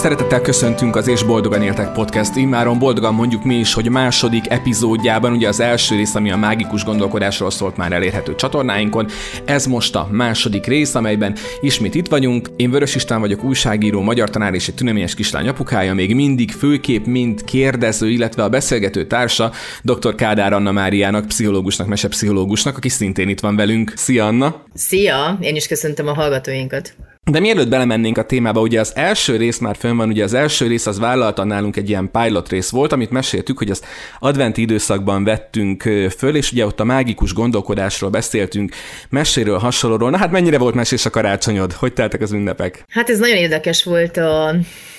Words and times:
Szeretettel 0.00 0.40
köszöntünk 0.40 0.96
az 0.96 1.08
És 1.08 1.22
Boldogan 1.22 1.62
Éltek 1.62 1.92
Podcast 1.92 2.36
immáron. 2.36 2.78
Boldogan 2.78 3.14
mondjuk 3.14 3.44
mi 3.44 3.54
is, 3.54 3.74
hogy 3.74 3.90
második 3.90 4.50
epizódjában, 4.50 5.32
ugye 5.32 5.48
az 5.48 5.60
első 5.60 5.96
rész, 5.96 6.14
ami 6.14 6.30
a 6.30 6.36
mágikus 6.36 6.84
gondolkodásról 6.84 7.50
szólt 7.50 7.76
már 7.76 7.92
elérhető 7.92 8.34
csatornáinkon. 8.34 9.08
Ez 9.44 9.66
most 9.66 9.94
a 9.94 10.08
második 10.10 10.66
rész, 10.66 10.94
amelyben 10.94 11.36
ismét 11.60 11.94
itt 11.94 12.08
vagyunk. 12.08 12.48
Én 12.56 12.70
Vörös 12.70 12.94
István 12.94 13.20
vagyok, 13.20 13.44
újságíró, 13.44 14.00
magyar 14.00 14.30
tanár 14.30 14.54
és 14.54 14.68
egy 14.68 14.74
tüneményes 14.74 15.14
kislány 15.14 15.48
apukája, 15.48 15.94
még 15.94 16.14
mindig 16.14 16.50
főkép, 16.50 17.06
mint 17.06 17.44
kérdező, 17.44 18.08
illetve 18.08 18.42
a 18.42 18.48
beszélgető 18.48 19.06
társa, 19.06 19.52
dr. 19.82 20.14
Kádár 20.14 20.52
Anna 20.52 20.72
Máriának, 20.72 21.26
pszichológusnak, 21.26 21.86
mesepszichológusnak, 21.86 22.76
aki 22.76 22.88
szintén 22.88 23.28
itt 23.28 23.40
van 23.40 23.56
velünk. 23.56 23.92
Szia 23.96 24.26
Anna! 24.26 24.62
Szia! 24.74 25.38
Én 25.40 25.56
is 25.56 25.66
köszöntöm 25.66 26.06
a 26.06 26.14
hallgatóinkat. 26.14 26.94
De 27.30 27.40
mielőtt 27.40 27.68
belemennénk 27.68 28.18
a 28.18 28.24
témába, 28.24 28.60
ugye 28.60 28.80
az 28.80 28.92
első 28.94 29.36
rész 29.36 29.58
már 29.58 29.76
fönn 29.76 29.96
van, 29.96 30.08
ugye 30.08 30.24
az 30.24 30.34
első 30.34 30.66
rész 30.66 30.86
az 30.86 30.98
vállaltan 30.98 31.46
nálunk 31.46 31.76
egy 31.76 31.88
ilyen 31.88 32.10
pilot 32.10 32.48
rész 32.48 32.70
volt, 32.70 32.92
amit 32.92 33.10
meséltük, 33.10 33.58
hogy 33.58 33.70
az 33.70 33.82
adventi 34.18 34.60
időszakban 34.60 35.24
vettünk 35.24 35.82
föl, 36.16 36.36
és 36.36 36.52
ugye 36.52 36.66
ott 36.66 36.80
a 36.80 36.84
mágikus 36.84 37.32
gondolkodásról 37.32 38.10
beszéltünk, 38.10 38.74
meséről, 39.08 39.58
hasonlóról. 39.58 40.10
Na 40.10 40.16
hát 40.16 40.30
mennyire 40.30 40.58
volt 40.58 40.74
mesés 40.74 41.06
a 41.06 41.10
karácsonyod? 41.10 41.72
Hogy 41.72 41.92
teltek 41.92 42.20
az 42.20 42.32
ünnepek? 42.32 42.84
Hát 42.88 43.10
ez 43.10 43.18
nagyon 43.18 43.36
érdekes 43.36 43.84
volt 43.84 44.16
a, 44.16 44.54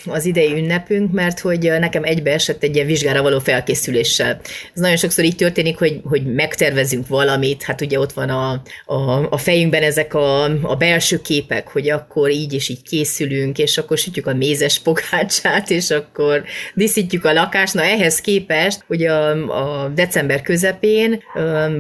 az 0.06 0.26
idei 0.26 0.54
ünnepünk, 0.54 1.12
mert 1.12 1.40
hogy 1.40 1.72
nekem 1.80 2.04
egybeesett 2.04 2.64
egy 2.64 2.76
ilyen 2.76 2.88
vizsgára 2.88 3.22
való 3.22 3.40
felkészüléssel. 3.40 4.40
Ez 4.74 4.82
nagyon 4.82 4.98
sokszor 4.98 5.24
így 5.24 5.36
történik, 5.36 5.78
hogy, 5.78 6.02
hogy 6.04 6.34
megtervezünk 6.34 7.08
valamit, 7.08 7.64
hát 7.64 7.82
ugye 7.82 8.00
ott 8.00 8.14
van 8.14 8.30
a, 8.30 8.62
a, 8.86 9.28
a 9.30 9.38
fejünkben 9.38 9.84
ezek 9.84 10.14
a, 10.14 10.44
a 10.44 10.76
belső 10.76 11.22
képek, 11.22 11.68
hogy 11.68 11.90
akkor 11.90 12.21
így 12.30 12.54
és 12.54 12.70
így 12.70 12.82
készülünk, 12.82 13.58
és 13.58 13.78
akkor 13.78 13.98
sütjük 13.98 14.28
a 14.28 14.34
mézes 14.34 14.80
pogácsát, 14.80 15.70
és 15.70 15.90
akkor 15.90 16.44
díszítjük 16.74 17.26
a 17.26 17.34
lakást. 17.34 17.74
Na 17.74 17.82
ehhez 17.82 18.22
képest, 18.22 18.84
ugye 18.88 19.12
a, 19.12 19.84
a 19.84 19.88
december 19.88 20.42
közepén 20.42 21.24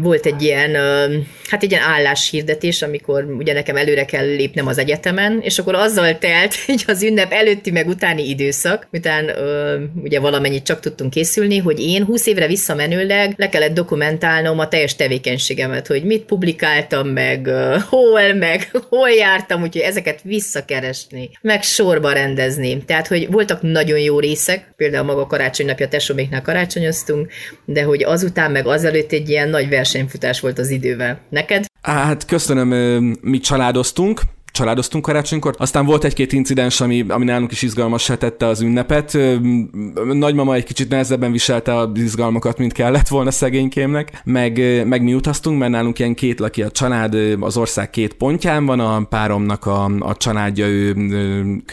volt 0.01 0.25
egy 0.25 0.41
ilyen, 0.41 0.75
hát 1.49 1.63
egy 1.63 1.71
ilyen 1.71 1.83
álláshirdetés, 1.83 2.81
amikor 2.81 3.23
ugye 3.23 3.53
nekem 3.53 3.75
előre 3.75 4.05
kell 4.05 4.25
lépnem 4.25 4.67
az 4.67 4.77
egyetemen, 4.77 5.39
és 5.41 5.59
akkor 5.59 5.75
azzal 5.75 6.17
telt, 6.17 6.55
hogy 6.65 6.83
az 6.87 7.03
ünnep 7.03 7.31
előtti 7.31 7.71
meg 7.71 7.87
után 7.87 8.11
utáni 8.11 8.29
időszak, 8.29 8.87
miután 8.91 9.29
ö, 9.29 9.79
ugye 10.03 10.19
valamennyit 10.19 10.63
csak 10.63 10.79
tudtunk 10.79 11.11
készülni, 11.11 11.57
hogy 11.57 11.79
én 11.79 12.05
20 12.05 12.25
évre 12.25 12.47
visszamenőleg 12.47 13.33
le 13.37 13.49
kellett 13.49 13.73
dokumentálnom 13.73 14.59
a 14.59 14.67
teljes 14.67 14.95
tevékenységemet, 14.95 15.87
hogy 15.87 16.03
mit 16.03 16.23
publikáltam 16.23 17.07
meg, 17.07 17.47
ö, 17.47 17.75
hol, 17.89 18.33
meg 18.33 18.71
hol 18.89 19.09
jártam, 19.09 19.61
úgyhogy 19.61 19.81
ezeket 19.81 20.20
visszakeresni, 20.23 21.29
meg 21.41 21.63
sorba 21.63 22.11
rendezni. 22.11 22.83
Tehát, 22.85 23.07
hogy 23.07 23.31
voltak 23.31 23.61
nagyon 23.61 23.99
jó 23.99 24.19
részek, 24.19 24.73
például 24.75 25.05
maga 25.05 25.27
karácsonynapja 25.27 25.87
tesóméknál 25.87 26.41
karácsonyoztunk, 26.41 27.31
de 27.65 27.83
hogy 27.83 28.03
azután 28.03 28.51
meg 28.51 28.67
azelőtt 28.67 29.11
egy 29.11 29.29
ilyen 29.29 29.49
nagy 29.49 29.69
versenyfutás 29.69 30.39
volt 30.39 30.59
az 30.59 30.69
idővel. 30.69 31.21
Neked? 31.29 31.65
Hát 31.81 32.25
köszönöm, 32.25 32.67
mi 33.21 33.39
családoztunk, 33.39 34.21
családoztunk 34.51 35.05
karácsonykor. 35.05 35.55
Aztán 35.57 35.85
volt 35.85 36.03
egy-két 36.03 36.33
incidens, 36.33 36.81
ami, 36.81 37.05
ami 37.07 37.25
nálunk 37.25 37.51
is 37.51 37.61
izgalmas 37.61 38.11
tette 38.17 38.47
az 38.47 38.61
ünnepet. 38.61 39.17
Nagymama 40.13 40.55
egy 40.55 40.63
kicsit 40.63 40.89
nehezebben 40.89 41.31
viselte 41.31 41.75
az 41.75 41.89
izgalmakat, 41.93 42.57
mint 42.57 42.73
kellett 42.73 43.07
volna 43.07 43.31
szegénykémnek. 43.31 44.21
Meg, 44.23 44.83
meg 44.85 45.03
mi 45.03 45.13
utaztunk, 45.13 45.59
mert 45.59 45.71
nálunk 45.71 45.99
ilyen 45.99 46.13
két 46.13 46.39
laki 46.39 46.61
a 46.61 46.71
család 46.71 47.15
az 47.39 47.57
ország 47.57 47.89
két 47.89 48.13
pontján 48.13 48.65
van, 48.65 48.79
a 48.79 49.03
páromnak 49.03 49.65
a, 49.65 49.85
a 49.99 50.17
családja, 50.17 50.67
ő 50.67 50.95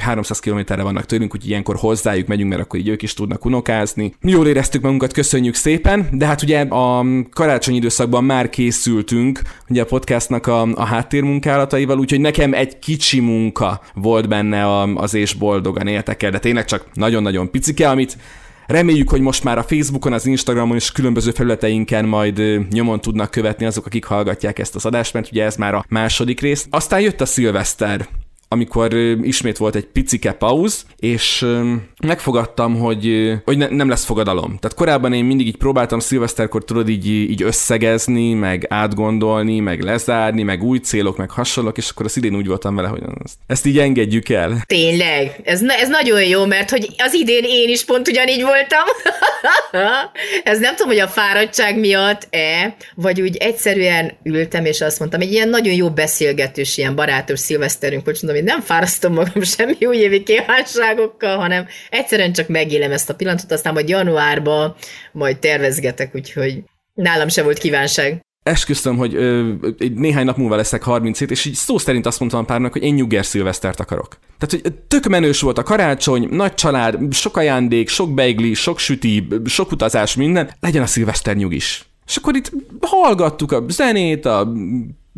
300 0.01 0.39
kilométerre 0.39 0.83
vannak 0.83 1.07
tőlünk, 1.07 1.35
úgyhogy 1.35 1.51
ilyenkor 1.51 1.77
hozzájuk 1.77 2.27
megyünk, 2.27 2.51
mert 2.51 2.63
akkor 2.63 2.79
így 2.79 2.89
ők 2.89 3.03
is 3.03 3.15
tudnak 3.15 3.45
unokázni. 3.45 4.15
Jól 4.23 4.47
éreztük 4.47 4.83
magunkat, 4.83 5.13
köszönjük 5.13 5.55
szépen, 5.55 6.09
de 6.13 6.27
hát 6.27 6.43
ugye 6.43 6.61
a 6.61 7.05
karácsony 7.31 7.75
időszakban 7.75 8.25
már 8.25 8.49
készültünk, 8.49 9.41
ugye 9.69 9.83
a 9.83 9.85
podcastnak 9.85 10.47
a, 10.47 10.63
a 10.63 10.85
háttérmunkálataival, 10.85 11.99
úgyhogy 11.99 12.21
nekem 12.21 12.55
egy 12.55 12.68
egy 12.69 12.79
kicsi 12.79 13.21
munka 13.21 13.81
volt 13.95 14.29
benne 14.29 14.83
az 14.95 15.15
és 15.15 15.35
boldogan 15.35 15.87
éltek 15.87 16.23
el, 16.23 16.31
de 16.31 16.39
tényleg 16.39 16.65
csak 16.65 16.87
nagyon-nagyon 16.93 17.51
picike, 17.51 17.89
amit 17.89 18.17
Reméljük, 18.67 19.09
hogy 19.11 19.21
most 19.21 19.45
már 19.45 19.59
a 19.59 19.63
Facebookon, 19.63 20.13
az 20.13 20.27
Instagramon 20.27 20.77
és 20.77 20.93
különböző 20.93 21.31
felületeinken 21.31 22.05
majd 22.05 22.43
nyomon 22.71 23.01
tudnak 23.01 23.31
követni 23.31 23.67
azok, 23.67 23.87
akik 23.87 24.05
hallgatják 24.05 24.59
ezt 24.59 24.75
az 24.75 24.87
adást, 24.87 25.13
mert 25.13 25.31
ugye 25.31 25.45
ez 25.45 25.57
már 25.57 25.75
a 25.75 25.85
második 25.89 26.41
rész. 26.41 26.67
Aztán 26.71 27.01
jött 27.01 27.21
a 27.21 27.27
szilveszter 27.27 28.09
amikor 28.49 28.95
ismét 29.23 29.57
volt 29.57 29.75
egy 29.75 29.87
picike 29.87 30.33
pauz, 30.33 30.85
és 30.97 31.47
megfogadtam, 32.07 32.79
hogy, 32.79 33.33
hogy 33.45 33.57
ne, 33.57 33.69
nem 33.69 33.89
lesz 33.89 34.05
fogadalom. 34.05 34.57
Tehát 34.61 34.77
korábban 34.77 35.13
én 35.13 35.25
mindig 35.25 35.47
így 35.47 35.57
próbáltam 35.57 35.99
szilveszterkor 35.99 36.65
tudod 36.65 36.89
így, 36.89 37.07
így 37.07 37.43
összegezni, 37.43 38.33
meg 38.33 38.67
átgondolni, 38.69 39.61
meg 39.61 39.83
lezárni, 39.83 40.43
meg 40.43 40.63
új 40.63 40.79
célok, 40.79 41.17
meg 41.17 41.31
hasonlók, 41.31 41.77
és 41.77 41.91
akkor 41.91 42.07
az 42.07 42.17
idén 42.17 42.37
úgy 42.37 42.47
voltam 42.47 42.75
vele, 42.75 42.89
hogy 42.89 43.03
ezt, 43.47 43.67
így 43.67 43.79
engedjük 43.79 44.29
el. 44.29 44.63
Tényleg, 44.67 45.41
ez, 45.45 45.63
ez 45.63 45.89
nagyon 45.89 46.25
jó, 46.25 46.45
mert 46.45 46.71
hogy 46.71 46.89
az 46.99 47.15
idén 47.15 47.45
én 47.45 47.69
is 47.69 47.85
pont 47.85 48.09
ugyanígy 48.09 48.43
voltam. 48.43 48.85
ez 50.53 50.59
nem 50.59 50.77
tudom, 50.77 50.93
hogy 50.93 51.01
a 51.01 51.09
fáradtság 51.09 51.79
miatt-e, 51.79 52.77
vagy 52.95 53.21
úgy 53.21 53.37
egyszerűen 53.37 54.13
ültem, 54.23 54.65
és 54.65 54.81
azt 54.81 54.99
mondtam, 54.99 55.21
egy 55.21 55.33
ilyen 55.33 55.49
nagyon 55.49 55.75
jó 55.75 55.91
beszélgetős, 55.91 56.77
ilyen 56.77 56.95
barátos 56.95 57.39
szilveszterünk, 57.39 58.05
hogy 58.05 58.19
mondom, 58.23 58.38
én 58.39 58.45
nem 58.45 58.61
fárasztom 58.61 59.13
magam 59.13 59.43
semmi 59.43 59.77
újévi 59.81 60.23
kívánságokkal, 60.23 61.39
hanem 61.39 61.67
egyszerűen 61.91 62.33
csak 62.33 62.49
megélem 62.49 62.93
ezt 62.93 63.11
a 63.11 63.15
pillanatot, 63.15 63.53
aztán 63.53 63.73
majd 63.73 63.89
januárban 63.89 64.75
majd 65.13 65.39
tervezgetek, 65.39 66.15
úgyhogy 66.15 66.63
nálam 66.95 67.29
se 67.29 67.43
volt 67.43 67.59
kívánság 67.59 68.23
esküszöm, 68.49 68.97
hogy 68.97 69.15
ö, 69.15 69.53
néhány 69.95 70.25
nap 70.25 70.37
múlva 70.37 70.57
leszek 70.57 70.83
37, 70.83 71.31
és 71.31 71.45
így 71.45 71.55
szó 71.55 71.79
szerint 71.79 72.07
azt 72.07 72.19
mondtam 72.21 72.41
a 72.41 72.45
párnak, 72.45 72.73
hogy 72.73 72.83
én 72.83 72.95
nyugger 72.95 73.27
szilvesztert 73.27 73.81
akarok. 73.81 74.19
Tehát, 74.39 74.65
hogy 74.65 74.73
tök 74.89 75.07
menős 75.07 75.41
volt 75.41 75.59
a 75.59 75.63
karácsony, 75.63 76.29
nagy 76.31 76.55
család, 76.55 77.15
sok 77.15 77.37
ajándék, 77.37 77.89
sok 77.89 78.15
beigli, 78.15 78.55
sok 78.55 78.79
süti, 78.79 79.27
sok 79.45 79.73
utazás, 79.73 80.17
minden, 80.17 80.51
legyen 80.61 80.83
a 80.83 80.87
szilveszter 80.87 81.37
nyugis. 81.37 81.87
És 82.07 82.17
akkor 82.17 82.37
itt 82.37 82.51
hallgattuk 82.81 83.53
a 83.53 83.65
zenét, 83.69 84.27
a 84.27 84.53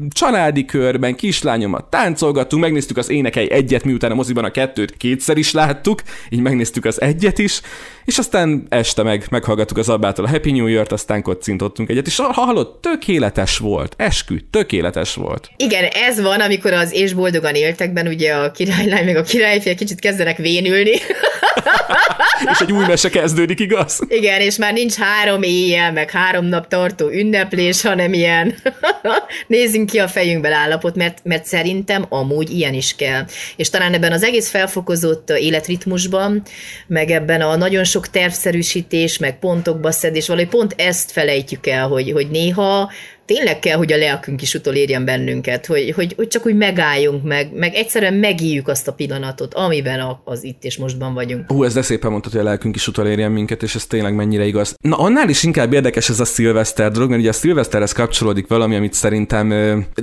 családi 0.09 0.65
körben 0.65 1.15
kislányomat 1.15 1.85
táncolgattunk, 1.85 2.63
megnéztük 2.63 2.97
az 2.97 3.09
énekei 3.09 3.51
egyet, 3.51 3.85
miután 3.85 4.11
a 4.11 4.15
moziban 4.15 4.45
a 4.45 4.51
kettőt 4.51 4.97
kétszer 4.97 5.37
is 5.37 5.53
láttuk, 5.53 6.03
így 6.29 6.41
megnéztük 6.41 6.85
az 6.85 7.01
egyet 7.01 7.39
is, 7.39 7.61
és 8.05 8.19
aztán 8.19 8.67
este 8.69 9.03
meg 9.03 9.25
meghallgattuk 9.31 9.79
az 9.79 9.89
Abbától 9.89 10.25
a 10.25 10.29
Happy 10.29 10.51
New 10.51 10.67
Year-t, 10.67 10.93
aztán 10.93 11.23
kocintottunk 11.23 11.89
egyet, 11.89 12.07
és 12.07 12.17
hallott, 12.17 12.83
tökéletes 12.83 13.59
volt, 13.59 13.95
eskü, 13.97 14.37
tökéletes 14.51 15.15
volt. 15.15 15.51
Igen, 15.57 15.85
ez 15.85 16.21
van, 16.21 16.41
amikor 16.41 16.73
az 16.73 16.93
és 16.93 17.13
boldogan 17.13 17.55
éltekben 17.55 18.07
ugye 18.07 18.35
a 18.35 18.51
királylány 18.51 19.05
meg 19.05 19.17
a 19.17 19.23
királyfia 19.23 19.75
kicsit 19.75 20.01
kezdenek 20.01 20.37
vénülni. 20.37 20.93
és 22.53 22.61
egy 22.61 22.73
új 22.73 22.87
mese 22.87 23.09
kezdődik, 23.09 23.61
igaz? 23.61 24.01
Igen, 24.09 24.41
és 24.41 24.57
már 24.57 24.73
nincs 24.73 24.95
három 24.95 25.43
éjjel, 25.43 25.93
meg 25.93 26.11
három 26.11 26.45
nap 26.45 26.69
tartó 26.69 27.09
ünneplés, 27.09 27.83
hanem 27.83 28.13
ilyen 28.13 28.55
nézzünk 29.47 29.90
ki 29.91 29.99
a 29.99 30.09
fejünkbe 30.09 30.55
állapot, 30.55 30.97
mert, 30.97 31.19
mert 31.23 31.45
szerintem 31.45 32.07
amúgy 32.09 32.51
ilyen 32.51 32.75
is 32.75 32.97
kell. 32.97 33.25
És 33.57 33.71
talán 33.71 33.95
ebben 33.95 34.13
az 34.13 34.23
egész 34.23 34.49
felfokozott 34.49 35.31
életritmusban, 35.31 36.43
meg 36.87 37.11
ebben 37.11 37.41
a 37.41 37.57
nagyon 37.57 37.85
sok 37.85 38.11
tervszerűsítés, 38.11 39.19
meg 39.19 39.39
pontokba 39.39 39.91
szedés, 39.91 40.27
valahogy 40.27 40.49
pont 40.49 40.75
ezt 40.77 41.11
felejtjük 41.11 41.67
el, 41.67 41.89
hogy, 41.89 42.13
hogy 42.13 42.31
néha 42.31 42.91
tényleg 43.35 43.59
kell, 43.59 43.77
hogy 43.77 43.93
a 43.93 43.97
lelkünk 43.97 44.43
is 44.43 44.55
utolérjen 44.55 45.05
bennünket, 45.05 45.67
hogy, 45.67 45.93
hogy, 45.97 46.13
hogy 46.17 46.29
csak 46.29 46.47
úgy 46.47 46.57
megálljunk 46.57 47.23
meg, 47.23 47.51
meg 47.55 47.75
egyszerűen 47.75 48.15
megíjük 48.15 48.69
azt 48.69 48.89
a 48.89 48.93
pillanatot, 48.93 49.55
amiben 49.55 50.19
az 50.25 50.45
itt 50.45 50.65
és 50.65 50.77
mostban 50.77 51.15
vagyunk. 51.15 51.45
Hú, 51.47 51.65
ez 51.65 51.75
de 51.75 51.83
szépen 51.83 52.11
mondtad, 52.11 52.33
hogy 52.33 52.41
a 52.41 52.45
lelkünk 52.45 52.77
is 52.77 52.87
utolérjen 52.87 53.33
minket, 53.33 53.63
és 53.63 53.75
ez 53.75 53.87
tényleg 53.87 54.15
mennyire 54.15 54.47
igaz. 54.47 54.77
Na, 54.81 54.97
annál 54.97 55.29
is 55.29 55.43
inkább 55.43 55.73
érdekes 55.73 56.09
ez 56.09 56.21
a 56.21 56.25
szilveszter 56.25 56.91
dolog, 56.91 57.09
mert 57.09 57.21
ugye 57.21 57.31
a 57.31 57.33
szilveszterhez 57.33 57.93
kapcsolódik 57.93 58.47
valami, 58.47 58.77
amit 58.77 58.93
szerintem 58.93 59.51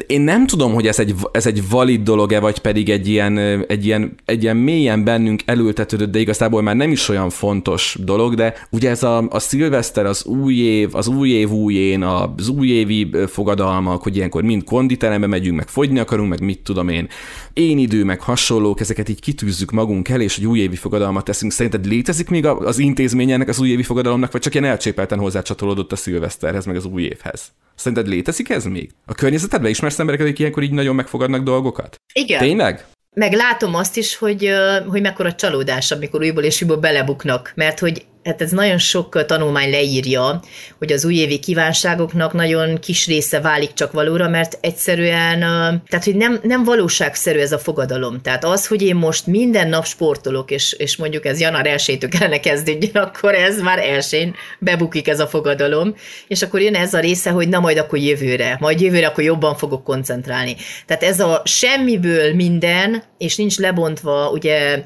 én 0.08 0.22
nem 0.22 0.48
tudom, 0.48 0.74
hogy 0.74 0.88
ez 0.88 1.00
egy, 1.00 1.16
ez 1.32 1.46
egy 1.46 1.70
valid 1.70 2.04
dolog-e, 2.04 2.40
vagy 2.40 2.60
pedig 2.60 2.90
egy 2.90 3.08
ilyen, 3.08 3.38
egy, 3.68 3.86
ilyen, 3.86 4.16
egy 4.26 4.44
ilyen 4.44 4.58
mélyen 4.58 5.04
bennünk 5.04 5.42
elültetődött, 5.46 6.12
de 6.12 6.20
igazából 6.20 6.62
már 6.62 6.76
nem 6.76 6.92
is 6.92 7.10
olyan 7.10 7.30
fontos 7.30 7.98
dolog, 8.04 8.36
de 8.36 8.54
ugye 8.70 8.90
ez 8.90 9.04
a, 9.04 9.28
a 9.30 9.40
szilveszter, 9.40 10.06
az 10.06 10.26
új 10.26 10.56
év, 10.56 10.96
az 10.96 11.08
új 11.08 11.30
év 11.30 11.52
újén, 11.52 12.04
az 12.04 12.48
újévi 12.48 13.10
fogadalmak, 13.28 14.04
hogy 14.04 14.16
ilyenkor 14.16 14.44
mind 14.44 14.64
konditerembe 14.64 15.28
megyünk, 15.28 15.58
meg 15.58 15.68
fogyni 15.68 16.00
akarunk, 16.00 16.30
meg 16.30 16.40
mit 16.42 16.60
tudom 16.60 16.90
én, 16.90 17.08
én 17.54 17.78
idő, 17.78 18.04
meg 18.04 18.22
hasonlók, 18.22 18.80
ezeket 18.80 19.10
így 19.10 19.20
kitűzzük 19.20 19.72
magunk 19.72 20.10
el, 20.10 20.22
és 20.22 20.38
egy 20.38 20.46
újévi 20.46 20.76
fogadalmat 20.76 21.24
teszünk. 21.24 21.52
Szerinted 21.52 21.86
létezik 21.86 22.30
még 22.30 22.46
az 22.46 22.80
intézmény 22.80 23.32
ennek 23.32 23.48
az 23.48 23.60
újévi 23.60 23.84
fogadalomnak, 23.84 24.32
vagy 24.32 24.42
csak 24.42 24.54
ilyen 24.54 24.66
elcsépelten 24.66 25.20
hozzácsatolódott 25.20 25.92
a 25.92 25.96
szilveszterhez, 25.96 26.66
meg 26.66 26.76
az 26.76 26.86
új 26.86 27.04
évhez? 27.04 27.52
Szerinted 27.76 28.08
létezik 28.08 28.50
ez 28.50 28.66
még? 28.66 28.90
A 29.06 29.14
környezetedben 29.14 29.70
ismersz 29.70 30.00
embereket, 30.00 30.28
akik 30.28 30.40
ilyenkor 30.40 30.64
így 30.64 30.72
nagyon 30.72 30.96
megfogadnak 30.96 31.44
dolgokat? 31.44 31.96
Igen. 32.14 32.40
Tényleg? 32.40 32.86
meg 33.18 33.34
látom 33.34 33.76
azt 33.76 33.98
is, 33.98 34.16
hogy, 34.16 34.52
hogy 34.88 35.02
mekkora 35.02 35.34
csalódás, 35.34 35.92
amikor 35.92 36.22
újból 36.22 36.44
és 36.44 36.62
újból 36.62 36.78
belebuknak, 36.78 37.52
mert 37.56 37.80
hogy 37.80 38.06
hát 38.28 38.42
ez 38.42 38.52
nagyon 38.52 38.78
sok 38.78 39.26
tanulmány 39.26 39.70
leírja, 39.70 40.42
hogy 40.78 40.92
az 40.92 41.06
újévi 41.06 41.40
kívánságoknak 41.40 42.34
nagyon 42.34 42.80
kis 42.80 43.08
része 43.08 43.42
válik 43.42 43.74
csak 43.74 43.92
valóra, 43.92 44.28
mert 44.28 44.58
egyszerűen, 44.62 45.40
tehát 45.88 46.04
hogy 46.04 46.16
nem, 46.16 46.40
nem 46.44 46.64
valóságszerű 46.64 47.40
ez 47.40 47.52
a 47.52 47.60
fogadalom. 47.60 48.22
Tehát 48.22 48.46
az, 48.46 48.68
hogy 48.68 48.82
én 48.82 48.96
most 48.96 49.28
minden 49.28 49.70
nap 49.70 49.86
sportolok, 49.86 50.52
és, 50.52 50.74
és 50.74 50.98
mondjuk 50.98 51.26
ez 51.26 51.40
január 51.40 51.68
1 51.88 52.08
kellene 52.08 52.40
kezdődjön, 52.40 53.04
akkor 53.08 53.36
ez 53.36 53.62
már 53.62 53.80
elsőn 53.80 54.36
bebukik 54.60 55.08
ez 55.08 55.20
a 55.20 55.28
fogadalom, 55.28 55.96
és 56.28 56.42
akkor 56.42 56.62
jön 56.62 56.76
ez 56.76 56.94
a 56.94 57.00
része, 57.00 57.30
hogy 57.30 57.48
na 57.48 57.60
majd 57.60 57.78
akkor 57.78 58.00
jövőre, 58.00 58.58
majd 58.60 58.82
jövőre 58.82 59.08
akkor 59.08 59.24
jobban 59.24 59.56
fogok 59.56 59.84
koncentrálni. 59.84 60.56
Tehát 60.86 61.04
ez 61.04 61.20
a 61.20 61.42
semmiből 61.46 62.34
minden, 62.34 63.04
és 63.18 63.36
nincs 63.36 63.58
lebontva 63.58 64.30
ugye 64.30 64.84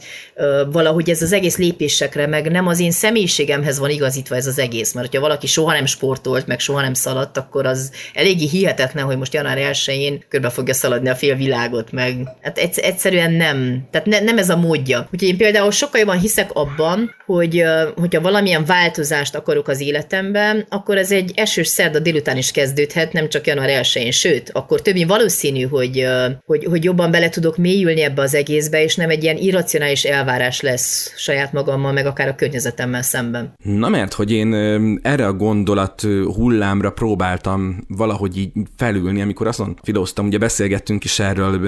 valahogy 0.72 1.10
ez 1.10 1.22
az 1.22 1.34
egész 1.34 1.58
lépésekre, 1.58 2.28
meg 2.28 2.52
nem 2.52 2.68
az 2.68 2.80
én 2.80 2.92
személy 2.92 3.30
személyiségemhez 3.32 3.80
van 3.80 3.90
igazítva 3.90 4.36
ez 4.36 4.48
az 4.48 4.60
egész, 4.60 4.94
mert 4.94 5.16
ha 5.16 5.22
valaki 5.22 5.48
soha 5.48 5.74
nem 5.74 5.86
sportolt, 5.86 6.48
meg 6.48 6.60
soha 6.60 6.82
nem 6.82 6.94
szaladt, 6.94 7.38
akkor 7.38 7.66
az 7.66 7.92
eléggé 8.14 8.48
hihetetlen, 8.48 9.06
hogy 9.06 9.18
most 9.18 9.34
január 9.34 9.58
1-én 9.58 10.24
körbe 10.30 10.50
fogja 10.50 10.74
szaladni 10.74 11.10
a 11.10 11.16
fél 11.16 11.36
világot, 11.36 11.92
meg 11.92 12.16
hát 12.42 12.58
egyszerűen 12.58 13.32
nem. 13.32 13.88
Tehát 13.92 14.08
ne, 14.08 14.20
nem 14.20 14.38
ez 14.38 14.50
a 14.50 14.58
módja. 14.58 15.08
Úgyhogy 15.12 15.30
én 15.30 15.38
például 15.38 15.72
sokkal 15.72 16.00
jobban 16.00 16.20
hiszek 16.20 16.52
abban, 16.54 17.16
hogy 17.26 17.64
hogyha 17.96 18.22
valamilyen 18.22 18.66
változást 18.66 19.36
akarok 19.36 19.68
az 19.68 19.82
életemben, 19.82 20.66
akkor 20.70 20.98
ez 20.98 21.12
egy 21.12 21.32
esős 21.36 21.68
szerda 21.68 22.00
délután 22.00 22.38
is 22.38 22.52
kezdődhet, 22.52 23.14
nem 23.14 23.30
csak 23.30 23.48
január 23.48 23.70
1-én, 23.84 24.12
sőt, 24.12 24.50
akkor 24.54 24.82
többi 24.82 25.04
valószínű, 25.04 25.64
hogy, 25.64 26.08
hogy, 26.46 26.66
hogy 26.66 26.84
jobban 26.84 27.12
bele 27.12 27.30
tudok 27.30 27.58
mélyülni 27.58 28.02
ebbe 28.02 28.22
az 28.22 28.34
egészbe, 28.34 28.84
és 28.84 28.96
nem 28.96 29.10
egy 29.10 29.24
ilyen 29.24 29.38
irracionális 29.38 30.04
elvárás 30.04 30.62
lesz 30.62 31.14
saját 31.18 31.54
magammal, 31.54 31.92
meg 31.92 32.06
akár 32.06 32.28
a 32.28 32.36
környezetemmel 32.36 33.02
szemben 33.02 33.21
szemben. 33.22 33.54
Na 33.64 33.90
mert, 33.90 34.14
hogy 34.14 34.32
én 34.32 34.54
erre 35.02 35.26
a 35.26 35.34
gondolat 35.34 36.02
hullámra 36.36 36.92
próbáltam 36.92 37.84
valahogy 37.88 38.38
így 38.38 38.52
felülni, 38.78 39.22
amikor 39.22 39.48
azon 39.48 39.80
filóztam, 39.84 40.26
ugye 40.26 40.38
beszélgettünk 40.38 41.04
is 41.04 41.20
erről 41.20 41.60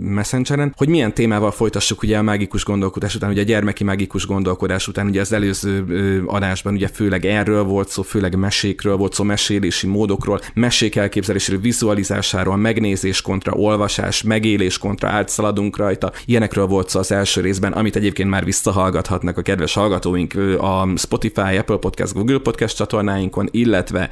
Messengeren, 0.00 0.72
hogy 0.76 0.88
milyen 0.88 1.14
témával 1.14 1.50
folytassuk 1.50 2.02
ugye 2.02 2.18
a 2.18 2.22
mágikus 2.22 2.64
gondolkodás 2.64 3.14
után, 3.14 3.30
ugye 3.30 3.40
a 3.40 3.44
gyermeki 3.44 3.84
mágikus 3.84 4.26
gondolkodás 4.26 4.88
után, 4.88 5.06
ugye 5.06 5.20
az 5.20 5.32
előző 5.32 6.22
adásban 6.26 6.74
ugye 6.74 6.88
főleg 6.88 7.24
erről 7.24 7.62
volt 7.62 7.88
szó, 7.88 8.02
főleg 8.02 8.36
mesékről 8.36 8.96
volt 8.96 9.12
szó, 9.12 9.24
mesélési 9.24 9.86
módokról, 9.86 10.40
mesék 10.54 10.96
elképzeléséről, 10.96 11.60
vizualizásáról, 11.60 12.56
megnézés 12.56 13.22
kontra 13.22 13.52
olvasás, 13.52 14.22
megélés 14.22 14.78
kontra 14.78 15.08
átszaladunk 15.08 15.76
rajta. 15.76 16.12
Ilyenekről 16.24 16.66
volt 16.66 16.88
szó 16.88 16.98
az 16.98 17.12
első 17.12 17.40
részben, 17.40 17.72
amit 17.72 17.96
egyébként 17.96 18.30
már 18.30 18.44
visszahallgathatnak 18.44 19.38
a 19.38 19.42
kedves 19.42 19.74
hallgatóink 19.74 20.34
a 20.56 20.88
Spotify, 20.96 21.56
Apple 21.56 21.76
Podcast, 21.76 22.12
Google 22.12 22.38
Podcast 22.38 22.76
csatornáinkon, 22.76 23.48
illetve 23.50 24.10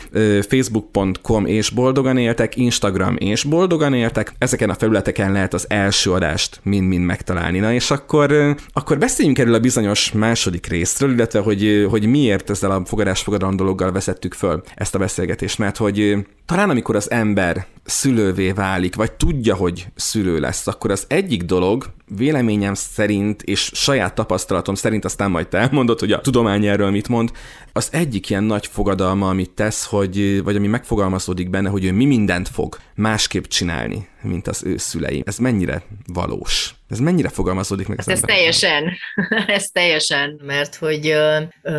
facebook.com 0.49 1.47
és 1.47 1.71
boldogan 1.71 2.17
éltek, 2.17 2.57
Instagram 2.57 3.17
és 3.17 3.43
boldogan 3.45 3.95
éltek. 3.95 4.35
Ezeken 4.39 4.71
a 4.71 4.75
felületeken 4.75 5.33
lehet 5.33 5.55
az 5.55 5.67
első 5.69 6.13
adást 6.13 6.61
mind-mind 6.63 7.05
megtalálni. 7.05 7.59
Na 7.59 7.73
és 7.73 7.91
akkor, 7.91 8.57
akkor 8.73 8.99
beszéljünk 8.99 9.39
erről 9.39 9.55
a 9.55 9.61
bizonyos 9.61 10.13
második 10.13 10.67
részről, 10.67 11.13
illetve 11.13 11.39
hogy, 11.41 11.87
hogy 11.91 12.07
miért 12.07 12.51
ezzel 12.51 12.71
a 12.71 12.85
fogadás-fogadalom 12.85 13.57
dologgal 13.57 13.93
veszettük 13.93 14.35
föl 14.35 14.63
ezt 14.75 14.95
a 14.95 14.99
beszélgetést, 14.99 15.59
mert 15.59 15.77
hogy 15.77 16.17
talán 16.47 16.71
amikor 16.71 16.97
az 16.97 17.11
ember 17.11 17.67
szülővé 17.85 18.51
válik, 18.51 18.95
vagy 18.95 19.13
tudja, 19.13 19.55
hogy 19.55 19.87
szülő 19.95 20.41
lesz, 20.41 20.67
akkor 20.67 20.91
az 20.91 21.05
egyik 21.09 21.43
dolog, 21.43 21.85
véleményem 22.17 22.75
szerint, 22.75 23.43
és 23.43 23.71
saját 23.75 24.15
tapasztalatom 24.15 24.75
szerint, 24.75 25.05
aztán 25.05 25.31
majd 25.31 25.49
te 25.49 25.59
elmondod, 25.59 26.01
hogy 26.01 26.13
a 26.13 26.21
tudomány 26.21 26.67
erről 26.67 26.91
mit 26.91 27.09
mond, 27.09 27.33
az 27.73 27.89
egyik 27.93 28.31
ilyen 28.31 28.45
nagy 28.45 28.67
fogadalma, 28.67 29.29
amit 29.29 29.51
tesz, 29.51 29.85
hogy, 29.85 30.43
vagy 30.43 30.57
ami 30.57 30.67
megfogalmazódik 30.67 31.51
benne, 31.51 31.69
hogy 31.69 31.85
ő 31.85 31.93
mi 31.93 32.05
mindent 32.05 32.49
fog 32.49 32.79
másképp 32.95 33.45
csinálni, 33.45 34.09
mint 34.23 34.49
az 34.49 34.65
ő 34.65 34.77
szüleim. 34.77 35.23
Ez 35.27 35.39
mennyire 35.39 35.83
valós? 36.13 36.75
Ez 36.95 37.01
mennyire 37.01 37.29
fogalmazódik 37.29 37.89
meg? 37.89 37.99
Hát 37.99 38.09
ez 38.09 38.21
teljesen, 38.21 38.85
ez 39.47 39.67
teljesen, 39.73 40.41
mert 40.47 40.75
hogy 40.75 41.09
ö, 41.09 41.37
ö, 41.63 41.73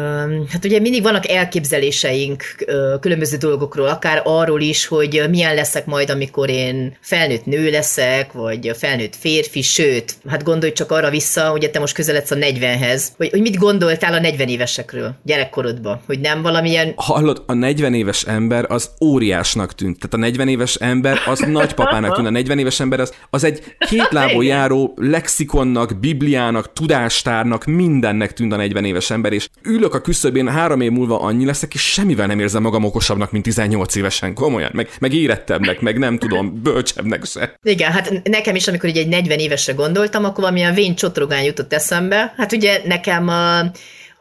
hát 0.51 0.65
ugye 0.65 0.79
mindig 0.79 1.03
vannak 1.03 1.29
elképzeléseink 1.29 2.43
ö, 2.65 2.95
különböző 2.99 3.37
dolgokról, 3.37 3.87
akár 3.87 4.21
arról 4.23 4.61
is, 4.61 4.85
hogy 4.85 5.23
milyen 5.29 5.55
leszek 5.55 5.85
majd, 5.85 6.09
amikor 6.09 6.49
én 6.49 6.97
felnőtt 6.99 7.45
nő 7.45 7.69
leszek, 7.69 8.31
vagy 8.31 8.71
felnőtt 8.77 9.15
férfi, 9.15 9.61
sőt, 9.61 10.15
hát 10.27 10.43
gondolj 10.43 10.71
csak 10.71 10.91
arra 10.91 11.09
vissza, 11.09 11.49
hogy 11.49 11.71
te 11.71 11.79
most 11.79 11.93
közeledsz 11.93 12.31
a 12.31 12.35
40-hez, 12.35 13.03
hogy, 13.17 13.29
hogy 13.29 13.41
mit 13.41 13.57
gondoltál 13.57 14.13
a 14.13 14.19
40 14.19 14.47
évesekről 14.47 15.15
gyerekkorodban, 15.23 16.01
hogy 16.05 16.19
nem 16.19 16.41
valamilyen... 16.41 16.93
Hallod, 16.95 17.43
a 17.47 17.53
40 17.53 17.93
éves 17.93 18.23
ember 18.23 18.65
az 18.67 18.89
óriásnak 19.01 19.75
tűnt, 19.75 19.97
tehát 19.99 20.13
a 20.13 20.17
40 20.17 20.47
éves 20.47 20.75
ember 20.75 21.19
az 21.25 21.39
nagypapának 21.59 22.15
tűnt, 22.15 22.27
a 22.27 22.31
40 22.31 22.59
éves 22.59 22.79
ember 22.79 22.99
az, 22.99 23.13
az 23.29 23.43
egy 23.43 23.63
kétlábú 23.89 24.41
járó 24.41 24.93
lexikonnak, 25.09 25.99
bibliának, 25.99 26.73
tudástárnak, 26.73 27.65
mindennek 27.65 28.33
tűnt 28.33 28.53
a 28.53 28.55
40 28.55 28.85
éves 28.85 29.09
ember, 29.11 29.33
és 29.33 29.49
ülök 29.63 29.93
a 29.93 30.01
küszöbén, 30.01 30.47
három 30.47 30.81
év 30.81 30.91
múlva 30.91 31.19
annyi 31.19 31.45
leszek, 31.45 31.73
és 31.73 31.81
semmivel 31.81 32.27
nem 32.27 32.39
érzem 32.39 32.61
magam 32.61 32.83
okosabbnak, 32.83 33.31
mint 33.31 33.43
18 33.43 33.95
évesen, 33.95 34.33
komolyan, 34.33 34.71
meg, 34.73 34.89
meg 34.99 35.13
érettebbnek, 35.13 35.81
meg 35.81 35.97
nem 35.97 36.17
tudom, 36.17 36.61
bölcsebbnek 36.63 37.25
se. 37.25 37.55
Igen, 37.63 37.91
hát 37.91 38.21
nekem 38.23 38.55
is, 38.55 38.67
amikor 38.67 38.89
egy 38.89 39.07
40 39.07 39.39
évesre 39.39 39.73
gondoltam, 39.73 40.23
akkor 40.23 40.43
valamilyen 40.43 40.73
vén 40.73 40.95
csotrogány 40.95 41.45
jutott 41.45 41.73
eszembe. 41.73 42.33
Hát 42.37 42.51
ugye 42.51 42.81
nekem 42.85 43.27
a 43.27 43.71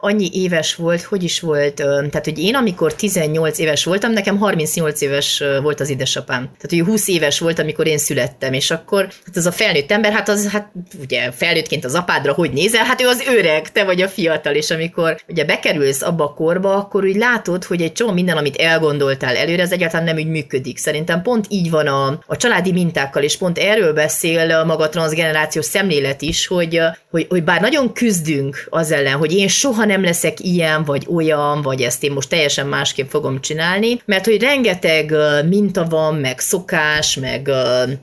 annyi 0.05 0.29
éves 0.33 0.75
volt, 0.75 1.01
hogy 1.01 1.23
is 1.23 1.39
volt, 1.39 1.73
tehát 1.73 2.23
hogy 2.23 2.39
én 2.39 2.55
amikor 2.55 2.95
18 2.95 3.59
éves 3.59 3.83
voltam, 3.83 4.11
nekem 4.11 4.37
38 4.37 5.01
éves 5.01 5.43
volt 5.61 5.79
az 5.79 5.89
édesapám. 5.89 6.43
Tehát 6.43 6.69
hogy 6.69 6.93
20 6.93 7.07
éves 7.07 7.39
volt, 7.39 7.59
amikor 7.59 7.87
én 7.87 7.97
születtem, 7.97 8.53
és 8.53 8.71
akkor 8.71 9.07
hát 9.25 9.35
az 9.35 9.45
a 9.45 9.51
felnőtt 9.51 9.91
ember, 9.91 10.11
hát 10.11 10.29
az, 10.29 10.47
hát 10.47 10.71
ugye 11.01 11.31
felnőttként 11.31 11.85
az 11.85 11.95
apádra 11.95 12.33
hogy 12.33 12.51
nézel, 12.51 12.83
hát 12.83 13.01
ő 13.01 13.07
az 13.07 13.23
öreg, 13.37 13.71
te 13.71 13.83
vagy 13.83 14.01
a 14.01 14.07
fiatal, 14.07 14.53
és 14.53 14.71
amikor 14.71 15.21
ugye 15.27 15.45
bekerülsz 15.45 16.01
abba 16.01 16.23
a 16.23 16.33
korba, 16.33 16.75
akkor 16.75 17.03
úgy 17.03 17.15
látod, 17.15 17.63
hogy 17.63 17.81
egy 17.81 17.91
csomó 17.91 18.11
minden, 18.11 18.37
amit 18.37 18.55
elgondoltál 18.55 19.35
előre, 19.35 19.61
ez 19.61 19.71
egyáltalán 19.71 20.05
nem 20.05 20.15
úgy 20.15 20.27
működik. 20.27 20.77
Szerintem 20.77 21.21
pont 21.21 21.45
így 21.49 21.69
van 21.69 21.87
a, 21.87 22.19
a 22.25 22.37
családi 22.37 22.71
mintákkal, 22.71 23.23
és 23.23 23.37
pont 23.37 23.57
erről 23.57 23.93
beszél 23.93 24.63
maga 24.63 24.83
a 24.83 24.89
transgenerációs 24.89 25.65
szemlélet 25.65 26.21
is, 26.21 26.47
hogy, 26.47 26.79
hogy, 27.11 27.25
hogy 27.29 27.43
bár 27.43 27.61
nagyon 27.61 27.93
küzdünk 27.93 28.67
az 28.69 28.91
ellen, 28.91 29.17
hogy 29.17 29.33
én 29.33 29.47
soha 29.47 29.85
nem 29.85 29.94
nem 29.95 30.03
leszek 30.03 30.39
ilyen, 30.39 30.83
vagy 30.83 31.07
olyan, 31.13 31.61
vagy 31.61 31.81
ezt 31.81 32.03
én 32.03 32.11
most 32.11 32.29
teljesen 32.29 32.67
másképp 32.67 33.09
fogom 33.09 33.41
csinálni, 33.41 34.01
mert 34.05 34.25
hogy 34.25 34.41
rengeteg 34.41 35.13
minta 35.49 35.85
van, 35.85 36.15
meg 36.15 36.39
szokás, 36.39 37.15
meg, 37.15 37.49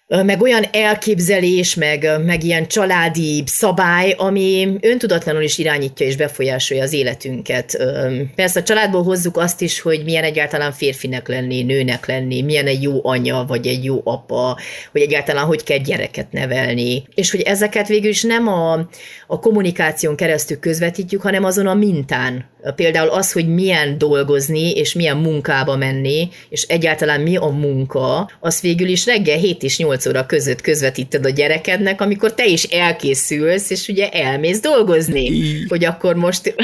meg 0.09 0.43
olyan 0.43 0.65
elképzelés, 0.73 1.75
meg, 1.75 2.11
meg 2.25 2.45
ilyen 2.45 2.67
családi 2.67 3.43
szabály, 3.47 4.15
ami 4.19 4.77
öntudatlanul 4.81 5.43
is 5.43 5.59
irányítja 5.59 6.07
és 6.07 6.17
befolyásolja 6.17 6.83
az 6.83 6.93
életünket. 6.93 7.77
Persze 8.35 8.61
a 8.61 8.63
családból 8.63 9.03
hozzuk 9.03 9.37
azt 9.37 9.61
is, 9.61 9.81
hogy 9.81 10.05
milyen 10.05 10.25
egyáltalán 10.25 10.73
férfinek 10.73 11.29
lenni, 11.29 11.63
nőnek 11.63 12.07
lenni, 12.07 12.43
milyen 12.43 12.67
egy 12.67 12.83
jó 12.83 13.07
anya, 13.07 13.45
vagy 13.49 13.67
egy 13.67 13.85
jó 13.85 14.01
apa, 14.05 14.59
hogy 14.93 15.01
egyáltalán 15.01 15.45
hogy 15.45 15.63
kell 15.63 15.79
gyereket 15.79 16.33
nevelni, 16.33 17.05
és 17.15 17.31
hogy 17.31 17.41
ezeket 17.41 17.89
végül 17.89 18.11
is 18.11 18.23
nem 18.23 18.49
a, 18.49 18.73
a 19.27 19.39
kommunikáción 19.41 20.17
keresztül 20.17 20.59
közvetítjük, 20.59 21.23
hanem 21.23 21.45
azon 21.45 21.67
a 21.67 21.75
mintán. 21.83 22.51
Például 22.77 23.09
az, 23.09 23.33
hogy 23.33 23.49
milyen 23.49 23.99
dolgozni, 23.99 24.71
és 24.71 24.93
milyen 24.93 25.17
munkába 25.17 25.77
menni, 25.77 26.29
és 26.49 26.63
egyáltalán 26.63 27.21
mi 27.21 27.37
a 27.37 27.47
munka, 27.47 28.31
az 28.41 28.61
végül 28.61 28.89
is 28.89 29.07
reggel 29.07 29.39
7 29.39 29.63
és 29.63 29.79
8 29.79 30.07
óra 30.07 30.27
között 30.27 30.61
közvetíted 30.61 31.25
a 31.25 31.31
gyerekednek, 31.31 32.01
amikor 32.01 32.35
te 32.35 32.47
is 32.47 32.63
elkészülsz, 32.63 33.71
és 33.71 33.89
ugye 33.89 34.09
elmész 34.09 34.61
dolgozni, 34.61 35.31
hogy 35.69 35.85
akkor 35.85 36.15
most... 36.15 36.55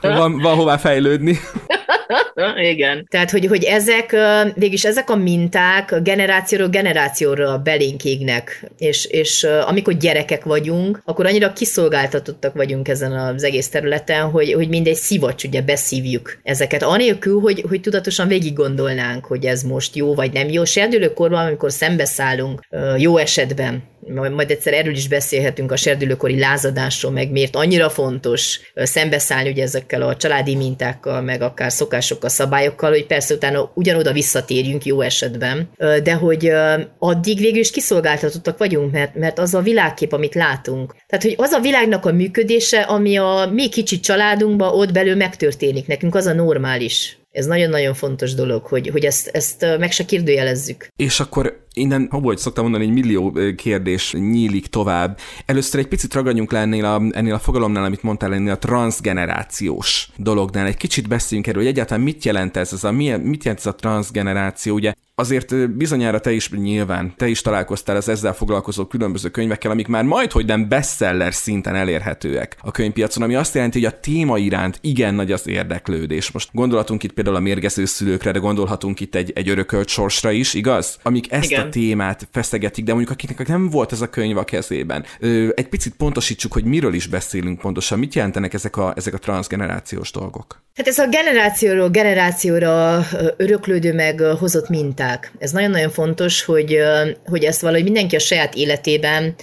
van, 0.00 0.38
van 0.38 0.54
hová 0.54 0.76
fejlődni. 0.76 1.38
Igen. 2.72 3.06
Tehát, 3.10 3.30
hogy, 3.30 3.46
hogy 3.46 3.64
ezek, 3.64 4.16
végülis 4.54 4.84
ezek 4.84 5.10
a 5.10 5.16
minták 5.16 5.94
generációról 6.02 6.68
generációra 6.68 7.58
belénk 7.58 8.04
égnek, 8.04 8.70
és, 8.78 9.04
és 9.04 9.46
amikor 9.66 9.94
gyerekek 9.94 10.44
vagyunk, 10.44 11.02
akkor 11.04 11.26
annyira 11.26 11.52
kiszolgáltatottak 11.52 12.54
vagyunk 12.54 12.88
ezen 12.88 13.12
az 13.12 13.44
egész 13.44 13.68
területen, 13.68 14.30
hogy, 14.30 14.52
hogy 14.52 14.68
mindegy 14.68 14.94
szivacs, 14.94 15.44
ugye 15.44 15.62
beszívjuk 15.62 16.38
ezeket, 16.42 16.82
anélkül, 16.82 17.40
hogy, 17.40 17.64
hogy 17.68 17.80
tudatosan 17.80 18.28
végig 18.28 18.54
gondolnánk, 18.54 19.24
hogy 19.24 19.44
ez 19.44 19.62
most 19.62 19.96
jó 19.96 20.14
vagy 20.14 20.32
nem 20.32 20.48
jó. 20.48 20.64
Serdülőkorban, 20.64 21.46
amikor 21.46 21.72
szembeszállunk, 21.72 22.60
jó 22.96 23.16
esetben 23.16 23.82
majd 24.14 24.50
egyszer 24.50 24.72
erről 24.72 24.94
is 24.94 25.08
beszélhetünk 25.08 25.72
a 25.72 25.76
serdülőkori 25.76 26.38
lázadásról, 26.38 27.12
meg 27.12 27.30
miért 27.30 27.56
annyira 27.56 27.90
fontos 27.90 28.60
szembeszállni 28.74 29.50
ugye 29.50 29.62
ezekkel 29.62 30.02
a 30.02 30.16
családi 30.16 30.56
mintákkal, 30.56 31.20
meg 31.20 31.42
akár 31.42 31.72
szokásokkal, 31.72 32.28
szabályokkal, 32.28 32.90
hogy 32.90 33.06
persze 33.06 33.34
utána 33.34 33.70
ugyanoda 33.74 34.12
visszatérjünk 34.12 34.84
jó 34.84 35.00
esetben, 35.00 35.70
de 36.02 36.12
hogy 36.12 36.52
addig 36.98 37.38
végül 37.38 37.60
is 37.60 37.70
kiszolgáltatottak 37.70 38.58
vagyunk, 38.58 38.92
mert, 38.92 39.14
mert 39.14 39.38
az 39.38 39.54
a 39.54 39.60
világkép, 39.60 40.12
amit 40.12 40.34
látunk. 40.34 40.94
Tehát, 41.06 41.24
hogy 41.24 41.34
az 41.36 41.52
a 41.52 41.60
világnak 41.60 42.06
a 42.06 42.12
működése, 42.12 42.80
ami 42.80 43.16
a 43.16 43.48
mi 43.52 43.68
kicsi 43.68 44.00
családunkban 44.00 44.72
ott 44.72 44.92
belül 44.92 45.14
megtörténik, 45.14 45.86
nekünk 45.86 46.14
az 46.14 46.26
a 46.26 46.32
normális. 46.32 47.19
Ez 47.30 47.46
nagyon-nagyon 47.46 47.94
fontos 47.94 48.34
dolog, 48.34 48.64
hogy, 48.64 48.88
hogy 48.88 49.04
ezt, 49.04 49.26
ezt 49.26 49.66
meg 49.78 49.92
se 49.92 50.04
kérdőjelezzük. 50.04 50.88
És 50.96 51.20
akkor 51.20 51.66
innen, 51.74 52.08
hogy 52.10 52.38
szoktam 52.38 52.62
mondani, 52.62 52.84
egy 52.84 52.92
millió 52.92 53.32
kérdés 53.56 54.12
nyílik 54.12 54.66
tovább. 54.66 55.18
Először 55.46 55.80
egy 55.80 55.88
picit 55.88 56.14
ragadjunk 56.14 56.52
le 56.52 56.58
ennél 56.58 56.84
a, 56.84 57.02
ennél 57.10 57.34
a 57.34 57.38
fogalomnál, 57.38 57.84
amit 57.84 58.02
mondtál, 58.02 58.34
ennél 58.34 58.52
a 58.52 58.58
transgenerációs 58.58 60.08
dolognál. 60.16 60.66
Egy 60.66 60.76
kicsit 60.76 61.08
beszéljünk 61.08 61.48
erről, 61.48 61.62
hogy 61.62 61.70
egyáltalán 61.70 62.02
mit 62.02 62.24
jelent 62.24 62.56
ez, 62.56 62.72
ez 62.72 62.84
a, 62.84 62.92
mit 62.92 63.44
jelent 63.44 63.58
ez 63.58 63.66
a 63.66 63.74
transgeneráció? 63.74 64.74
Ugye 64.74 64.92
azért 65.20 65.70
bizonyára 65.70 66.20
te 66.20 66.32
is 66.32 66.50
nyilván, 66.50 67.14
te 67.16 67.28
is 67.28 67.40
találkoztál 67.40 67.96
az 67.96 68.08
ezzel 68.08 68.34
foglalkozó 68.34 68.84
különböző 68.84 69.28
könyvekkel, 69.28 69.70
amik 69.70 69.86
már 69.86 70.04
majd, 70.04 70.32
hogy 70.32 70.46
nem 70.46 70.68
bestseller 70.68 71.34
szinten 71.34 71.74
elérhetőek 71.74 72.56
a 72.60 72.70
könyvpiacon, 72.70 73.22
ami 73.22 73.34
azt 73.34 73.54
jelenti, 73.54 73.82
hogy 73.82 73.92
a 73.92 74.00
téma 74.00 74.38
iránt 74.38 74.78
igen 74.80 75.14
nagy 75.14 75.32
az 75.32 75.48
érdeklődés. 75.48 76.30
Most 76.30 76.48
gondolatunk 76.52 77.02
itt 77.02 77.12
például 77.12 77.36
a 77.36 77.40
mérgező 77.40 77.84
szülőkre, 77.84 78.30
de 78.30 78.38
gondolhatunk 78.38 79.00
itt 79.00 79.14
egy, 79.14 79.32
egy 79.34 79.48
örökölt 79.48 79.88
sorsra 79.88 80.30
is, 80.30 80.54
igaz? 80.54 80.98
Amik 81.02 81.32
ezt 81.32 81.50
igen. 81.50 81.66
a 81.66 81.68
témát 81.68 82.28
feszegetik, 82.32 82.84
de 82.84 82.92
mondjuk 82.94 83.12
akiknek 83.12 83.48
nem 83.48 83.70
volt 83.70 83.92
ez 83.92 84.00
a 84.00 84.10
könyv 84.10 84.36
a 84.36 84.44
kezében. 84.44 85.04
Ö, 85.18 85.48
egy 85.54 85.68
picit 85.68 85.94
pontosítsuk, 85.94 86.52
hogy 86.52 86.64
miről 86.64 86.94
is 86.94 87.06
beszélünk 87.06 87.58
pontosan, 87.58 87.98
mit 87.98 88.14
jelentenek 88.14 88.54
ezek 88.54 88.76
a, 88.76 88.92
ezek 88.96 89.14
a 89.14 89.18
transgenerációs 89.18 90.10
dolgok. 90.10 90.62
Hát 90.76 90.88
ez 90.88 90.98
a 90.98 91.08
generációról 91.08 91.88
generációra 91.88 93.06
öröklődő 93.36 93.94
meg 93.94 94.20
hozott 94.20 94.68
minták. 95.10 95.32
Ez 95.38 95.50
nagyon-nagyon 95.50 95.90
fontos, 95.90 96.44
hogy, 96.44 96.78
hogy 97.24 97.44
ezt 97.44 97.60
valahogy 97.60 97.84
mindenki 97.84 98.16
a 98.16 98.18
saját 98.18 98.54
életében 98.54 99.34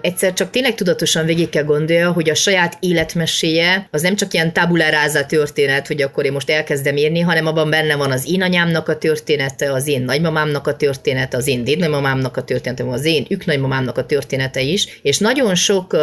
egyszer 0.00 0.32
csak 0.32 0.50
tényleg 0.50 0.74
tudatosan 0.74 1.26
végig 1.26 1.48
kell 1.48 1.64
gondolja, 1.64 2.12
hogy 2.12 2.30
a 2.30 2.34
saját 2.34 2.76
életmeséje 2.80 3.88
az 3.90 4.02
nem 4.02 4.16
csak 4.16 4.32
ilyen 4.32 4.52
tabuláráza 4.52 5.26
történet, 5.26 5.86
hogy 5.86 6.02
akkor 6.02 6.24
én 6.24 6.32
most 6.32 6.50
elkezdem 6.50 6.96
írni, 6.96 7.20
hanem 7.20 7.46
abban 7.46 7.70
benne 7.70 7.96
van 7.96 8.10
az 8.10 8.30
én 8.30 8.42
anyámnak 8.42 8.88
a 8.88 8.98
története, 8.98 9.72
az 9.72 9.86
én 9.86 10.02
nagymamámnak 10.02 10.66
a 10.66 10.76
története, 10.76 11.36
az 11.36 11.46
én 11.46 11.64
dédnagymamámnak 11.64 12.36
a 12.36 12.42
története, 12.42 12.84
az 12.88 13.04
én 13.04 13.26
üknagymamámnak 13.28 13.98
a 13.98 14.06
története 14.06 14.60
is, 14.60 15.00
és 15.02 15.18
nagyon 15.18 15.54
sok 15.54 15.96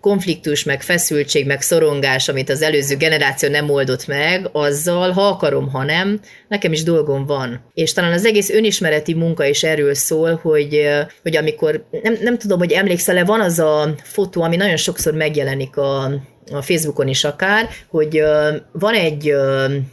konfliktus, 0.00 0.64
meg 0.64 0.82
feszültség, 0.82 1.46
meg 1.46 1.62
szorongás, 1.62 2.28
amit 2.28 2.50
az 2.50 2.62
előző 2.62 2.96
generáció 2.96 3.48
nem 3.48 3.70
oldott 3.70 4.06
meg, 4.06 4.48
azzal, 4.52 5.10
ha 5.10 5.22
akarom, 5.22 5.70
ha 5.70 5.84
nem, 5.84 6.20
nekem 6.48 6.72
is 6.72 6.82
dolgom 6.82 7.26
van. 7.26 7.64
És 7.74 7.92
talán 7.92 8.12
az 8.12 8.24
egész 8.24 8.50
önismereti 8.50 9.14
munka 9.14 9.44
is 9.44 9.62
erről 9.62 9.94
szól, 9.94 10.38
hogy, 10.42 10.88
hogy 11.22 11.36
amikor, 11.36 11.84
nem, 12.02 12.16
nem 12.22 12.38
tudom, 12.38 12.58
hogy 12.58 12.72
emlékszem, 12.72 13.09
emlékszel-e, 13.10 13.24
van 13.24 13.40
az 13.40 13.58
a 13.58 13.94
fotó, 14.02 14.42
ami 14.42 14.56
nagyon 14.56 14.76
sokszor 14.76 15.14
megjelenik 15.14 15.76
a 15.76 16.10
a 16.52 16.62
Facebookon 16.62 17.08
is 17.08 17.24
akár, 17.24 17.68
hogy 17.88 18.22
van 18.72 18.94
egy 18.94 19.34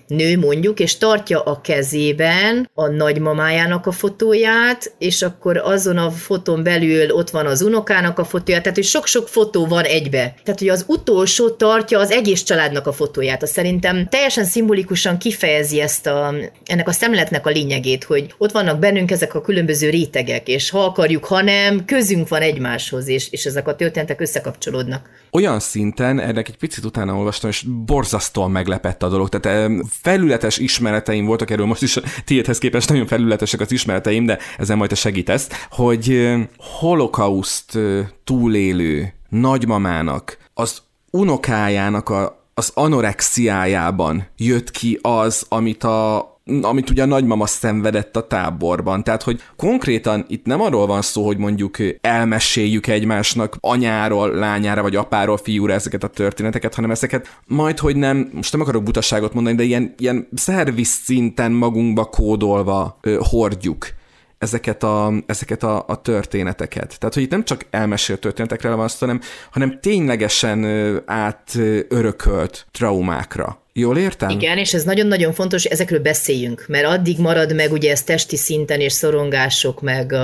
nő 0.07 0.37
mondjuk, 0.37 0.79
és 0.79 0.97
tartja 0.97 1.41
a 1.41 1.61
kezében 1.61 2.69
a 2.73 2.87
nagymamájának 2.87 3.85
a 3.85 3.91
fotóját, 3.91 4.93
és 4.97 5.21
akkor 5.21 5.57
azon 5.57 5.97
a 5.97 6.11
fotón 6.11 6.63
belül 6.63 7.11
ott 7.11 7.29
van 7.29 7.45
az 7.45 7.61
unokának 7.61 8.19
a 8.19 8.25
fotója, 8.25 8.61
tehát 8.61 8.77
hogy 8.77 8.85
sok-sok 8.85 9.27
fotó 9.27 9.65
van 9.65 9.83
egybe. 9.83 10.33
Tehát, 10.43 10.59
hogy 10.59 10.69
az 10.69 10.85
utolsó 10.87 11.49
tartja 11.49 11.99
az 11.99 12.11
egész 12.11 12.43
családnak 12.43 12.87
a 12.87 12.93
fotóját. 12.93 13.43
Azt 13.43 13.53
szerintem 13.53 14.07
teljesen 14.09 14.45
szimbolikusan 14.45 15.17
kifejezi 15.17 15.81
ezt 15.81 16.07
a, 16.07 16.33
ennek 16.65 16.87
a 16.87 16.91
szemletnek 16.91 17.45
a 17.45 17.49
lényegét, 17.49 18.03
hogy 18.03 18.33
ott 18.37 18.51
vannak 18.51 18.79
bennünk 18.79 19.11
ezek 19.11 19.35
a 19.35 19.41
különböző 19.41 19.89
rétegek, 19.89 20.47
és 20.47 20.69
ha 20.69 20.83
akarjuk, 20.83 21.25
ha 21.25 21.41
nem, 21.41 21.85
közünk 21.85 22.27
van 22.27 22.41
egymáshoz, 22.41 23.07
és, 23.07 23.31
és 23.31 23.45
ezek 23.45 23.67
a 23.67 23.75
történetek 23.75 24.21
összekapcsolódnak. 24.21 25.09
Olyan 25.31 25.59
szinten 25.59 26.19
ennek 26.19 26.46
ennek 26.47 26.61
egy 26.61 26.69
picit 26.69 26.85
utána 26.85 27.15
olvastam, 27.15 27.49
és 27.49 27.65
borzasztóan 27.85 28.51
meglepett 28.51 29.03
a 29.03 29.09
dolog. 29.09 29.29
Tehát 29.29 29.71
felületes 29.89 30.57
ismereteim 30.57 31.25
voltak 31.25 31.49
erről, 31.49 31.65
most 31.65 31.81
is 31.81 31.99
tiédhez 32.25 32.57
képest 32.57 32.89
nagyon 32.89 33.07
felületesek 33.07 33.59
az 33.59 33.71
ismereteim, 33.71 34.25
de 34.25 34.39
ezen 34.57 34.77
majd 34.77 34.89
te 34.89 34.95
segítesz, 34.95 35.49
hogy 35.69 36.33
holokauszt 36.57 37.77
túlélő 38.23 39.13
nagymamának 39.29 40.37
az 40.53 40.81
unokájának 41.11 42.09
a, 42.09 42.45
az 42.53 42.71
anorexiájában 42.73 44.27
jött 44.37 44.71
ki 44.71 44.99
az, 45.01 45.45
amit 45.49 45.83
a 45.83 46.36
amit 46.61 46.89
ugye 46.89 47.03
a 47.03 47.05
nagymama 47.05 47.45
szenvedett 47.45 48.15
a 48.15 48.27
táborban. 48.27 49.03
Tehát, 49.03 49.23
hogy 49.23 49.41
konkrétan 49.55 50.25
itt 50.27 50.45
nem 50.45 50.61
arról 50.61 50.87
van 50.87 51.01
szó, 51.01 51.25
hogy 51.25 51.37
mondjuk 51.37 51.77
elmeséljük 52.01 52.87
egymásnak 52.87 53.57
anyáról, 53.59 54.31
lányára, 54.31 54.81
vagy 54.81 54.95
apáról, 54.95 55.37
fiúra 55.37 55.73
ezeket 55.73 56.03
a 56.03 56.07
történeteket, 56.07 56.75
hanem 56.75 56.91
ezeket 56.91 57.39
majd, 57.45 57.79
hogy 57.79 57.95
nem, 57.95 58.29
most 58.33 58.51
nem 58.51 58.61
akarok 58.61 58.83
butaságot 58.83 59.33
mondani, 59.33 59.55
de 59.55 59.63
ilyen, 59.63 59.93
ilyen 59.97 60.27
szerviz 60.33 60.87
szinten 60.87 61.51
magunkba 61.51 62.05
kódolva 62.05 62.97
ö, 63.01 63.17
hordjuk 63.29 63.95
ezeket 64.37 64.83
a, 64.83 65.13
ezeket 65.25 65.63
a, 65.63 65.83
a 65.87 66.01
történeteket. 66.01 66.99
Tehát, 66.99 67.13
hogy 67.13 67.23
itt 67.23 67.31
nem 67.31 67.43
csak 67.43 67.65
elmesélt 67.69 68.19
történetekre 68.19 68.73
van 68.73 68.87
szó, 68.87 68.97
hanem, 68.99 69.21
hanem 69.51 69.79
ténylegesen 69.79 70.65
átörökölt 71.05 72.67
traumákra 72.71 73.61
Jól 73.79 73.97
értem? 73.97 74.29
Igen, 74.29 74.57
és 74.57 74.73
ez 74.73 74.83
nagyon-nagyon 74.83 75.33
fontos, 75.33 75.63
hogy 75.63 75.71
ezekről 75.71 75.99
beszéljünk, 75.99 76.65
mert 76.67 76.85
addig 76.85 77.17
marad 77.19 77.55
meg 77.55 77.71
ugye 77.71 77.91
ez 77.91 78.03
testi 78.03 78.35
szinten 78.35 78.79
és 78.79 78.93
szorongások, 78.93 79.81
meg, 79.81 80.15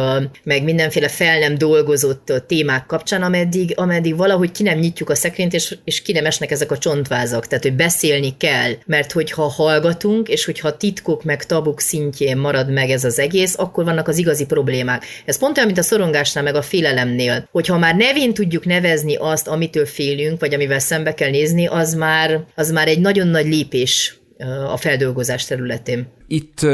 meg 0.44 0.64
mindenféle 0.64 1.08
fel 1.08 1.40
nem 1.40 1.58
dolgozott 1.58 2.44
témák 2.48 2.86
kapcsán, 2.86 3.22
ameddig, 3.22 3.74
ameddig 3.76 4.18
valahogy 4.18 4.52
ki 4.52 4.64
nem 4.64 4.78
nyitjuk 4.78 5.10
a 5.10 5.16
szekrényt, 5.16 5.54
és, 5.54 5.78
és 5.84 6.02
ki 6.02 6.12
nem 6.12 6.26
esnek 6.26 6.52
ezek 6.52 6.72
a 6.72 6.78
csontvázak. 6.78 7.48
Tehát, 7.48 7.64
hogy 7.64 7.76
beszélni 7.76 8.38
kell, 8.38 8.72
mert 8.86 9.12
hogyha 9.12 9.44
hallgatunk, 9.44 10.28
és 10.28 10.46
hogyha 10.46 10.78
titkok 10.78 11.24
meg 11.24 11.46
tabuk 11.46 11.80
szintjén 11.80 12.38
marad 12.38 12.72
meg 12.72 12.90
ez 12.90 13.04
az 13.04 13.20
egész, 13.20 13.56
akkor 13.58 13.84
vannak 13.84 14.08
az 14.08 14.18
igazi 14.18 14.46
problémák. 14.46 15.06
Ez 15.26 15.38
pont 15.38 15.56
olyan, 15.56 15.68
mint 15.68 15.80
a 15.80 15.84
szorongásnál, 15.84 16.44
meg 16.44 16.56
a 16.56 16.62
félelemnél. 16.62 17.48
Hogyha 17.52 17.78
már 17.78 17.96
nevén 17.96 18.34
tudjuk 18.34 18.66
nevezni 18.66 19.16
azt, 19.16 19.48
amitől 19.48 19.86
félünk, 19.86 20.40
vagy 20.40 20.54
amivel 20.54 20.80
szembe 20.80 21.14
kell 21.14 21.30
nézni, 21.30 21.66
az 21.68 21.94
már, 21.94 22.44
az 22.56 22.72
már 22.72 22.88
egy 22.88 23.00
nagyon 23.00 23.28
nagy 23.28 23.42
nagy 23.44 23.52
lépés 23.52 24.18
a 24.68 24.78
feldolgozás 24.78 25.46
területén. 25.46 26.08
Itt 26.34 26.66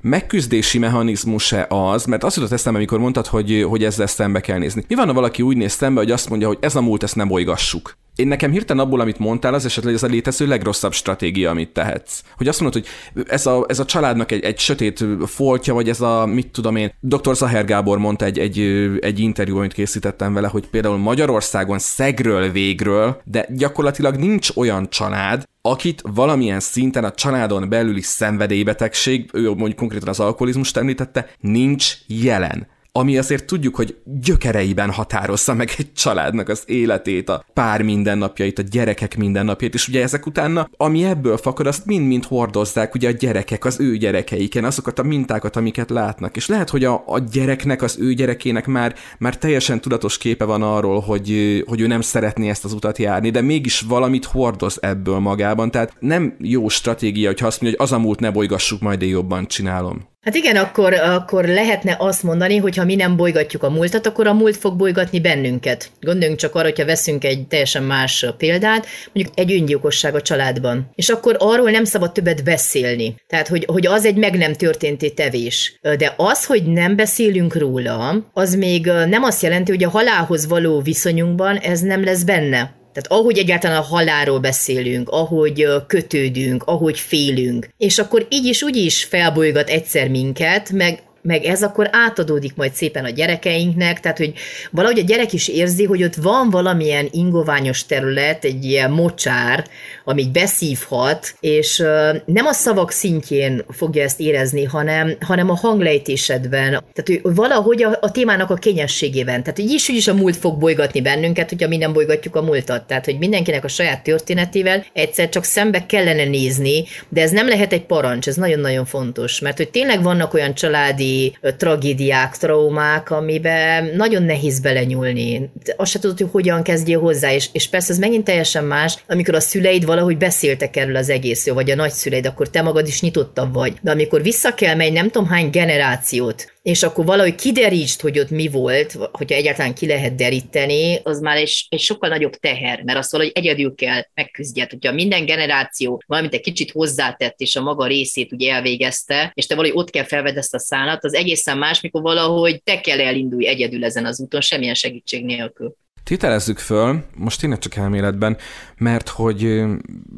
megküzdési 0.00 0.78
mechanizmus-e 0.78 1.66
az, 1.68 2.04
mert 2.04 2.24
azt 2.24 2.36
jutott 2.36 2.52
eszembe, 2.52 2.78
amikor 2.78 2.98
mondtad, 2.98 3.26
hogy, 3.26 3.66
hogy 3.68 3.84
ezzel 3.84 4.06
szembe 4.06 4.40
kell 4.40 4.58
nézni. 4.58 4.84
Mi 4.88 4.94
van, 4.94 5.06
ha 5.06 5.12
valaki 5.12 5.42
úgy 5.42 5.56
néz 5.56 5.72
szembe, 5.72 6.00
hogy 6.00 6.10
azt 6.10 6.28
mondja, 6.28 6.46
hogy 6.46 6.58
ez 6.60 6.76
a 6.76 6.80
múlt, 6.80 7.02
ezt 7.02 7.16
nem 7.16 7.30
olygassuk? 7.30 7.98
Én 8.14 8.28
nekem 8.28 8.50
hirtelen 8.50 8.84
abból, 8.84 9.00
amit 9.00 9.18
mondtál, 9.18 9.54
az 9.54 9.64
esetleg 9.64 9.94
ez 9.94 10.02
a 10.02 10.06
létező 10.06 10.46
legrosszabb 10.46 10.92
stratégia, 10.92 11.50
amit 11.50 11.72
tehetsz. 11.72 12.22
Hogy 12.36 12.48
azt 12.48 12.60
mondod, 12.60 12.82
hogy 12.82 13.24
ez 13.28 13.46
a, 13.46 13.64
ez 13.68 13.78
a 13.78 13.84
családnak 13.84 14.32
egy, 14.32 14.44
egy 14.44 14.58
sötét 14.58 15.04
foltja, 15.26 15.74
vagy 15.74 15.88
ez 15.88 16.00
a, 16.00 16.26
mit 16.26 16.48
tudom 16.48 16.76
én, 16.76 16.92
dr. 17.00 17.34
Zaher 17.34 17.64
Gábor 17.64 17.98
mondta 17.98 18.24
egy, 18.24 18.38
egy, 18.38 18.58
egy 19.00 19.18
interjú, 19.18 19.56
amit 19.56 19.72
készítettem 19.72 20.32
vele, 20.32 20.48
hogy 20.48 20.66
például 20.66 20.96
Magyarországon 20.96 21.78
szegről 21.78 22.50
végről, 22.50 23.20
de 23.24 23.46
gyakorlatilag 23.48 24.16
nincs 24.16 24.48
olyan 24.56 24.90
család, 24.90 25.48
akit 25.62 26.02
valamilyen 26.14 26.60
szinten 26.60 27.04
a 27.04 27.10
családon 27.10 27.68
belüli 27.68 28.00
szenvedélybetegség, 28.00 28.99
ő 29.06 29.48
mondjuk 29.48 29.76
konkrétan 29.76 30.08
az 30.08 30.20
alkoholizmust 30.20 30.76
említette, 30.76 31.30
nincs 31.40 31.94
jelen 32.06 32.68
ami 32.92 33.18
azért 33.18 33.44
tudjuk, 33.44 33.76
hogy 33.76 33.96
gyökereiben 34.04 34.90
határozza 34.90 35.54
meg 35.54 35.74
egy 35.78 35.92
családnak 35.92 36.48
az 36.48 36.62
életét, 36.66 37.28
a 37.28 37.44
pár 37.52 37.82
mindennapjait, 37.82 38.58
a 38.58 38.62
gyerekek 38.62 39.16
mindennapjait, 39.16 39.74
és 39.74 39.88
ugye 39.88 40.02
ezek 40.02 40.26
utána, 40.26 40.68
ami 40.76 41.04
ebből 41.04 41.36
fakad, 41.36 41.66
azt 41.66 41.86
mind-mind 41.86 42.24
hordozzák 42.24 42.94
ugye 42.94 43.08
a 43.08 43.12
gyerekek 43.12 43.64
az 43.64 43.80
ő 43.80 43.96
gyerekeiken, 43.96 44.64
azokat 44.64 44.98
a 44.98 45.02
mintákat, 45.02 45.56
amiket 45.56 45.90
látnak. 45.90 46.36
És 46.36 46.46
lehet, 46.46 46.70
hogy 46.70 46.84
a, 46.84 47.02
a 47.06 47.18
gyereknek, 47.18 47.82
az 47.82 47.96
ő 48.00 48.12
gyerekének 48.12 48.66
már, 48.66 48.94
már 49.18 49.38
teljesen 49.38 49.80
tudatos 49.80 50.18
képe 50.18 50.44
van 50.44 50.62
arról, 50.62 51.00
hogy, 51.00 51.62
hogy 51.66 51.80
ő 51.80 51.86
nem 51.86 52.00
szeretné 52.00 52.48
ezt 52.48 52.64
az 52.64 52.72
utat 52.72 52.98
járni, 52.98 53.30
de 53.30 53.40
mégis 53.40 53.80
valamit 53.80 54.24
hordoz 54.24 54.78
ebből 54.80 55.18
magában. 55.18 55.70
Tehát 55.70 55.92
nem 55.98 56.34
jó 56.38 56.68
stratégia, 56.68 57.28
hogyha 57.28 57.46
azt 57.46 57.60
mondja, 57.60 57.78
hogy 57.78 57.88
az 57.88 57.98
a 57.98 58.02
múlt 58.02 58.20
ne 58.20 58.30
bolygassuk, 58.30 58.80
majd 58.80 59.02
én 59.02 59.08
jobban 59.08 59.46
csinálom. 59.46 60.09
Hát 60.20 60.34
igen, 60.34 60.56
akkor, 60.56 60.94
akkor 60.94 61.44
lehetne 61.44 61.96
azt 61.98 62.22
mondani, 62.22 62.56
hogy 62.56 62.76
ha 62.76 62.84
mi 62.84 62.94
nem 62.94 63.16
bolygatjuk 63.16 63.62
a 63.62 63.70
múltat, 63.70 64.06
akkor 64.06 64.26
a 64.26 64.32
múlt 64.32 64.56
fog 64.56 64.76
bolygatni 64.76 65.20
bennünket. 65.20 65.90
Gondoljunk 66.00 66.38
csak 66.38 66.54
arra, 66.54 66.64
hogyha 66.64 66.84
veszünk 66.84 67.24
egy 67.24 67.46
teljesen 67.46 67.82
más 67.82 68.26
példát, 68.36 68.86
mondjuk 69.12 69.38
egy 69.38 69.52
öngyilkosság 69.52 70.14
a 70.14 70.22
családban. 70.22 70.90
És 70.94 71.08
akkor 71.08 71.36
arról 71.38 71.70
nem 71.70 71.84
szabad 71.84 72.12
többet 72.12 72.44
beszélni. 72.44 73.14
Tehát, 73.26 73.48
hogy, 73.48 73.64
hogy 73.64 73.86
az 73.86 74.04
egy 74.04 74.16
meg 74.16 74.36
nem 74.36 74.52
történté 74.52 75.08
tevés. 75.08 75.78
De 75.80 76.14
az, 76.16 76.46
hogy 76.46 76.64
nem 76.64 76.96
beszélünk 76.96 77.54
róla, 77.54 78.24
az 78.32 78.54
még 78.54 78.84
nem 78.86 79.22
azt 79.22 79.42
jelenti, 79.42 79.70
hogy 79.70 79.84
a 79.84 79.90
halálhoz 79.90 80.46
való 80.46 80.80
viszonyunkban 80.80 81.56
ez 81.56 81.80
nem 81.80 82.04
lesz 82.04 82.22
benne. 82.22 82.78
Tehát 82.92 83.20
ahogy 83.22 83.38
egyáltalán 83.38 83.76
a 83.76 83.84
halálról 83.84 84.38
beszélünk, 84.38 85.08
ahogy 85.08 85.66
kötődünk, 85.86 86.62
ahogy 86.62 86.98
félünk, 86.98 87.68
és 87.76 87.98
akkor 87.98 88.26
így 88.30 88.44
is 88.44 88.62
úgy 88.62 88.76
is 88.76 89.04
felbolygat 89.04 89.68
egyszer 89.68 90.08
minket, 90.08 90.70
meg 90.70 91.02
meg 91.22 91.44
ez 91.44 91.62
akkor 91.62 91.88
átadódik 91.92 92.56
majd 92.56 92.72
szépen 92.72 93.04
a 93.04 93.10
gyerekeinknek, 93.10 94.00
tehát 94.00 94.18
hogy 94.18 94.32
valahogy 94.70 94.98
a 94.98 95.02
gyerek 95.02 95.32
is 95.32 95.48
érzi, 95.48 95.84
hogy 95.84 96.02
ott 96.02 96.14
van 96.14 96.50
valamilyen 96.50 97.08
ingoványos 97.10 97.86
terület, 97.86 98.44
egy 98.44 98.64
ilyen 98.64 98.90
mocsár, 98.90 99.66
ami 100.04 100.30
beszívhat, 100.32 101.34
és 101.40 101.76
nem 102.24 102.46
a 102.46 102.52
szavak 102.52 102.90
szintjén 102.90 103.64
fogja 103.68 104.02
ezt 104.02 104.20
érezni, 104.20 104.64
hanem, 104.64 105.16
hanem 105.20 105.50
a 105.50 105.54
hanglejtésedben, 105.54 106.68
tehát 106.70 107.04
hogy 107.04 107.20
valahogy 107.22 107.82
a, 107.82 107.98
a 108.00 108.10
témának 108.10 108.50
a 108.50 108.54
kényességében, 108.54 109.42
tehát 109.42 109.58
így 109.58 109.70
is, 109.70 109.88
úgy 109.88 109.96
is 109.96 110.08
a 110.08 110.14
múlt 110.14 110.36
fog 110.36 110.58
bolygatni 110.58 111.00
bennünket, 111.00 111.48
hogyha 111.48 111.68
mi 111.68 111.76
nem 111.76 111.92
bolygatjuk 111.92 112.36
a 112.36 112.42
múltat, 112.42 112.86
tehát 112.86 113.04
hogy 113.04 113.18
mindenkinek 113.18 113.64
a 113.64 113.68
saját 113.68 114.02
történetével 114.02 114.84
egyszer 114.92 115.28
csak 115.28 115.44
szembe 115.44 115.86
kellene 115.86 116.24
nézni, 116.24 116.84
de 117.08 117.22
ez 117.22 117.30
nem 117.30 117.48
lehet 117.48 117.72
egy 117.72 117.84
parancs, 117.84 118.28
ez 118.28 118.36
nagyon-nagyon 118.36 118.84
fontos, 118.84 119.40
mert 119.40 119.56
hogy 119.56 119.70
tényleg 119.70 120.02
vannak 120.02 120.34
olyan 120.34 120.54
családi 120.54 121.09
tragédiák, 121.56 122.36
traumák, 122.36 123.10
amiben 123.10 123.84
nagyon 123.96 124.22
nehéz 124.22 124.60
belenyúlni. 124.60 125.50
Azt 125.76 125.90
se 125.90 125.98
tudod, 125.98 126.18
hogy 126.18 126.28
hogyan 126.30 126.62
kezdjél 126.62 127.00
hozzá, 127.00 127.32
és, 127.32 127.48
és 127.52 127.68
persze 127.68 127.92
ez 127.92 127.98
megint 127.98 128.24
teljesen 128.24 128.64
más, 128.64 128.98
amikor 129.08 129.34
a 129.34 129.40
szüleid 129.40 129.84
valahogy 129.84 130.16
beszéltek 130.16 130.76
erről 130.76 130.96
az 130.96 131.08
egészről, 131.08 131.54
vagy 131.54 131.70
a 131.70 131.74
nagyszüleid, 131.74 132.26
akkor 132.26 132.50
te 132.50 132.62
magad 132.62 132.86
is 132.86 133.00
nyitottabb 133.00 133.54
vagy. 133.54 133.74
De 133.82 133.90
amikor 133.90 134.22
vissza 134.22 134.54
kell 134.54 134.74
menni 134.74 134.90
nem 134.90 135.10
tudom 135.10 135.28
hány 135.28 135.50
generációt, 135.50 136.52
és 136.62 136.82
akkor 136.82 137.04
valahogy 137.04 137.34
kiderítsd, 137.34 138.00
hogy 138.00 138.18
ott 138.18 138.30
mi 138.30 138.48
volt, 138.48 138.92
hogyha 139.12 139.36
egyáltalán 139.36 139.74
ki 139.74 139.86
lehet 139.86 140.14
deríteni, 140.14 141.00
az 141.02 141.20
már 141.20 141.36
egy, 141.36 141.66
egy 141.68 141.80
sokkal 141.80 142.08
nagyobb 142.08 142.34
teher, 142.34 142.82
mert 142.82 142.98
azt 142.98 143.10
valahogy 143.12 143.32
egyedül 143.34 143.74
kell 143.74 144.02
megküzdjed. 144.14 144.70
Hogyha 144.70 144.92
minden 144.92 145.24
generáció 145.24 146.02
valamit 146.06 146.34
egy 146.34 146.40
kicsit 146.40 146.70
hozzátett, 146.70 147.40
és 147.40 147.56
a 147.56 147.62
maga 147.62 147.86
részét 147.86 148.32
ugye 148.32 148.52
elvégezte, 148.52 149.32
és 149.34 149.46
te 149.46 149.54
valahogy 149.54 149.78
ott 149.78 149.90
kell 149.90 150.04
felvedd 150.04 150.36
ezt 150.36 150.54
a 150.54 150.58
szállat, 150.58 151.04
az 151.04 151.14
egészen 151.14 151.58
más, 151.58 151.80
mikor 151.80 152.02
valahogy 152.02 152.62
te 152.62 152.80
kell 152.80 153.00
elindulj 153.00 153.46
egyedül 153.46 153.84
ezen 153.84 154.06
az 154.06 154.20
úton, 154.20 154.40
semmilyen 154.40 154.74
segítség 154.74 155.24
nélkül. 155.24 155.74
Tételezzük 156.04 156.58
föl, 156.58 157.04
most 157.16 157.40
tényleg 157.40 157.58
csak 157.58 157.76
elméletben, 157.76 158.36
mert 158.76 159.08
hogy 159.08 159.64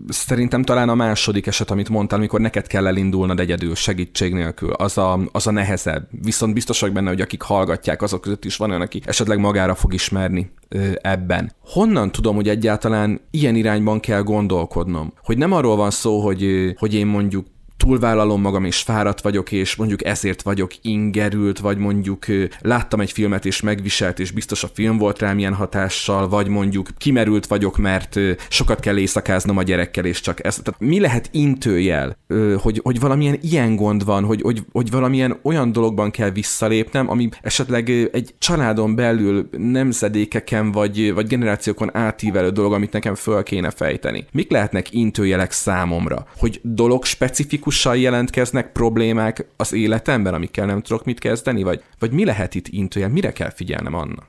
szerintem 0.09 0.63
talán 0.63 0.89
a 0.89 0.95
második 0.95 1.47
eset, 1.47 1.71
amit 1.71 1.89
mondtál, 1.89 2.19
amikor 2.19 2.41
neked 2.41 2.67
kell 2.67 2.87
elindulnod 2.87 3.41
egyedül, 3.41 3.75
segítség 3.75 4.33
nélkül, 4.33 4.73
az 4.73 4.99
a, 4.99 5.21
az 5.33 5.47
a 5.47 5.51
nehezebb. 5.51 6.09
Viszont 6.23 6.55
biztos 6.55 6.81
vagyok 6.81 6.95
benne, 6.95 7.09
hogy 7.09 7.21
akik 7.21 7.43
hallgatják, 7.43 8.03
azok 8.03 8.21
között 8.21 8.45
is 8.45 8.57
van 8.57 8.69
olyan, 8.71 8.83
aki 8.83 9.03
esetleg 9.05 9.39
magára 9.39 9.75
fog 9.75 9.95
ismerni 9.95 10.53
ebben. 11.01 11.53
Honnan 11.61 12.13
tudom, 12.13 12.35
hogy 12.35 12.49
egyáltalán 12.49 13.21
ilyen 13.31 13.55
irányban 13.55 14.01
kell 14.01 14.23
gondolkodnom? 14.23 15.13
Hogy 15.23 15.39
nem 15.39 15.53
arról 15.53 15.77
van 15.77 15.91
szó, 15.91 16.21
hogy, 16.21 16.73
hogy 16.77 16.95
én 16.95 17.07
mondjuk 17.07 17.47
túlvállalom 17.83 18.41
magam, 18.41 18.65
és 18.65 18.81
fáradt 18.81 19.21
vagyok, 19.21 19.53
és 19.53 19.77
mondjuk 19.77 20.05
ezért 20.05 20.43
vagyok 20.43 20.73
ingerült, 20.83 21.59
vagy 21.59 21.79
mondjuk 21.79 22.27
láttam 22.61 23.01
egy 23.01 23.13
filmet, 23.13 23.45
és 23.45 23.61
megviselt, 23.61 24.19
és 24.19 24.31
biztos 24.31 24.65
a 24.65 24.69
film 24.75 24.99
volt 24.99 25.19
rám 25.19 25.39
ilyen 25.39 25.55
hatással, 25.55 26.29
vagy 26.29 26.49
mondjuk 26.49 26.89
kimerült 26.99 27.47
vagyok, 27.47 27.79
mert 27.79 28.19
sokat 28.49 28.81
kell 28.81 28.99
éjszakáznom 28.99 29.57
a 29.57 29.63
gyerekkel, 29.63 30.05
és 30.05 30.21
csak 30.21 30.45
ez. 30.45 30.57
Tehát 30.57 30.81
mi 30.81 31.01
lehet 31.01 31.29
intőjel, 31.33 32.17
hogy, 32.61 32.81
hogy 32.83 33.01
valamilyen 33.01 33.39
ilyen 33.41 33.77
gond 33.77 34.05
van, 34.05 34.25
hogy, 34.25 34.41
hogy, 34.41 34.65
hogy 34.73 34.91
valamilyen 34.91 35.39
olyan 35.43 35.73
dologban 35.73 36.11
kell 36.11 36.31
visszalépnem, 36.31 37.11
ami 37.11 37.29
esetleg 37.43 37.91
egy 38.13 38.35
családon 38.39 38.95
belül 38.95 39.49
nemzedékeken, 39.57 40.73
vagy, 40.73 41.15
vagy 41.15 41.27
generációkon 41.27 41.97
átívelő 41.97 42.51
dolog, 42.51 42.73
amit 42.73 42.93
nekem 42.93 43.15
föl 43.15 43.43
kéne 43.43 43.71
fejteni. 43.71 44.25
Mik 44.33 44.51
lehetnek 44.51 44.93
intőjelek 44.93 45.53
számomra? 45.53 46.27
Hogy 46.37 46.61
dolog 46.63 47.05
specifikus 47.05 47.72
tipikussal 47.73 47.97
jelentkeznek 47.97 48.73
problémák 48.73 49.47
az 49.57 49.73
életemben, 49.73 50.35
amikkel 50.35 50.67
nem 50.67 50.83
tudok 50.83 51.05
mit 51.05 51.19
kezdeni, 51.19 51.63
vagy, 51.63 51.83
vagy 51.99 52.11
mi 52.11 52.25
lehet 52.25 52.55
itt 52.55 52.69
intőjel, 52.69 53.09
mire 53.09 53.33
kell 53.33 53.51
figyelnem 53.51 53.95
annak? 53.95 54.29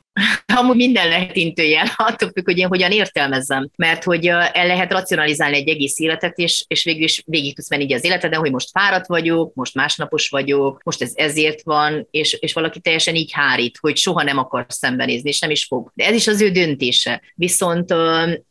Amúgy 0.55 0.75
minden 0.75 1.07
lehet 1.07 1.35
intőjel, 1.35 1.85
attól 2.07 2.29
függ, 2.29 2.45
hogy 2.45 2.57
én 2.57 2.67
hogyan 2.67 2.91
értelmezzem. 2.91 3.69
Mert 3.75 4.03
hogy 4.03 4.27
el 4.27 4.67
lehet 4.67 4.91
racionalizálni 4.91 5.55
egy 5.55 5.69
egész 5.69 5.99
életet, 5.99 6.37
és, 6.37 6.65
és 6.67 6.83
végül 6.83 7.03
is 7.03 7.23
végig 7.25 7.55
tudsz 7.55 7.69
menni 7.69 7.83
így 7.83 7.93
az 7.93 8.05
életeden, 8.05 8.39
hogy 8.39 8.51
most 8.51 8.69
fáradt 8.71 9.07
vagyok, 9.07 9.53
most 9.53 9.75
másnapos 9.75 10.29
vagyok, 10.29 10.81
most 10.83 11.01
ez 11.01 11.11
ezért 11.15 11.61
van, 11.63 12.07
és, 12.11 12.33
és 12.33 12.53
valaki 12.53 12.79
teljesen 12.79 13.15
így 13.15 13.31
hárít, 13.31 13.77
hogy 13.81 13.97
soha 13.97 14.23
nem 14.23 14.37
akar 14.37 14.65
szembenézni, 14.69 15.29
és 15.29 15.39
nem 15.39 15.49
is 15.49 15.65
fog. 15.65 15.91
De 15.93 16.05
ez 16.05 16.15
is 16.15 16.27
az 16.27 16.41
ő 16.41 16.49
döntése. 16.49 17.21
Viszont 17.35 17.93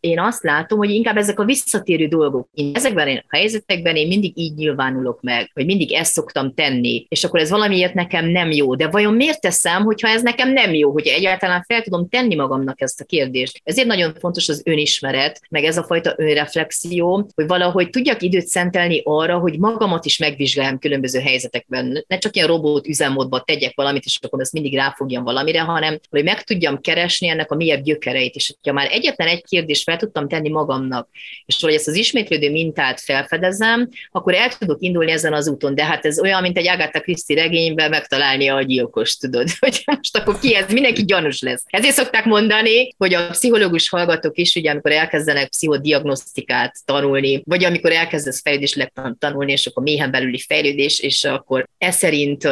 én 0.01 0.21
azt 0.21 0.43
látom, 0.43 0.79
hogy 0.79 0.91
inkább 0.91 1.17
ezek 1.17 1.41
a 1.41 1.45
visszatérő 1.45 2.07
dolgok. 2.07 2.49
Én 2.55 2.71
ezekben 2.75 3.17
a 3.17 3.37
helyzetekben 3.37 3.97
én 3.97 4.07
mindig 4.07 4.38
így 4.38 4.55
nyilvánulok 4.55 5.21
meg, 5.21 5.51
hogy 5.55 5.65
mindig 5.65 5.93
ezt 5.93 6.12
szoktam 6.12 6.55
tenni, 6.55 7.07
és 7.09 7.25
akkor 7.25 7.41
ez 7.41 7.51
valamiért 7.51 7.95
nekem 7.95 8.29
nem 8.29 8.51
jó. 8.51 8.75
De 8.75 8.88
vajon 8.88 9.15
miért 9.15 9.41
teszem, 9.41 9.83
hogyha 9.83 10.09
ez 10.09 10.23
nekem 10.23 10.53
nem 10.53 10.75
jó, 10.75 10.93
hogy 10.93 11.07
egyáltalán 11.07 11.65
fel 11.69 11.83
tudom 11.92 12.09
tenni 12.09 12.35
magamnak 12.35 12.81
ezt 12.81 13.00
a 13.00 13.05
kérdést. 13.05 13.61
Ezért 13.64 13.87
nagyon 13.87 14.14
fontos 14.20 14.48
az 14.48 14.62
önismeret, 14.64 15.40
meg 15.50 15.64
ez 15.64 15.76
a 15.76 15.83
fajta 15.83 16.14
önreflexió, 16.16 17.28
hogy 17.35 17.46
valahogy 17.46 17.90
tudjak 17.90 18.22
időt 18.22 18.46
szentelni 18.46 19.00
arra, 19.05 19.38
hogy 19.38 19.59
magamat 19.59 20.05
is 20.05 20.18
megvizsgáljam 20.18 20.78
különböző 20.78 21.20
helyzetekben. 21.20 22.05
Ne 22.09 22.18
csak 22.18 22.37
ilyen 22.37 22.48
robot 22.48 22.87
üzemmódba 22.87 23.40
tegyek 23.40 23.72
valamit, 23.74 24.05
és 24.05 24.18
akkor 24.22 24.40
ezt 24.40 24.52
mindig 24.52 24.74
ráfogjam 24.74 25.24
valamire, 25.24 25.61
hanem 25.61 25.98
hogy 26.11 26.24
meg 26.24 26.42
tudjam 26.42 26.81
keresni 26.81 27.28
ennek 27.28 27.50
a 27.50 27.55
mélyebb 27.55 27.83
gyökereit. 27.83 28.35
És 28.35 28.55
ha 28.62 28.72
már 28.72 28.88
egyetlen 28.90 29.28
egy 29.28 29.44
kérdést 29.48 29.83
fel 29.83 29.96
tudtam 29.96 30.28
tenni 30.28 30.48
magamnak, 30.48 31.09
és 31.46 31.61
hogy 31.61 31.74
ezt 31.74 31.88
az 31.88 31.94
ismétlődő 31.94 32.50
mintát 32.50 33.00
felfedezem, 33.00 33.88
akkor 34.11 34.35
el 34.35 34.48
tudok 34.59 34.81
indulni 34.81 35.11
ezen 35.11 35.33
az 35.33 35.48
úton. 35.48 35.74
De 35.74 35.85
hát 35.85 36.05
ez 36.05 36.20
olyan, 36.20 36.42
mint 36.42 36.57
egy 36.57 36.68
Agatha 36.68 37.00
Christie 37.00 37.42
regényben 37.42 37.90
megtalálni 37.90 38.48
a 38.48 38.62
gyilkos, 38.62 39.16
tudod, 39.16 39.48
hogy 39.59 39.83
most 39.85 40.16
akkor 40.16 40.38
ki 40.38 40.55
ez, 40.55 40.72
mindenki 40.72 41.05
gyanús 41.05 41.40
lesz. 41.40 41.64
Ezért 41.83 41.97
szokták 41.97 42.25
mondani, 42.25 42.95
hogy 42.99 43.14
a 43.14 43.29
pszichológus 43.31 43.88
hallgatók 43.88 44.38
is, 44.38 44.55
ugye, 44.55 44.71
amikor 44.71 44.92
elkezdenek 44.92 45.49
pszichodiagnosztikát 45.49 46.75
tanulni, 46.85 47.42
vagy 47.45 47.64
amikor 47.64 47.92
elkezdesz 47.92 48.40
fejlődésleg 48.42 48.92
tanulni, 49.18 49.53
és 49.53 49.66
akkor 49.66 49.83
méhen 49.83 50.11
belüli 50.11 50.38
fejlődés, 50.38 51.01
és 51.01 51.25
akkor 51.25 51.68
ez 51.79 51.97
szerint 51.97 52.49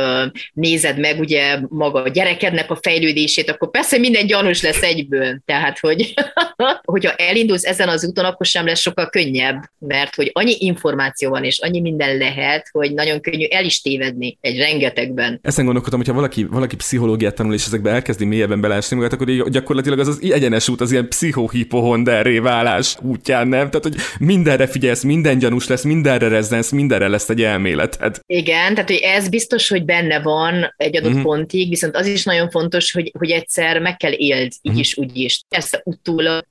nézed 0.53 0.99
meg 0.99 1.19
ugye 1.19 1.59
maga 1.69 2.03
a 2.03 2.09
gyerekednek 2.09 2.71
a 2.71 2.79
fejlődését, 2.83 3.51
akkor 3.51 3.71
persze 3.71 3.99
minden 3.99 4.27
gyanús 4.27 4.62
lesz 4.62 4.83
egyből. 4.83 5.40
Tehát, 5.45 5.79
hogy 5.79 6.14
hogyha 6.95 7.12
elindulsz 7.12 7.64
ezen 7.64 7.88
az 7.88 8.07
úton, 8.07 8.25
akkor 8.25 8.47
sem 8.47 8.66
lesz 8.66 8.81
sokkal 8.81 9.09
könnyebb, 9.09 9.62
mert 9.79 10.14
hogy 10.14 10.31
annyi 10.33 10.57
információ 10.59 11.31
van, 11.31 11.45
és 11.45 11.59
annyi 11.59 11.81
minden 11.81 12.16
lehet, 12.16 12.69
hogy 12.73 12.95
nagyon 12.95 13.21
könnyű 13.21 13.45
el 13.45 13.64
is 13.64 13.81
tévedni 13.81 14.38
egy 14.40 14.59
rengetegben. 14.59 15.38
Ezen 15.43 15.64
gondolkodtam, 15.64 15.99
hogyha 15.99 16.14
valaki, 16.14 16.45
valaki 16.45 16.77
pszichológiát 16.77 17.35
tanul, 17.35 17.55
és 17.55 17.66
ezekbe 17.66 17.90
elkezdi 17.90 18.25
mélyebben 18.25 18.61
bele 18.61 18.75
ásni 18.75 18.97
magát, 18.97 19.19
akkor 19.20 19.50
gyakorlatilag 19.50 19.98
az 19.98 20.09
az 20.09 20.18
egyenes 20.22 20.68
út, 20.68 20.80
az 20.80 20.92
ilyen 20.92 21.09
pszichohipohonderré 21.09 22.38
válás 22.38 22.96
útján, 23.02 23.48
nem? 23.48 23.70
Tehát, 23.70 23.83
hogy 23.83 23.96
mindenre 24.18 24.66
figyelsz, 24.66 25.02
minden 25.02 25.38
gyanús 25.38 25.68
lesz, 25.68 25.83
mindenre 25.83 26.28
rezzensz, 26.28 26.70
mindenre 26.70 27.09
lesz 27.09 27.28
egy 27.28 27.42
elméleted. 27.42 28.20
Igen, 28.26 28.74
tehát 28.74 28.90
hogy 28.90 29.00
ez 29.02 29.28
biztos, 29.28 29.68
hogy 29.68 29.85
benne 29.85 30.20
van 30.20 30.74
egy 30.76 30.96
adott 30.96 31.09
uh-huh. 31.09 31.22
pontig, 31.24 31.68
viszont 31.68 31.96
az 31.96 32.06
is 32.06 32.24
nagyon 32.24 32.50
fontos, 32.50 32.92
hogy, 32.92 33.12
hogy 33.18 33.30
egyszer 33.30 33.80
meg 33.80 33.96
kell 33.96 34.12
éld, 34.12 34.42
így 34.42 34.59
uh-huh. 34.62 34.80
is, 34.80 34.96
úgy 34.96 35.16
is. 35.16 35.42
Ezt 35.48 35.80
utólag, 35.85 36.44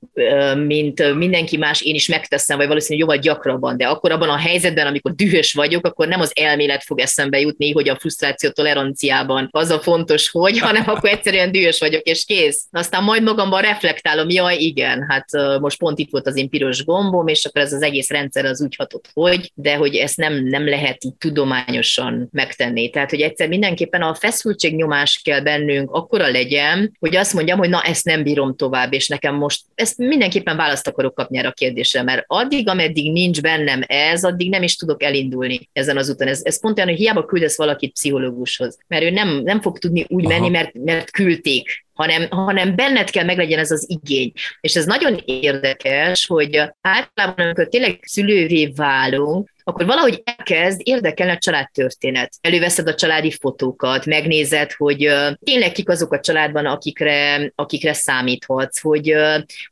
mint 0.66 1.14
mindenki 1.14 1.56
más, 1.56 1.82
én 1.82 1.94
is 1.94 2.08
megteszem, 2.08 2.56
vagy 2.56 2.66
valószínűleg 2.66 3.08
jóval 3.08 3.22
gyakrabban, 3.22 3.76
de 3.76 3.86
akkor 3.86 4.12
abban 4.12 4.28
a 4.28 4.36
helyzetben, 4.36 4.86
amikor 4.86 5.14
dühös 5.14 5.52
vagyok, 5.52 5.86
akkor 5.86 6.08
nem 6.08 6.20
az 6.20 6.32
elmélet 6.34 6.82
fog 6.82 6.98
eszembe 6.98 7.40
jutni, 7.40 7.72
hogy 7.72 7.88
a 7.88 7.96
frusztráció 7.96 8.50
toleranciában 8.50 9.48
az 9.50 9.70
a 9.70 9.80
fontos, 9.80 10.28
hogy, 10.30 10.58
hanem 10.58 10.82
akkor 10.86 11.10
egyszerűen 11.10 11.52
dühös 11.52 11.78
vagyok, 11.78 12.02
és 12.02 12.24
kész. 12.24 12.59
Kész. 12.60 12.80
Aztán 12.80 13.04
majd 13.04 13.22
magamban 13.22 13.62
reflektálom, 13.62 14.30
jaj, 14.30 14.56
igen, 14.56 15.06
hát 15.08 15.24
most 15.60 15.78
pont 15.78 15.98
itt 15.98 16.10
volt 16.10 16.26
az 16.26 16.36
én 16.36 16.48
piros 16.48 16.84
gombom, 16.84 17.26
és 17.26 17.44
akkor 17.44 17.60
ez 17.60 17.72
az 17.72 17.82
egész 17.82 18.10
rendszer 18.10 18.44
az 18.44 18.62
úgy 18.62 18.76
hatott, 18.76 19.10
hogy, 19.12 19.52
de 19.54 19.74
hogy 19.76 19.94
ezt 19.94 20.16
nem, 20.16 20.44
nem 20.44 20.68
lehet 20.68 21.04
így 21.04 21.14
tudományosan 21.14 22.28
megtenni. 22.32 22.90
Tehát, 22.90 23.10
hogy 23.10 23.20
egyszer 23.20 23.48
mindenképpen 23.48 24.02
a 24.02 24.14
feszültségnyomás 24.14 25.20
kell 25.24 25.40
bennünk 25.40 25.90
akkora 25.90 26.30
legyen, 26.30 26.96
hogy 26.98 27.16
azt 27.16 27.34
mondjam, 27.34 27.58
hogy 27.58 27.68
na, 27.68 27.80
ezt 27.82 28.04
nem 28.04 28.22
bírom 28.22 28.56
tovább, 28.56 28.92
és 28.92 29.08
nekem 29.08 29.34
most 29.34 29.62
ezt 29.74 29.98
mindenképpen 29.98 30.56
választ 30.56 30.86
akarok 30.86 31.14
kapni 31.14 31.38
erre 31.38 31.48
a 31.48 31.52
kérdésre, 31.52 32.02
mert 32.02 32.24
addig, 32.26 32.68
ameddig 32.68 33.12
nincs 33.12 33.40
bennem 33.40 33.82
ez, 33.86 34.24
addig 34.24 34.50
nem 34.50 34.62
is 34.62 34.76
tudok 34.76 35.02
elindulni 35.02 35.68
ezen 35.72 35.96
az 35.96 36.10
úton. 36.10 36.28
Ez, 36.28 36.40
ez 36.44 36.60
pont 36.60 36.76
olyan, 36.76 36.88
hogy 36.88 36.98
hiába 36.98 37.24
küldesz 37.24 37.56
valakit 37.56 37.92
pszichológushoz, 37.92 38.78
mert 38.86 39.02
ő 39.02 39.10
nem, 39.10 39.28
nem 39.28 39.60
fog 39.60 39.78
tudni 39.78 40.04
úgy 40.08 40.24
Aha. 40.24 40.38
menni, 40.38 40.48
mert, 40.50 40.74
mert 40.74 41.10
küldték 41.10 41.84
hanem, 41.92 42.28
hanem 42.28 42.76
benned 42.76 43.10
kell 43.10 43.24
meglegyen 43.24 43.58
ez 43.58 43.70
az 43.70 43.86
igény. 43.88 44.32
És 44.60 44.76
ez 44.76 44.84
nagyon 44.84 45.22
érdekes, 45.24 46.26
hogy 46.26 46.62
általában, 46.80 47.44
amikor 47.44 47.68
tényleg 47.68 47.98
szülővé 48.02 48.66
válunk, 48.66 49.50
akkor 49.70 49.86
valahogy 49.86 50.22
elkezd 50.24 50.80
érdekelni 50.84 51.32
a 51.32 51.38
családtörténet. 51.38 52.32
Előveszed 52.40 52.88
a 52.88 52.94
családi 52.94 53.30
fotókat, 53.30 54.06
megnézed, 54.06 54.72
hogy 54.72 55.10
tényleg 55.44 55.72
kik 55.72 55.88
azok 55.88 56.12
a 56.12 56.20
családban, 56.20 56.66
akikre, 56.66 57.52
akikre 57.54 57.92
számíthatsz, 57.92 58.80
hogy, 58.80 59.14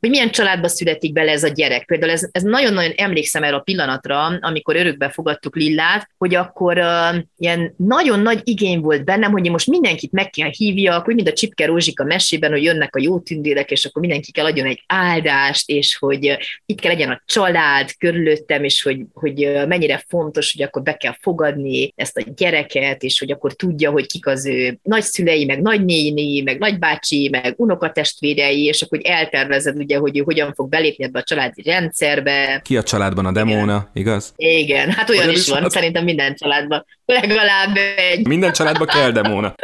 hogy 0.01 0.11
milyen 0.11 0.31
családba 0.31 0.69
születik 0.69 1.13
bele 1.13 1.33
ez 1.33 1.45
a 1.45 1.49
gyerek. 1.49 1.85
Például 1.85 2.13
ez, 2.13 2.29
ez 2.33 2.43
nagyon-nagyon 2.43 2.93
emlékszem 2.97 3.43
erre 3.43 3.57
a 3.57 3.61
pillanatra, 3.61 4.27
amikor 4.41 4.77
örökbe 4.77 5.09
fogadtuk 5.09 5.57
Lillát, 5.57 6.09
hogy 6.19 6.35
akkor 6.35 6.79
uh, 6.79 7.17
ilyen 7.39 7.75
nagyon 7.77 8.21
nagy 8.21 8.41
igény 8.45 8.81
volt 8.81 9.05
bennem, 9.05 9.31
hogy 9.31 9.45
én 9.45 9.51
most 9.51 9.67
mindenkit 9.67 10.13
meg 10.13 10.31
kell 10.31 10.51
hívjak, 10.51 11.05
hogy 11.05 11.15
mint 11.15 11.29
a 11.29 11.33
Csipke 11.33 11.67
Rózsika 11.67 12.05
mesében, 12.05 12.51
hogy 12.51 12.63
jönnek 12.63 12.97
a 12.97 13.01
jó 13.01 13.19
tündérek, 13.19 13.71
és 13.71 13.85
akkor 13.85 14.01
mindenki 14.01 14.33
kell 14.33 14.45
adjon 14.45 14.67
egy 14.67 14.83
áldást, 14.87 15.69
és 15.69 15.97
hogy 15.97 16.37
itt 16.67 16.81
kell 16.81 16.93
legyen 16.93 17.11
a 17.11 17.23
család 17.27 17.97
körülöttem, 17.99 18.65
és 18.65 18.83
hogy, 18.83 19.01
hogy 19.13 19.67
mennyire 19.69 19.88
fontos, 19.97 20.53
hogy 20.57 20.67
akkor 20.67 20.83
be 20.83 20.97
kell 20.97 21.15
fogadni 21.21 21.93
ezt 21.97 22.17
a 22.17 22.25
gyereket, 22.37 23.03
és 23.03 23.19
hogy 23.19 23.31
akkor 23.31 23.53
tudja, 23.53 23.91
hogy 23.91 24.07
kik 24.07 24.27
az 24.27 24.47
ő 24.47 24.79
nagyszülei, 24.83 25.45
meg 25.45 25.63
nagynéni, 25.63 26.41
meg 26.41 26.59
nagybácsi, 26.59 27.29
meg 27.29 27.55
unokatestvérei, 27.57 28.65
és 28.65 28.83
akkor 28.83 29.01
eltervezed 29.03 29.77
ugye, 29.77 29.99
hogy 29.99 30.19
ő 30.19 30.23
hogyan 30.23 30.55
fog 30.55 30.69
belépni 30.69 31.05
ebbe 31.05 31.19
a 31.19 31.23
családi 31.23 31.63
rendszerbe. 31.63 32.61
Ki 32.65 32.77
a 32.77 32.83
családban 32.83 33.27
a 33.27 33.33
demóna, 33.33 33.63
Igen. 33.63 33.91
igaz? 33.93 34.33
Igen, 34.37 34.91
hát 34.91 35.11
olyan, 35.11 35.23
olyan 35.23 35.35
is, 35.35 35.41
is 35.41 35.49
van, 35.49 35.61
van, 35.61 35.71
szerintem 35.71 36.05
minden 36.05 36.35
családban 36.35 36.85
legalább 37.09 37.77
egy. 37.97 38.27
Minden 38.27 38.53
családban 38.53 38.87
kell 38.87 39.11
demóna. 39.11 39.55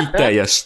Így 0.00 0.10
teljes. 0.10 0.64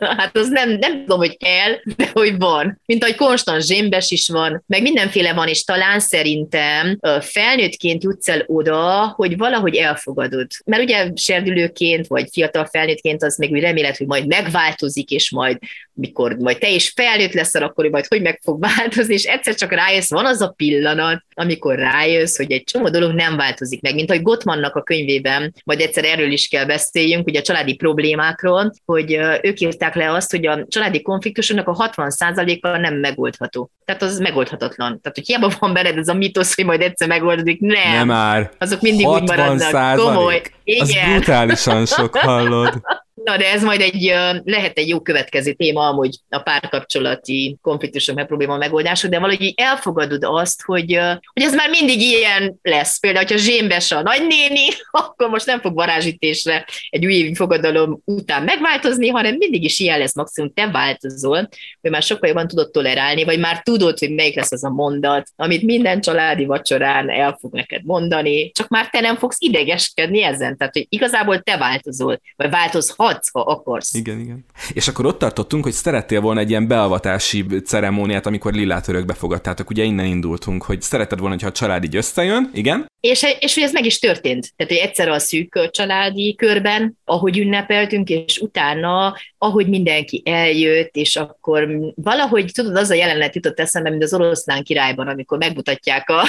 Hát 0.00 0.36
az 0.36 0.48
nem, 0.48 0.70
nem 0.70 0.98
tudom, 1.00 1.18
hogy 1.18 1.36
kell, 1.36 1.72
de 1.96 2.10
hogy 2.12 2.38
van. 2.38 2.80
Mint 2.86 3.02
ahogy 3.02 3.16
konstant 3.16 3.62
zsémbes 3.62 4.10
is 4.10 4.28
van, 4.28 4.64
meg 4.66 4.82
mindenféle 4.82 5.32
van, 5.32 5.48
és 5.48 5.64
talán 5.64 6.00
szerintem 6.00 6.98
felnőttként 7.20 8.02
jutsz 8.02 8.28
el 8.28 8.42
oda, 8.46 9.12
hogy 9.16 9.36
valahogy 9.36 9.76
elfogadod. 9.76 10.46
Mert 10.64 10.82
ugye 10.82 11.10
serdülőként, 11.14 12.06
vagy 12.06 12.28
fiatal 12.32 12.64
felnőttként 12.64 13.22
az 13.22 13.36
még 13.36 13.50
úgy 13.50 13.60
remélet, 13.60 13.96
hogy 13.96 14.06
majd 14.06 14.26
megváltozik, 14.26 15.10
és 15.10 15.30
majd 15.30 15.58
mikor 15.94 16.36
majd 16.36 16.58
te 16.58 16.70
is 16.70 16.92
felnőtt 16.96 17.32
leszel, 17.32 17.62
akkor 17.62 17.84
majd 17.84 18.06
hogy 18.06 18.22
meg 18.22 18.40
fog 18.42 18.60
változni, 18.60 19.14
és 19.14 19.24
egyszer 19.24 19.54
csak 19.54 19.72
rájössz, 19.72 20.10
van 20.10 20.26
az 20.26 20.40
a 20.40 20.54
pillanat, 20.56 21.24
amikor 21.34 21.78
rájössz, 21.78 22.36
hogy 22.36 22.52
egy 22.52 22.64
csomó 22.64 22.88
dolog 22.88 23.12
nem 23.12 23.36
változik 23.36 23.80
meg, 23.80 23.94
mint 23.94 24.10
ahogy 24.10 24.22
Gottmannak 24.22 24.74
a 24.74 24.82
könyvében, 24.82 25.54
vagy 25.72 25.80
egyszer 25.80 26.04
erről 26.04 26.32
is 26.32 26.48
kell 26.48 26.64
beszéljünk, 26.64 27.26
ugye 27.26 27.38
a 27.38 27.42
családi 27.42 27.74
problémákról, 27.74 28.72
hogy 28.84 29.18
ők 29.42 29.60
írták 29.60 29.94
le 29.94 30.12
azt, 30.12 30.30
hogy 30.30 30.46
a 30.46 30.66
családi 30.68 31.02
konfliktusoknak 31.02 31.68
a 31.68 31.90
60%-a 31.90 32.68
nem 32.78 32.94
megoldható. 32.94 33.70
Tehát 33.84 34.02
az 34.02 34.18
megoldhatatlan. 34.18 35.00
Tehát, 35.00 35.16
hogy 35.16 35.26
hiába 35.26 35.52
van 35.58 35.72
benned 35.72 35.98
ez 35.98 36.08
a 36.08 36.14
mitosz, 36.14 36.54
hogy 36.54 36.64
majd 36.64 36.80
egyszer 36.80 37.08
megoldódik, 37.08 37.60
nem. 37.60 37.92
Nem 37.92 38.06
már. 38.06 38.50
Azok 38.58 38.80
mindig 38.80 39.06
úgy 39.06 39.28
maradnak. 39.28 39.96
Komoly. 39.96 40.42
Igen. 40.64 40.80
Az 40.80 41.14
brutálisan 41.14 41.86
sok, 41.86 42.16
hallod. 42.16 42.80
Na, 43.24 43.36
de 43.36 43.52
ez 43.52 43.62
majd 43.62 43.80
egy, 43.80 44.14
lehet 44.44 44.78
egy 44.78 44.88
jó 44.88 45.00
következő 45.00 45.52
téma, 45.52 45.88
amúgy 45.88 46.18
a 46.28 46.38
párkapcsolati 46.38 47.56
konfliktusok 47.60 48.14
meg 48.14 48.26
probléma 48.26 48.56
megoldások, 48.56 49.10
de 49.10 49.18
valahogy 49.18 49.52
elfogadod 49.56 50.24
azt, 50.24 50.62
hogy, 50.62 50.98
hogy 51.32 51.42
ez 51.42 51.54
már 51.54 51.70
mindig 51.70 52.00
ilyen 52.00 52.58
lesz. 52.62 53.00
Például, 53.00 53.24
hogyha 53.24 53.42
zsémbes 53.42 53.92
a 53.92 54.02
nagynéni, 54.02 54.66
akkor 54.90 55.28
most 55.28 55.46
nem 55.46 55.60
fog 55.60 55.74
varázsítésre 55.74 56.66
egy 56.90 57.06
új 57.06 57.34
fogadalom 57.34 58.00
után 58.04 58.42
megváltozni, 58.42 59.08
hanem 59.08 59.34
mindig 59.38 59.64
is 59.64 59.78
ilyen 59.78 59.98
lesz, 59.98 60.14
maximum 60.14 60.52
te 60.54 60.70
változol, 60.70 61.48
hogy 61.80 61.90
már 61.90 62.02
sokkal 62.02 62.28
jobban 62.28 62.48
tudod 62.48 62.70
tolerálni, 62.70 63.24
vagy 63.24 63.38
már 63.38 63.62
tudod, 63.62 63.98
hogy 63.98 64.14
melyik 64.14 64.36
lesz 64.36 64.52
az 64.52 64.64
a 64.64 64.70
mondat, 64.70 65.28
amit 65.36 65.62
minden 65.62 66.00
családi 66.00 66.44
vacsorán 66.44 67.10
el 67.10 67.36
fog 67.40 67.52
neked 67.54 67.84
mondani, 67.84 68.50
csak 68.50 68.68
már 68.68 68.88
te 68.90 69.00
nem 69.00 69.16
fogsz 69.16 69.36
idegeskedni 69.40 70.22
ezen. 70.22 70.56
Tehát, 70.56 70.72
hogy 70.72 70.86
igazából 70.88 71.40
te 71.40 71.56
változol, 71.56 72.20
vagy 72.36 72.50
változhat 72.50 73.11
adsz, 73.14 73.30
ha 73.32 73.40
akarsz. 73.40 73.94
Igen, 73.94 74.20
igen. 74.20 74.44
És 74.72 74.88
akkor 74.88 75.06
ott 75.06 75.18
tartottunk, 75.18 75.64
hogy 75.64 75.72
szerettél 75.72 76.20
volna 76.20 76.40
egy 76.40 76.50
ilyen 76.50 76.66
beavatási 76.66 77.44
ceremóniát, 77.64 78.26
amikor 78.26 78.52
Lillát 78.52 78.88
örökbe 78.88 79.14
fogadtátok. 79.14 79.70
Ugye 79.70 79.82
innen 79.82 80.06
indultunk, 80.06 80.62
hogy 80.62 80.82
szereted 80.82 81.18
volna, 81.18 81.34
hogyha 81.34 81.48
a 81.48 81.52
család 81.52 81.84
így 81.84 81.96
összejön, 81.96 82.50
igen? 82.54 82.90
És, 83.00 83.26
és 83.40 83.54
hogy 83.54 83.62
ez 83.62 83.72
meg 83.72 83.84
is 83.84 83.98
történt. 83.98 84.52
Tehát, 84.56 84.72
hogy 84.72 84.82
egyszer 84.82 85.08
a 85.08 85.18
szűk 85.18 85.68
családi 85.70 86.34
körben, 86.34 86.98
ahogy 87.04 87.38
ünnepeltünk, 87.38 88.08
és 88.08 88.38
utána, 88.38 89.16
ahogy 89.38 89.68
mindenki 89.68 90.22
eljött, 90.24 90.96
és 90.96 91.16
akkor 91.16 91.68
valahogy, 91.94 92.50
tudod, 92.54 92.76
az 92.76 92.90
a 92.90 92.94
jelenet 92.94 93.34
jutott 93.34 93.60
eszembe, 93.60 93.90
mint 93.90 94.02
az 94.02 94.14
oroszlán 94.14 94.62
királyban, 94.62 95.08
amikor 95.08 95.38
megmutatják 95.38 96.10
a, 96.10 96.28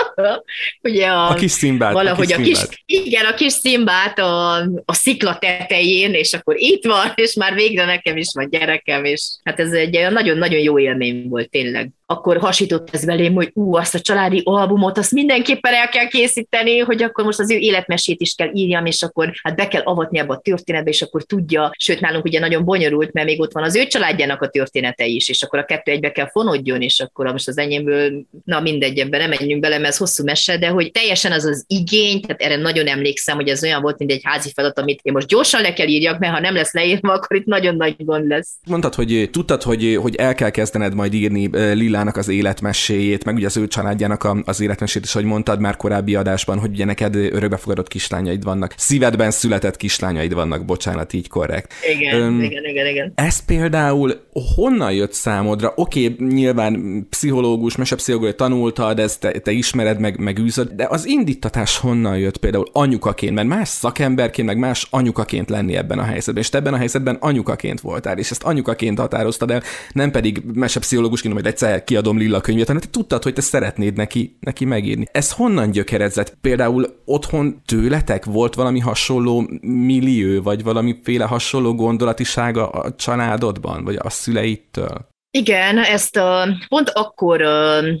ugye 0.82 1.06
a, 1.06 1.30
a 1.30 1.34
kis 1.34 1.50
szimbát. 1.50 1.92
Valahogy 1.92 2.32
a 2.32 2.36
kis, 2.36 2.62
a 2.62 2.66
kis 2.66 2.82
igen, 2.86 3.24
a 3.24 3.34
kis 3.34 3.52
szimbát 3.52 4.18
a, 4.18 4.56
a 4.84 4.94
szikla 4.94 5.38
tetején, 5.38 5.81
és 6.14 6.32
akkor 6.32 6.54
itt 6.58 6.84
van, 6.84 7.12
és 7.14 7.34
már 7.34 7.54
végre 7.54 7.84
nekem 7.84 8.16
is 8.16 8.28
van 8.34 8.50
gyerekem, 8.50 9.04
és 9.04 9.30
hát 9.42 9.60
ez 9.60 9.72
egy 9.72 10.10
nagyon-nagyon 10.10 10.60
jó 10.60 10.78
élmény 10.78 11.28
volt 11.28 11.50
tényleg 11.50 11.90
akkor 12.12 12.38
hasított 12.38 12.88
ez 12.92 13.04
velém, 13.04 13.34
hogy 13.34 13.50
ú, 13.54 13.76
azt 13.76 13.94
a 13.94 14.00
családi 14.00 14.42
albumot, 14.44 14.98
azt 14.98 15.12
mindenképpen 15.12 15.74
el 15.74 15.88
kell 15.88 16.06
készíteni, 16.06 16.78
hogy 16.78 17.02
akkor 17.02 17.24
most 17.24 17.38
az 17.38 17.50
ő 17.50 17.56
életmesét 17.56 18.20
is 18.20 18.34
kell 18.34 18.50
írjam, 18.52 18.86
és 18.86 19.02
akkor 19.02 19.32
hát 19.42 19.56
be 19.56 19.68
kell 19.68 19.82
avatni 19.82 20.18
ebbe 20.18 20.32
a 20.32 20.40
történetbe, 20.40 20.90
és 20.90 21.02
akkor 21.02 21.22
tudja, 21.22 21.70
sőt 21.78 22.00
nálunk 22.00 22.24
ugye 22.24 22.40
nagyon 22.40 22.64
bonyolult, 22.64 23.12
mert 23.12 23.26
még 23.26 23.40
ott 23.40 23.52
van 23.52 23.62
az 23.62 23.76
ő 23.76 23.86
családjának 23.86 24.42
a 24.42 24.48
története 24.48 25.06
is, 25.06 25.28
és 25.28 25.42
akkor 25.42 25.58
a 25.58 25.64
kettő 25.64 25.92
egybe 25.92 26.12
kell 26.12 26.30
fonódjon, 26.30 26.82
és 26.82 27.00
akkor 27.00 27.32
most 27.32 27.48
az 27.48 27.58
enyémből, 27.58 28.26
na 28.44 28.60
mindegy, 28.60 28.98
ebben 28.98 29.20
nem 29.20 29.28
menjünk 29.38 29.60
bele, 29.60 29.78
mert 29.78 29.88
ez 29.88 29.96
hosszú 29.96 30.24
mese, 30.24 30.58
de 30.58 30.68
hogy 30.68 30.90
teljesen 30.90 31.32
az 31.32 31.44
az 31.44 31.64
igény, 31.66 32.20
tehát 32.20 32.42
erre 32.42 32.56
nagyon 32.56 32.86
emlékszem, 32.86 33.36
hogy 33.36 33.48
ez 33.48 33.62
olyan 33.62 33.82
volt, 33.82 33.98
mint 33.98 34.10
egy 34.10 34.20
házi 34.22 34.50
feladat, 34.54 34.78
amit 34.78 35.00
én 35.02 35.12
most 35.12 35.26
gyorsan 35.26 35.62
le 35.62 35.72
kell 35.72 35.86
írjak, 35.86 36.18
mert 36.18 36.34
ha 36.34 36.40
nem 36.40 36.54
lesz 36.54 36.72
leírva, 36.72 37.12
akkor 37.12 37.36
itt 37.36 37.46
nagyon 37.46 37.76
nagy 37.76 37.94
gond 37.98 38.28
lesz. 38.28 38.48
Mondtad, 38.66 38.94
hogy 38.94 39.28
tudtad, 39.32 39.62
hogy, 39.62 39.98
hogy 40.02 40.14
el 40.14 40.34
kell 40.34 40.50
kezdened 40.50 40.94
majd 40.94 41.14
írni 41.14 41.50
Lila 41.74 42.01
Lilának 42.02 42.20
az 42.20 42.28
életmeséjét, 42.28 43.24
meg 43.24 43.34
ugye 43.34 43.46
az 43.46 43.56
ő 43.56 43.66
családjának 43.66 44.24
a, 44.24 44.36
az 44.44 44.60
életmesét 44.60 45.04
is, 45.04 45.12
hogy 45.12 45.24
mondtad 45.24 45.60
már 45.60 45.76
korábbi 45.76 46.14
adásban, 46.14 46.58
hogy 46.58 46.70
ugye 46.70 46.84
neked 46.84 47.14
örökbefogadott 47.14 47.88
kislányaid 47.88 48.44
vannak. 48.44 48.74
Szívedben 48.76 49.30
született 49.30 49.76
kislányaid 49.76 50.34
vannak, 50.34 50.64
bocsánat, 50.64 51.12
így 51.12 51.28
korrekt. 51.28 51.72
Igen, 51.94 52.20
Öm, 52.20 52.42
igen, 52.42 52.64
igen, 52.64 52.86
igen. 52.86 53.12
Ez 53.14 53.44
például 53.44 54.20
honnan 54.54 54.92
jött 54.92 55.12
számodra? 55.12 55.72
Oké, 55.76 56.08
okay, 56.08 56.26
nyilván 56.26 57.06
pszichológus, 57.10 57.76
mesepszichológus 57.76 58.34
tanultad, 58.36 58.98
ezt 58.98 59.20
te, 59.20 59.30
te 59.30 59.50
ismered, 59.50 60.00
meg, 60.00 60.18
meg 60.18 60.38
űzöd, 60.38 60.70
de 60.70 60.86
az 60.88 61.06
indítatás 61.06 61.78
honnan 61.78 62.18
jött 62.18 62.36
például 62.36 62.66
anyukaként, 62.72 63.34
mert 63.34 63.48
más 63.48 63.68
szakemberként, 63.68 64.48
meg 64.48 64.58
más 64.58 64.86
anyukaként 64.90 65.50
lenni 65.50 65.76
ebben 65.76 65.98
a 65.98 66.04
helyzetben, 66.04 66.42
és 66.42 66.48
te 66.48 66.58
ebben 66.58 66.74
a 66.74 66.76
helyzetben 66.76 67.16
anyukaként 67.20 67.80
voltál, 67.80 68.18
és 68.18 68.30
ezt 68.30 68.42
anyukaként 68.42 68.98
határoztad 68.98 69.50
el, 69.50 69.62
nem 69.92 70.10
pedig 70.10 70.42
mesepszichológusként, 70.54 71.34
majd 71.34 71.46
egyszer 71.46 71.84
kiadom 71.92 72.18
Lilla 72.18 72.40
könyvét, 72.40 72.66
hanem 72.66 72.82
te 72.82 72.88
tudtad, 72.90 73.22
hogy 73.22 73.32
te 73.32 73.40
szeretnéd 73.40 73.96
neki, 73.96 74.36
neki 74.40 74.64
megírni. 74.64 75.06
Ez 75.12 75.32
honnan 75.32 75.70
gyökerezett? 75.70 76.36
Például 76.40 76.86
otthon 77.04 77.62
tőletek 77.66 78.24
volt 78.24 78.54
valami 78.54 78.80
hasonló 78.80 79.50
millió, 79.60 80.42
vagy 80.42 80.62
valamiféle 80.62 81.24
hasonló 81.24 81.74
gondolatisága 81.74 82.68
a 82.68 82.94
családodban, 82.94 83.84
vagy 83.84 83.98
a 84.02 84.10
szüleitől? 84.10 85.11
Igen, 85.34 85.78
ezt 85.78 86.16
a, 86.16 86.48
pont 86.68 86.90
akkor 86.90 87.44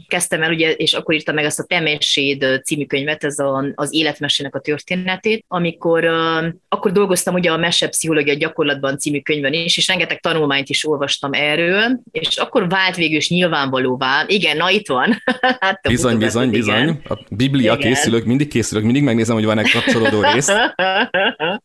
kezdtem 0.08 0.42
el, 0.42 0.52
ugye, 0.52 0.70
és 0.72 0.92
akkor 0.92 1.14
írtam 1.14 1.34
meg 1.34 1.44
ezt 1.44 1.58
a 1.58 1.64
Temesséd 1.64 2.60
című 2.64 2.84
könyvet, 2.84 3.24
ez 3.24 3.38
a, 3.38 3.64
az 3.74 3.94
életmesének 3.94 4.54
a 4.54 4.60
történetét, 4.60 5.44
amikor 5.48 6.04
akkor 6.68 6.92
dolgoztam 6.92 7.34
ugye 7.34 7.50
a 7.50 7.56
Mesepszichológia 7.56 8.34
gyakorlatban 8.34 8.98
című 8.98 9.20
könyvön 9.20 9.52
is, 9.52 9.76
és 9.76 9.88
rengeteg 9.88 10.20
tanulmányt 10.20 10.68
is 10.68 10.86
olvastam 10.86 11.32
erről, 11.32 12.00
és 12.10 12.36
akkor 12.36 12.68
vált 12.68 12.96
végül 12.96 13.16
is 13.16 13.28
nyilvánvalóvá, 13.28 14.24
igen, 14.26 14.56
na 14.56 14.70
itt 14.70 14.88
van. 14.88 15.22
hát, 15.60 15.80
bizony, 15.88 16.18
bizony, 16.18 16.50
bizony. 16.50 16.82
Igen. 16.82 17.02
A 17.08 17.18
Biblia 17.30 17.74
igen. 17.74 17.92
készülök, 17.92 18.24
mindig 18.24 18.48
készülök, 18.48 18.84
mindig 18.84 19.02
megnézem, 19.02 19.34
hogy 19.34 19.44
van-e 19.44 19.70
kapcsolódó 19.72 20.22
rész. 20.32 20.48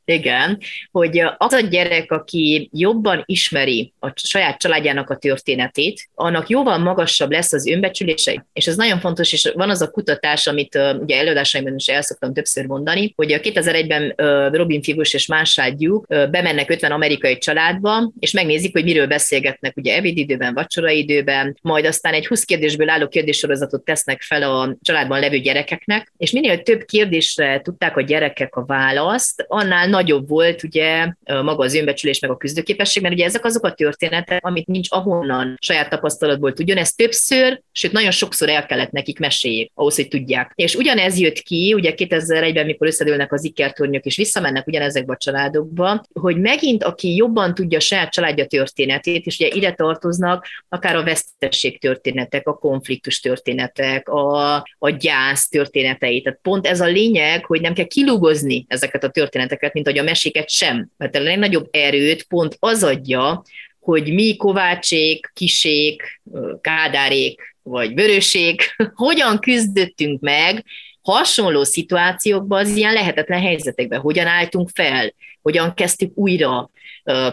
igen, 0.05 0.57
hogy 0.91 1.21
az 1.37 1.53
a 1.53 1.59
gyerek, 1.59 2.11
aki 2.11 2.69
jobban 2.73 3.23
ismeri 3.25 3.93
a 3.99 4.11
saját 4.15 4.59
családjának 4.59 5.09
a 5.09 5.15
történetét, 5.15 5.55
történetét, 5.57 6.09
annak 6.15 6.49
jóval 6.49 6.77
magasabb 6.77 7.31
lesz 7.31 7.53
az 7.53 7.67
önbecsülése. 7.67 8.45
És 8.53 8.67
ez 8.67 8.75
nagyon 8.75 8.99
fontos, 8.99 9.33
és 9.33 9.51
van 9.55 9.69
az 9.69 9.81
a 9.81 9.89
kutatás, 9.89 10.47
amit 10.47 10.79
ugye 10.99 11.17
előadásaimban 11.17 11.75
is 11.75 11.87
el 11.87 12.01
szoktam 12.01 12.33
többször 12.33 12.65
mondani, 12.65 13.13
hogy 13.15 13.31
a 13.31 13.39
2001-ben 13.39 14.13
uh, 14.17 14.55
Robin 14.55 14.81
Figus 14.81 15.13
és 15.13 15.25
másádjuk 15.27 16.05
uh, 16.09 16.29
bemennek 16.29 16.69
50 16.69 16.91
amerikai 16.91 17.37
családba, 17.37 18.11
és 18.19 18.31
megnézik, 18.31 18.71
hogy 18.71 18.83
miről 18.83 19.07
beszélgetnek 19.07 19.77
ugye 19.77 19.95
ebédidőben, 19.95 20.53
vacsoraidőben, 20.53 21.57
majd 21.61 21.85
aztán 21.85 22.13
egy 22.13 22.27
20 22.27 22.43
kérdésből 22.43 22.89
álló 22.89 23.07
kérdéssorozatot 23.07 23.83
tesznek 23.83 24.21
fel 24.21 24.43
a 24.43 24.77
családban 24.81 25.19
levő 25.19 25.37
gyerekeknek, 25.37 26.13
és 26.17 26.31
minél 26.31 26.63
több 26.63 26.83
kérdésre 26.83 27.61
tudták 27.61 27.97
a 27.97 28.01
gyerekek 28.01 28.55
a 28.55 28.65
választ, 28.65 29.45
annál 29.47 29.87
nagyobb 29.87 30.27
volt 30.27 30.63
ugye 30.63 31.07
maga 31.23 31.63
az 31.63 31.75
önbecsülés 31.75 32.19
meg 32.19 32.31
a 32.31 32.37
küzdőképesség, 32.37 33.03
mert 33.03 33.15
ugye 33.15 33.25
ezek 33.25 33.45
azok 33.45 33.65
a 33.65 33.73
történetek, 33.73 34.45
amit 34.45 34.67
nincs 34.67 34.87
ahonnan 34.91 35.46
onnan 35.47 35.57
saját 35.61 35.89
tapasztalatból 35.89 36.53
tudjon. 36.53 36.77
Ez 36.77 36.93
többször, 36.93 37.61
sőt 37.71 37.91
nagyon 37.91 38.11
sokszor 38.11 38.49
el 38.49 38.65
kellett 38.65 38.91
nekik 38.91 39.19
meséljék, 39.19 39.71
ahhoz, 39.73 39.95
hogy 39.95 40.07
tudják. 40.07 40.51
És 40.55 40.75
ugyanez 40.75 41.19
jött 41.19 41.39
ki, 41.39 41.73
ugye 41.73 41.93
2001-ben, 41.95 42.65
mikor 42.65 42.87
összedőlnek 42.87 43.33
az 43.33 43.43
ikertornyok, 43.43 44.05
és 44.05 44.15
visszamennek 44.15 44.67
ugyanezekbe 44.67 45.13
a 45.13 45.17
családokba, 45.17 46.03
hogy 46.13 46.37
megint 46.37 46.83
aki 46.83 47.15
jobban 47.15 47.53
tudja 47.53 47.77
a 47.77 47.81
saját 47.81 48.11
családja 48.11 48.45
történetét, 48.45 49.25
és 49.25 49.39
ugye 49.39 49.47
ide 49.47 49.71
tartoznak 49.71 50.47
akár 50.69 50.95
a 50.95 51.03
vesztesség 51.03 51.79
történetek, 51.79 52.47
a 52.47 52.57
konfliktus 52.57 53.19
történetek, 53.19 54.09
a, 54.09 54.55
a 54.77 54.89
gyász 54.89 55.47
történeteit. 55.47 56.23
Tehát 56.23 56.39
pont 56.41 56.67
ez 56.67 56.81
a 56.81 56.85
lényeg, 56.85 57.45
hogy 57.45 57.61
nem 57.61 57.73
kell 57.73 57.85
kilúgozni 57.85 58.65
ezeket 58.67 59.03
a 59.03 59.09
történeteket, 59.09 59.73
mint 59.73 59.87
ahogy 59.87 59.99
a 59.99 60.03
meséket 60.03 60.49
sem. 60.49 60.89
Mert 60.97 61.15
a 61.15 61.19
legnagyobb 61.19 61.67
erőt 61.71 62.23
pont 62.23 62.55
az 62.59 62.83
adja, 62.83 63.43
hogy 63.87 64.13
mi 64.13 64.35
Kovácsék, 64.35 65.31
Kisék, 65.33 66.21
Kádárék 66.61 67.55
vagy 67.63 67.93
Vörösék 67.93 68.75
hogyan 69.05 69.39
küzdöttünk 69.39 70.21
meg 70.21 70.65
hasonló 71.01 71.63
szituációkban, 71.63 72.59
az 72.59 72.75
ilyen 72.75 72.93
lehetetlen 72.93 73.41
helyzetekben, 73.41 73.99
hogyan 73.99 74.27
álltunk 74.27 74.69
fel, 74.73 75.13
hogyan 75.41 75.73
kezdtük 75.73 76.11
újra, 76.17 76.69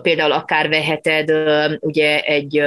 Például 0.03 0.33
akár 0.33 0.69
veheted 0.69 1.31
ugye 1.81 2.21
egy 2.21 2.63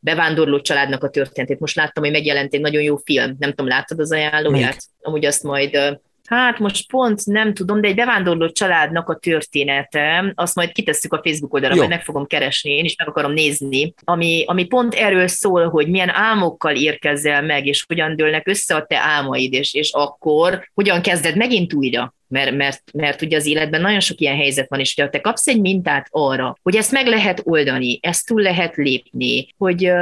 bevándorló 0.00 0.60
családnak 0.60 1.04
a 1.04 1.10
történetét. 1.10 1.58
Most 1.58 1.76
láttam, 1.76 2.02
hogy 2.02 2.12
megjelent 2.12 2.54
egy 2.54 2.60
nagyon 2.60 2.82
jó 2.82 2.96
film, 2.96 3.36
nem 3.38 3.50
tudom, 3.50 3.66
láttad 3.66 3.98
az 3.98 4.12
ajánlóját? 4.12 4.76
Amúgy 5.00 5.24
azt 5.24 5.42
majd 5.42 6.00
Hát 6.28 6.58
most 6.58 6.90
pont 6.90 7.26
nem 7.26 7.54
tudom, 7.54 7.80
de 7.80 7.88
egy 7.88 7.94
bevándorló 7.94 8.48
családnak 8.48 9.08
a 9.08 9.16
története, 9.16 10.32
azt 10.34 10.54
majd 10.54 10.72
kitesszük 10.72 11.12
a 11.12 11.20
Facebook 11.24 11.54
oldalra, 11.54 11.74
majd 11.76 11.88
meg 11.88 12.04
fogom 12.04 12.26
keresni, 12.26 12.70
én 12.70 12.84
is 12.84 12.96
meg 12.96 13.08
akarom 13.08 13.32
nézni, 13.32 13.94
ami, 14.04 14.44
ami 14.46 14.64
pont 14.64 14.94
erről 14.94 15.26
szól, 15.26 15.68
hogy 15.68 15.88
milyen 15.88 16.10
álmokkal 16.10 16.74
érkezel 16.74 17.42
meg, 17.42 17.66
és 17.66 17.84
hogyan 17.86 18.16
dőlnek 18.16 18.48
össze 18.48 18.74
a 18.74 18.86
te 18.86 18.98
álmaid, 18.98 19.52
és, 19.52 19.74
és 19.74 19.90
akkor 19.92 20.68
hogyan 20.74 21.02
kezded? 21.02 21.36
Megint 21.36 21.74
újra 21.74 22.14
mert, 22.28 22.56
mert, 22.56 22.82
mert 22.92 23.22
ugye 23.22 23.36
az 23.36 23.46
életben 23.46 23.80
nagyon 23.80 24.00
sok 24.00 24.20
ilyen 24.20 24.36
helyzet 24.36 24.68
van, 24.68 24.80
és 24.80 24.94
hogyha 24.94 25.10
te 25.10 25.20
kapsz 25.20 25.46
egy 25.46 25.60
mintát 25.60 26.06
arra, 26.10 26.56
hogy 26.62 26.76
ezt 26.76 26.92
meg 26.92 27.06
lehet 27.06 27.40
oldani, 27.44 27.98
ezt 28.02 28.26
túl 28.26 28.42
lehet 28.42 28.76
lépni, 28.76 29.48
hogy, 29.58 29.92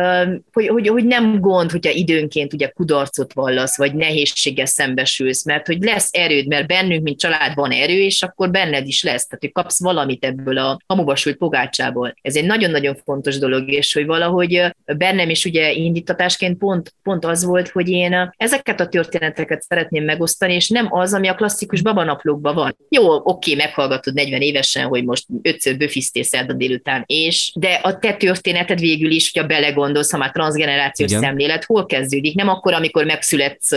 hogy, 0.53 0.67
hogy, 0.67 0.89
hogy 0.89 1.05
nem 1.05 1.41
gond, 1.41 1.71
hogyha 1.71 1.91
időnként 1.91 2.53
ugye 2.53 2.69
kudarcot 2.69 3.33
vallasz, 3.33 3.77
vagy 3.77 3.95
nehézséggel 3.95 4.67
szembesülsz, 4.67 5.45
mert 5.45 5.67
hogy 5.67 5.83
lesz 5.83 6.09
erőd, 6.12 6.47
mert 6.47 6.67
bennünk, 6.67 7.03
mint 7.03 7.19
család 7.19 7.55
van 7.55 7.71
erő, 7.71 7.99
és 8.03 8.23
akkor 8.23 8.51
benned 8.51 8.87
is 8.87 9.03
lesz, 9.03 9.27
tehát 9.27 9.45
hogy 9.45 9.53
kapsz 9.53 9.83
valamit 9.83 10.25
ebből 10.25 10.59
a 10.59 10.79
hamubasult 10.87 11.37
pogácsából. 11.37 12.15
Ez 12.23 12.37
egy 12.37 12.47
nagyon-nagyon 12.47 12.97
fontos 13.05 13.39
dolog, 13.39 13.73
és 13.73 13.93
hogy 13.93 14.07
valahogy 14.07 14.75
bennem 14.85 15.31
is 15.31 15.45
ugye 15.45 15.73
indítatásként 15.73 16.59
pont, 16.59 16.95
pont 17.03 17.25
az 17.25 17.45
volt, 17.45 17.69
hogy 17.69 17.89
én 17.89 18.33
ezeket 18.37 18.81
a 18.81 18.89
történeteket 18.89 19.62
szeretném 19.62 20.05
megosztani, 20.05 20.55
és 20.55 20.69
nem 20.69 20.87
az, 20.91 21.15
ami 21.15 21.29
a 21.29 21.35
klasszikus 21.35 21.83
babana 21.83 22.15
naplókban 22.16 22.55
van. 22.55 22.76
Jó, 22.88 23.14
oké, 23.14 23.55
meghallgatod 23.55 24.14
40 24.14 24.40
évesen, 24.40 24.87
hogy 24.87 25.05
most 25.05 25.26
ötször 25.42 25.76
böfisztél 25.76 26.22
szerda 26.22 26.52
délután, 26.52 27.05
és 27.07 27.52
de 27.55 27.81
a 27.83 27.98
te 27.98 28.14
történeted 28.14 28.81
végül 28.81 29.11
is, 29.11 29.31
hogyha 29.33 29.48
belegondolsz, 29.48 30.11
ha 30.11 30.18
már 30.18 30.31
transgenerációs 30.31 31.11
Igen. 31.11 31.22
szemlélet, 31.22 31.64
hol 31.64 31.87
kezdődik? 31.87 32.35
Nem 32.35 32.48
akkor, 32.48 32.72
amikor 32.72 33.05
megszületsz, 33.05 33.70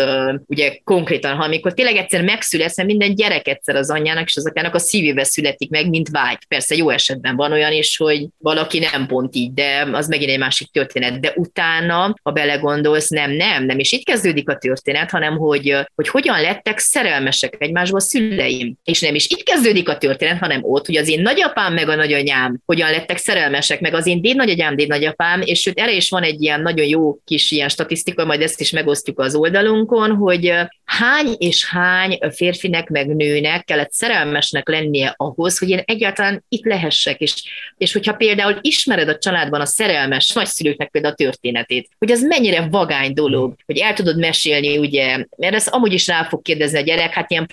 ugye 0.45 0.77
konkrétan, 0.83 1.35
ha 1.35 1.43
amikor 1.43 1.73
tényleg 1.73 1.95
egyszer 1.95 2.23
megszületsz, 2.23 2.77
mert 2.77 2.89
minden 2.89 3.15
gyerek 3.15 3.47
egyszer 3.47 3.75
az 3.75 3.89
anyjának 3.89 4.27
és 4.27 4.35
az 4.35 4.47
atyának 4.47 4.75
a 4.75 4.79
szívébe 4.79 5.23
születik 5.23 5.69
meg, 5.69 5.89
mint 5.89 6.09
vágy. 6.09 6.37
Persze 6.47 6.75
jó 6.75 6.89
esetben 6.89 7.35
van 7.35 7.51
olyan 7.51 7.71
is, 7.71 7.97
hogy 7.97 8.27
valaki 8.37 8.79
nem 8.79 9.07
pont 9.07 9.35
így, 9.35 9.53
de 9.53 9.87
az 9.91 10.07
megint 10.07 10.31
egy 10.31 10.39
másik 10.39 10.71
történet. 10.71 11.19
De 11.19 11.33
utána, 11.35 12.15
ha 12.23 12.31
belegondolsz, 12.31 13.09
nem, 13.09 13.31
nem, 13.31 13.65
nem 13.65 13.79
is 13.79 13.91
itt 13.91 14.05
kezdődik 14.05 14.49
a 14.49 14.57
történet, 14.57 15.09
hanem 15.09 15.37
hogy, 15.37 15.75
hogy 15.95 16.07
hogyan 16.07 16.41
lettek 16.41 16.77
szerelmesek 16.79 17.55
egymásba 17.57 17.99
szülők 17.99 18.28
szüleim. 18.29 18.75
És 18.83 19.01
nem 19.01 19.15
is 19.15 19.27
itt 19.29 19.43
kezdődik 19.43 19.89
a 19.89 19.97
történet, 19.97 20.37
hanem 20.37 20.63
ott, 20.63 20.85
hogy 20.85 20.97
az 20.97 21.07
én 21.07 21.21
nagyapám 21.21 21.73
meg 21.73 21.89
a 21.89 21.95
nagyanyám 21.95 22.61
hogyan 22.65 22.91
lettek 22.91 23.17
szerelmesek, 23.17 23.79
meg 23.79 23.93
az 23.93 24.07
én 24.07 24.21
dédnagyanyám, 24.21 24.75
dédnagyapám, 24.75 25.41
és 25.41 25.59
sőt, 25.59 25.79
erre 25.79 25.93
is 25.93 26.09
van 26.09 26.23
egy 26.23 26.41
ilyen 26.41 26.61
nagyon 26.61 26.85
jó 26.85 27.17
kis 27.25 27.51
ilyen 27.51 27.69
statisztika, 27.69 28.25
majd 28.25 28.41
ezt 28.41 28.61
is 28.61 28.71
megosztjuk 28.71 29.19
az 29.19 29.35
oldalunkon, 29.35 30.15
hogy 30.15 30.53
hány 30.85 31.35
és 31.37 31.65
hány 31.65 32.17
férfinek 32.35 32.89
meg 32.89 33.15
nőnek 33.15 33.65
kellett 33.65 33.91
szerelmesnek 33.91 34.67
lennie 34.67 35.13
ahhoz, 35.17 35.57
hogy 35.57 35.69
én 35.69 35.81
egyáltalán 35.85 36.43
itt 36.49 36.65
lehessek, 36.65 37.19
és, 37.19 37.33
és 37.77 37.93
hogyha 37.93 38.13
például 38.13 38.57
ismered 38.61 39.09
a 39.09 39.17
családban 39.17 39.61
a 39.61 39.65
szerelmes 39.65 40.29
nagyszülőknek 40.29 40.89
például 40.89 41.13
a 41.13 41.17
történetét, 41.17 41.89
hogy 41.97 42.11
az 42.11 42.21
mennyire 42.21 42.67
vagány 42.71 43.13
dolog, 43.13 43.55
hogy 43.65 43.77
el 43.77 43.93
tudod 43.93 44.17
mesélni, 44.17 44.77
ugye, 44.77 45.25
mert 45.37 45.55
ez 45.55 45.67
amúgy 45.67 45.93
is 45.93 46.07
rá 46.07 46.23
fog 46.23 46.41
kérdezni 46.41 46.77
a 46.77 46.81
gyerek, 46.81 47.13
hát 47.13 47.31
ilyen 47.31 47.47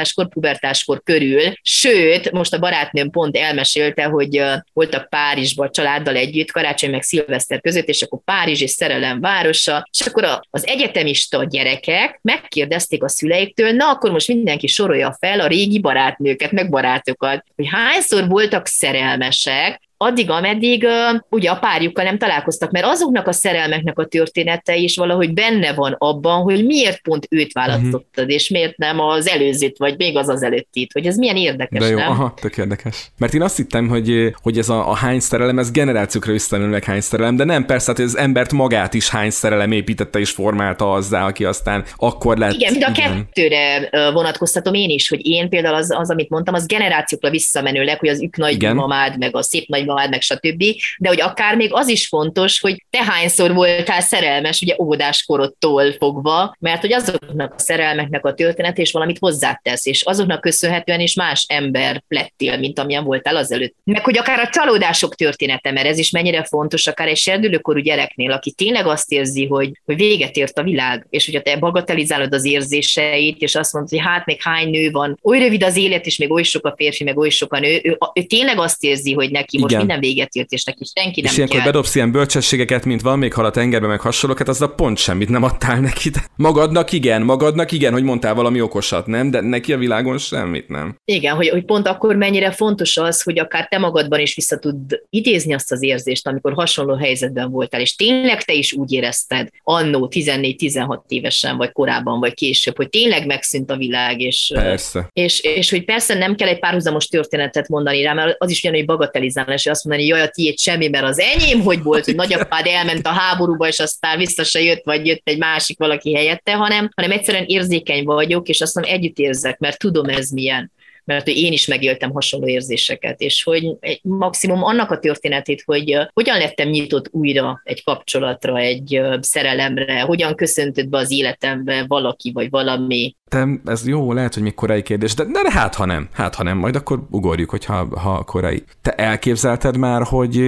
prepubertáskor, 0.00 0.28
pubertáskor 0.28 1.02
körül, 1.02 1.52
sőt, 1.62 2.30
most 2.30 2.54
a 2.54 2.58
barátnőm 2.58 3.10
pont 3.10 3.36
elmesélte, 3.36 4.04
hogy 4.04 4.42
voltak 4.72 5.08
Párizsban 5.08 5.66
a 5.66 5.70
családdal 5.70 6.16
együtt, 6.16 6.50
karácsony 6.50 6.90
meg 6.90 7.02
szilveszter 7.02 7.60
között, 7.60 7.86
és 7.86 8.02
akkor 8.02 8.20
Párizs 8.24 8.60
és 8.60 8.70
szerelem 8.70 9.20
városa, 9.20 9.88
és 9.98 10.06
akkor 10.06 10.40
az 10.50 10.66
egyetemista 10.66 11.44
gyerekek 11.44 12.18
megkérdezték 12.22 13.02
a 13.02 13.08
szüleiktől, 13.08 13.70
na 13.70 13.90
akkor 13.90 14.10
most 14.10 14.28
mindenki 14.28 14.66
sorolja 14.66 15.16
fel 15.20 15.40
a 15.40 15.46
régi 15.46 15.80
barátnőket, 15.80 16.52
meg 16.52 16.70
barátokat, 16.70 17.44
hogy 17.56 17.68
hányszor 17.70 18.28
voltak 18.28 18.66
szerelmesek, 18.66 19.88
addig, 20.02 20.30
ameddig 20.30 20.86
ugye 21.28 21.50
a 21.50 21.58
párjukkal 21.58 22.04
nem 22.04 22.18
találkoztak, 22.18 22.70
mert 22.70 22.86
azoknak 22.86 23.26
a 23.26 23.32
szerelmeknek 23.32 23.98
a 23.98 24.06
története 24.06 24.76
is 24.76 24.96
valahogy 24.96 25.34
benne 25.34 25.72
van 25.72 25.94
abban, 25.98 26.42
hogy 26.42 26.66
miért 26.66 27.02
pont 27.02 27.26
őt 27.30 27.52
választottad, 27.52 28.04
uh-huh. 28.16 28.32
és 28.32 28.48
miért 28.48 28.76
nem 28.76 29.00
az 29.00 29.28
előzőt, 29.28 29.78
vagy 29.78 29.94
még 29.96 30.16
az 30.16 30.28
az 30.28 30.42
előttit, 30.42 30.92
hogy 30.92 31.06
ez 31.06 31.16
milyen 31.16 31.36
érdekes, 31.36 31.78
De 31.80 31.88
jó, 31.88 31.96
nem? 31.96 32.10
aha, 32.10 32.34
tök 32.40 32.56
érdekes. 32.56 33.10
Mert 33.18 33.34
én 33.34 33.42
azt 33.42 33.56
hittem, 33.56 33.88
hogy, 33.88 34.32
hogy 34.42 34.58
ez 34.58 34.68
a, 34.68 34.90
a 34.90 34.94
hány 34.94 35.20
szerelem, 35.20 35.58
ez 35.58 35.70
generációkra 35.70 36.32
visszamenőleg 36.32 36.84
hány 36.84 37.00
szerelem, 37.00 37.36
de 37.36 37.44
nem, 37.44 37.66
persze, 37.66 37.90
hát 37.90 38.00
az 38.00 38.16
embert 38.16 38.52
magát 38.52 38.94
is 38.94 39.08
hány 39.08 39.30
szerelem 39.30 39.72
építette 39.72 40.18
és 40.18 40.30
formálta 40.30 40.92
azzá, 40.92 41.26
aki 41.26 41.44
aztán 41.44 41.84
akkor 41.96 42.38
lett. 42.38 42.52
Igen, 42.52 42.72
mind 42.72 42.84
a 42.84 42.90
igen. 42.90 43.26
kettőre 43.32 43.88
vonatkoztatom 44.12 44.74
én 44.74 44.90
is, 44.90 45.08
hogy 45.08 45.26
én 45.26 45.48
például 45.48 45.74
az, 45.74 45.90
az 45.90 46.10
amit 46.10 46.28
mondtam, 46.28 46.54
az 46.54 46.66
generációkra 46.66 47.30
visszamenőleg, 47.30 47.98
hogy 47.98 48.08
az 48.08 48.22
ük 48.22 48.36
nagymamád, 48.36 49.18
meg 49.18 49.36
a 49.36 49.42
szép 49.42 49.68
nagy 49.68 49.88
nagymamád, 49.94 50.10
meg 50.10 50.20
stb. 50.20 50.64
De 50.98 51.08
hogy 51.08 51.20
akár 51.20 51.56
még 51.56 51.70
az 51.72 51.88
is 51.88 52.06
fontos, 52.06 52.60
hogy 52.60 52.84
te 52.90 53.04
hányszor 53.04 53.54
voltál 53.54 54.00
szerelmes, 54.00 54.60
ugye 54.60 54.74
óvodáskorodtól 54.78 55.92
fogva, 55.92 56.56
mert 56.58 56.80
hogy 56.80 56.92
azoknak 56.92 57.54
a 57.54 57.58
szerelmeknek 57.58 58.24
a 58.24 58.34
történet 58.34 58.78
és 58.78 58.92
valamit 58.92 59.18
hozzátesz, 59.18 59.86
és 59.86 60.02
azoknak 60.02 60.40
köszönhetően 60.40 61.00
is 61.00 61.14
más 61.14 61.44
ember 61.48 62.02
lettél, 62.08 62.58
mint 62.58 62.78
amilyen 62.78 63.04
voltál 63.04 63.36
azelőtt. 63.36 63.74
Meg 63.84 64.04
hogy 64.04 64.18
akár 64.18 64.38
a 64.38 64.48
csalódások 64.48 65.14
története, 65.14 65.70
mert 65.70 65.86
ez 65.86 65.98
is 65.98 66.10
mennyire 66.10 66.44
fontos, 66.44 66.86
akár 66.86 67.08
egy 67.08 67.16
serdülőkorú 67.16 67.80
gyereknél, 67.80 68.30
aki 68.30 68.52
tényleg 68.52 68.86
azt 68.86 69.12
érzi, 69.12 69.46
hogy, 69.46 69.70
hogy 69.84 69.96
véget 69.96 70.36
ért 70.36 70.58
a 70.58 70.62
világ, 70.62 71.06
és 71.10 71.24
hogyha 71.24 71.42
te 71.42 71.56
bagatelizálod 71.56 72.34
az 72.34 72.44
érzéseit, 72.44 73.40
és 73.40 73.54
azt 73.54 73.72
mondod, 73.72 73.90
hogy 73.90 74.00
hát 74.00 74.26
még 74.26 74.42
hány 74.42 74.70
nő 74.70 74.90
van, 74.90 75.18
oly 75.22 75.38
rövid 75.38 75.62
az 75.62 75.76
élet, 75.76 76.06
és 76.06 76.18
még 76.18 76.30
oly 76.30 76.42
sok 76.42 76.66
a 76.66 76.74
férfi, 76.76 77.04
meg 77.04 77.18
oly 77.18 77.28
sok 77.28 77.52
a 77.52 77.58
nő, 77.58 77.80
ő, 77.82 77.98
ő 78.14 78.22
tényleg 78.22 78.58
azt 78.58 78.84
érzi, 78.84 79.12
hogy 79.12 79.30
neki 79.30 79.58
most 79.58 79.79
minden 79.80 80.00
véget 80.00 80.34
ért, 80.34 80.50
és 80.50 80.64
neki 80.64 80.84
senki 80.94 81.20
nem 81.20 81.30
És 81.30 81.36
ilyenkor 81.36 81.56
kell. 81.56 81.66
bedobsz 81.66 81.94
ilyen 81.94 82.12
bölcsességeket, 82.12 82.84
mint 82.84 83.00
van 83.00 83.18
még 83.18 83.32
hal 83.32 83.44
a 83.44 83.50
tengerbe, 83.50 83.86
meg 83.86 84.00
hasonlókat, 84.00 84.48
az 84.48 84.62
a 84.62 84.68
pont 84.68 84.98
semmit 84.98 85.28
nem 85.28 85.42
adtál 85.42 85.80
neki. 85.80 86.08
De 86.08 86.24
magadnak 86.36 86.92
igen, 86.92 87.22
magadnak 87.22 87.72
igen, 87.72 87.92
hogy 87.92 88.02
mondtál 88.02 88.34
valami 88.34 88.60
okosat, 88.60 89.06
nem? 89.06 89.30
De 89.30 89.40
neki 89.40 89.72
a 89.72 89.78
világon 89.78 90.18
semmit 90.18 90.68
nem. 90.68 90.96
Igen, 91.04 91.34
hogy, 91.34 91.48
hogy 91.48 91.64
pont 91.64 91.86
akkor 91.86 92.16
mennyire 92.16 92.50
fontos 92.50 92.96
az, 92.96 93.22
hogy 93.22 93.38
akár 93.38 93.68
te 93.68 93.78
magadban 93.78 94.20
is 94.20 94.34
vissza 94.34 94.58
tud 94.58 95.02
idézni 95.10 95.54
azt 95.54 95.72
az 95.72 95.82
érzést, 95.82 96.26
amikor 96.26 96.52
hasonló 96.52 96.94
helyzetben 96.94 97.50
voltál, 97.50 97.80
és 97.80 97.96
tényleg 97.96 98.42
te 98.42 98.52
is 98.52 98.72
úgy 98.72 98.92
érezted 98.92 99.48
annó 99.62 100.08
14-16 100.14 101.00
évesen, 101.08 101.56
vagy 101.56 101.72
korábban, 101.72 102.20
vagy 102.20 102.34
később, 102.34 102.76
hogy 102.76 102.88
tényleg 102.88 103.26
megszűnt 103.26 103.70
a 103.70 103.76
világ, 103.76 104.20
és, 104.20 104.50
Persze. 104.54 105.08
és, 105.12 105.40
és 105.40 105.70
hogy 105.70 105.84
persze 105.84 106.14
nem 106.14 106.34
kell 106.34 106.48
egy 106.48 106.58
párhuzamos 106.58 107.06
történetet 107.06 107.68
mondani 107.68 108.02
rá, 108.02 108.12
mert 108.12 108.34
az 108.38 108.50
is 108.50 108.64
olyan, 108.64 108.76
hogy 108.76 108.86
bagatelizálás, 108.86 109.66
azt 109.70 109.84
mondani, 109.84 110.08
jaj, 110.08 110.20
a 110.20 110.28
tiéd 110.28 110.58
semmi, 110.58 110.88
mert 110.88 111.04
az 111.04 111.18
enyém 111.18 111.60
hogy 111.60 111.82
volt, 111.82 112.04
hogy 112.04 112.14
nagyapád 112.14 112.66
elment 112.66 113.06
a 113.06 113.10
háborúba, 113.10 113.66
és 113.66 113.78
aztán 113.78 114.18
vissza 114.18 114.44
se 114.44 114.60
jött, 114.60 114.84
vagy 114.84 115.06
jött 115.06 115.22
egy 115.24 115.38
másik 115.38 115.78
valaki 115.78 116.14
helyette, 116.14 116.52
hanem, 116.52 116.90
hanem 116.96 117.10
egyszerűen 117.10 117.44
érzékeny 117.44 118.04
vagyok, 118.04 118.48
és 118.48 118.60
azt 118.60 118.74
mondom, 118.74 118.94
együtt 118.94 119.18
érzek, 119.18 119.58
mert 119.58 119.78
tudom 119.78 120.08
ez 120.08 120.30
milyen 120.30 120.72
mert 121.04 121.28
én 121.28 121.52
is 121.52 121.66
megéltem 121.66 122.10
hasonló 122.10 122.46
érzéseket, 122.46 123.20
és 123.20 123.42
hogy 123.42 123.76
egy 123.80 124.00
maximum 124.02 124.64
annak 124.64 124.90
a 124.90 124.98
történetét, 124.98 125.62
hogy 125.66 125.96
hogyan 126.12 126.38
lettem 126.38 126.68
nyitott 126.68 127.08
újra 127.10 127.60
egy 127.64 127.84
kapcsolatra, 127.84 128.58
egy 128.58 129.00
szerelemre, 129.20 130.00
hogyan 130.00 130.34
köszöntött 130.34 130.88
be 130.88 130.98
az 130.98 131.10
életembe 131.10 131.84
valaki 131.88 132.30
vagy 132.32 132.50
valami. 132.50 133.14
Te, 133.28 133.48
ez 133.64 133.88
jó, 133.88 134.12
lehet, 134.12 134.34
hogy 134.34 134.42
még 134.42 134.54
korai 134.54 134.82
kérdés, 134.82 135.14
de, 135.14 135.24
de 135.24 135.50
hát 135.50 135.74
ha 135.74 135.84
nem, 135.84 136.08
hát 136.12 136.34
ha 136.34 136.42
nem, 136.42 136.58
majd 136.58 136.76
akkor 136.76 137.06
ugorjuk, 137.10 137.50
hogyha 137.50 137.98
ha 137.98 138.24
korai. 138.24 138.64
Te 138.82 138.90
elképzelted 138.90 139.76
már, 139.76 140.02
hogy 140.02 140.40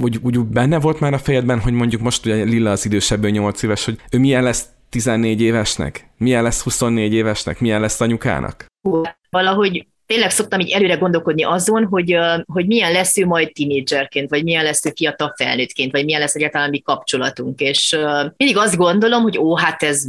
úgy, 0.00 0.18
úgy 0.22 0.38
benne 0.38 0.80
volt 0.80 1.00
már 1.00 1.12
a 1.12 1.18
fejedben, 1.18 1.60
hogy 1.60 1.72
mondjuk 1.72 2.02
most 2.02 2.26
ugye 2.26 2.34
Lilla 2.34 2.70
az 2.70 2.84
idősebből 2.84 3.30
8 3.30 3.62
éves, 3.62 3.84
hogy 3.84 3.98
ő 4.10 4.18
milyen 4.18 4.42
lesz 4.42 4.66
14 4.88 5.40
évesnek? 5.40 6.10
Milyen 6.18 6.42
lesz 6.42 6.62
24 6.62 7.12
évesnek? 7.12 7.60
Milyen 7.60 7.80
lesz 7.80 8.00
anyukának? 8.00 8.66
Hú, 8.82 9.02
valahogy 9.32 9.86
tényleg 10.06 10.30
szoktam 10.30 10.60
így 10.60 10.70
előre 10.70 10.94
gondolkodni 10.94 11.44
azon, 11.44 11.84
hogy, 11.84 12.18
hogy 12.46 12.66
milyen 12.66 12.92
lesz 12.92 13.16
ő 13.16 13.26
majd 13.26 13.52
tínédzserként, 13.52 14.30
vagy 14.30 14.42
milyen 14.44 14.64
lesz 14.64 14.84
ő 14.84 14.92
fiatal 14.96 15.34
felnőttként, 15.36 15.92
vagy 15.92 16.04
milyen 16.04 16.20
lesz 16.20 16.34
egyáltalán 16.34 16.70
mi 16.70 16.80
kapcsolatunk. 16.80 17.60
És 17.60 17.96
mindig 18.36 18.56
azt 18.56 18.76
gondolom, 18.76 19.22
hogy 19.22 19.38
ó, 19.38 19.56
hát 19.56 19.82
ez 19.82 20.04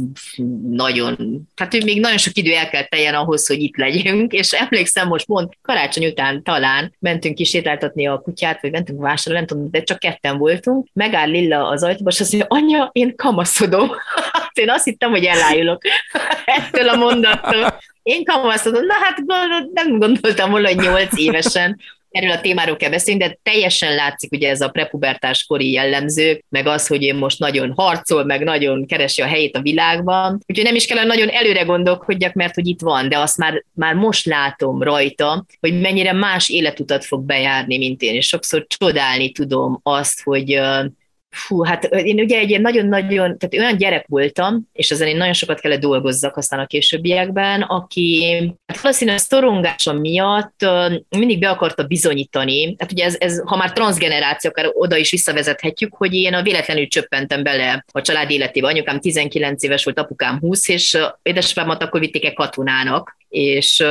nagyon, 0.70 1.42
hát 1.56 1.74
ő 1.74 1.78
még 1.84 2.00
nagyon 2.00 2.18
sok 2.18 2.36
idő 2.36 2.52
el 2.52 2.68
kell 2.68 2.84
teljen 2.84 3.14
ahhoz, 3.14 3.46
hogy 3.46 3.60
itt 3.60 3.76
legyünk, 3.76 4.32
és 4.32 4.52
emlékszem 4.52 5.08
most 5.08 5.28
mond, 5.28 5.48
karácsony 5.62 6.06
után 6.06 6.42
talán 6.42 6.94
mentünk 6.98 7.38
is 7.38 7.48
sétáltatni 7.48 8.06
a 8.06 8.18
kutyát, 8.18 8.60
vagy 8.60 8.70
mentünk 8.70 9.00
vásárolni, 9.00 9.46
nem 9.46 9.56
tudom, 9.56 9.70
de 9.70 9.82
csak 9.82 9.98
ketten 9.98 10.38
voltunk, 10.38 10.86
megáll 10.92 11.28
Lilla 11.28 11.68
az 11.68 11.82
ajtóba, 11.82 12.10
és 12.10 12.20
azt 12.20 12.32
mondja, 12.32 12.56
anya, 12.56 12.90
én 12.92 13.16
kamaszodom. 13.16 13.90
én 14.58 14.70
azt 14.70 14.84
hittem, 14.84 15.10
hogy 15.10 15.24
elájulok 15.24 15.82
ettől 16.58 16.88
a 16.88 16.96
mondattól. 16.96 17.78
Én 18.02 18.24
kamaszodom, 18.24 18.86
na 18.86 18.94
hát 18.94 19.22
nem 19.72 19.98
gondoltam 19.98 20.50
volna, 20.50 20.68
hogy 20.68 20.76
nyolc 20.76 21.18
évesen 21.18 21.80
erről 22.14 22.30
a 22.30 22.40
témáról 22.40 22.76
kell 22.76 22.90
beszélni, 22.90 23.20
de 23.24 23.38
teljesen 23.42 23.94
látszik 23.94 24.32
ugye 24.32 24.48
ez 24.48 24.60
a 24.60 24.68
prepubertás 24.68 25.44
kori 25.44 25.70
jellemző, 25.70 26.44
meg 26.48 26.66
az, 26.66 26.86
hogy 26.86 27.02
én 27.02 27.14
most 27.14 27.38
nagyon 27.38 27.72
harcol, 27.76 28.24
meg 28.24 28.44
nagyon 28.44 28.86
keresi 28.86 29.22
a 29.22 29.26
helyét 29.26 29.56
a 29.56 29.60
világban. 29.60 30.40
Úgyhogy 30.46 30.64
nem 30.64 30.74
is 30.74 30.86
kell 30.86 31.04
nagyon 31.04 31.28
előre 31.28 31.62
gondolkodjak, 31.62 32.32
mert 32.32 32.54
hogy 32.54 32.66
itt 32.66 32.80
van, 32.80 33.08
de 33.08 33.18
azt 33.18 33.36
már, 33.36 33.64
már 33.72 33.94
most 33.94 34.26
látom 34.26 34.82
rajta, 34.82 35.44
hogy 35.60 35.80
mennyire 35.80 36.12
más 36.12 36.48
életutat 36.48 37.04
fog 37.04 37.24
bejárni, 37.24 37.78
mint 37.78 38.02
én, 38.02 38.14
és 38.14 38.26
sokszor 38.26 38.66
csodálni 38.78 39.32
tudom 39.32 39.80
azt, 39.82 40.22
hogy 40.22 40.60
Fú, 41.34 41.62
hát 41.62 41.84
én 41.84 42.20
ugye 42.20 42.38
egy 42.38 42.48
ilyen 42.48 42.60
nagyon-nagyon, 42.60 43.38
tehát 43.38 43.54
olyan 43.58 43.76
gyerek 43.76 44.06
voltam, 44.08 44.68
és 44.72 44.90
ezen 44.90 45.08
én 45.08 45.16
nagyon 45.16 45.32
sokat 45.32 45.60
kellett 45.60 45.80
dolgozzak 45.80 46.36
aztán 46.36 46.60
a 46.60 46.66
későbbiekben, 46.66 47.62
aki 47.62 48.36
hát 48.66 48.80
valószínűleg 48.80 49.20
szorongása 49.20 49.92
miatt 49.92 50.66
mindig 51.08 51.38
be 51.38 51.50
akarta 51.50 51.82
bizonyítani, 51.82 52.76
tehát 52.76 52.92
ugye 52.92 53.04
ez, 53.04 53.16
ez 53.18 53.42
ha 53.44 53.56
már 53.56 53.72
transgeneráció, 53.72 54.50
akár 54.50 54.70
oda 54.72 54.96
is 54.96 55.10
visszavezethetjük, 55.10 55.94
hogy 55.94 56.14
én 56.14 56.34
a 56.34 56.42
véletlenül 56.42 56.88
csöppentem 56.88 57.42
bele 57.42 57.84
a 57.92 58.00
család 58.00 58.30
életébe. 58.30 58.66
Anyukám 58.66 59.00
19 59.00 59.62
éves 59.62 59.84
volt, 59.84 59.98
apukám 59.98 60.38
20, 60.38 60.68
és 60.68 60.98
édesapámat 61.22 61.82
akkor 61.82 62.00
vitték 62.00 62.24
egy 62.24 62.34
katonának, 62.34 63.16
és 63.28 63.82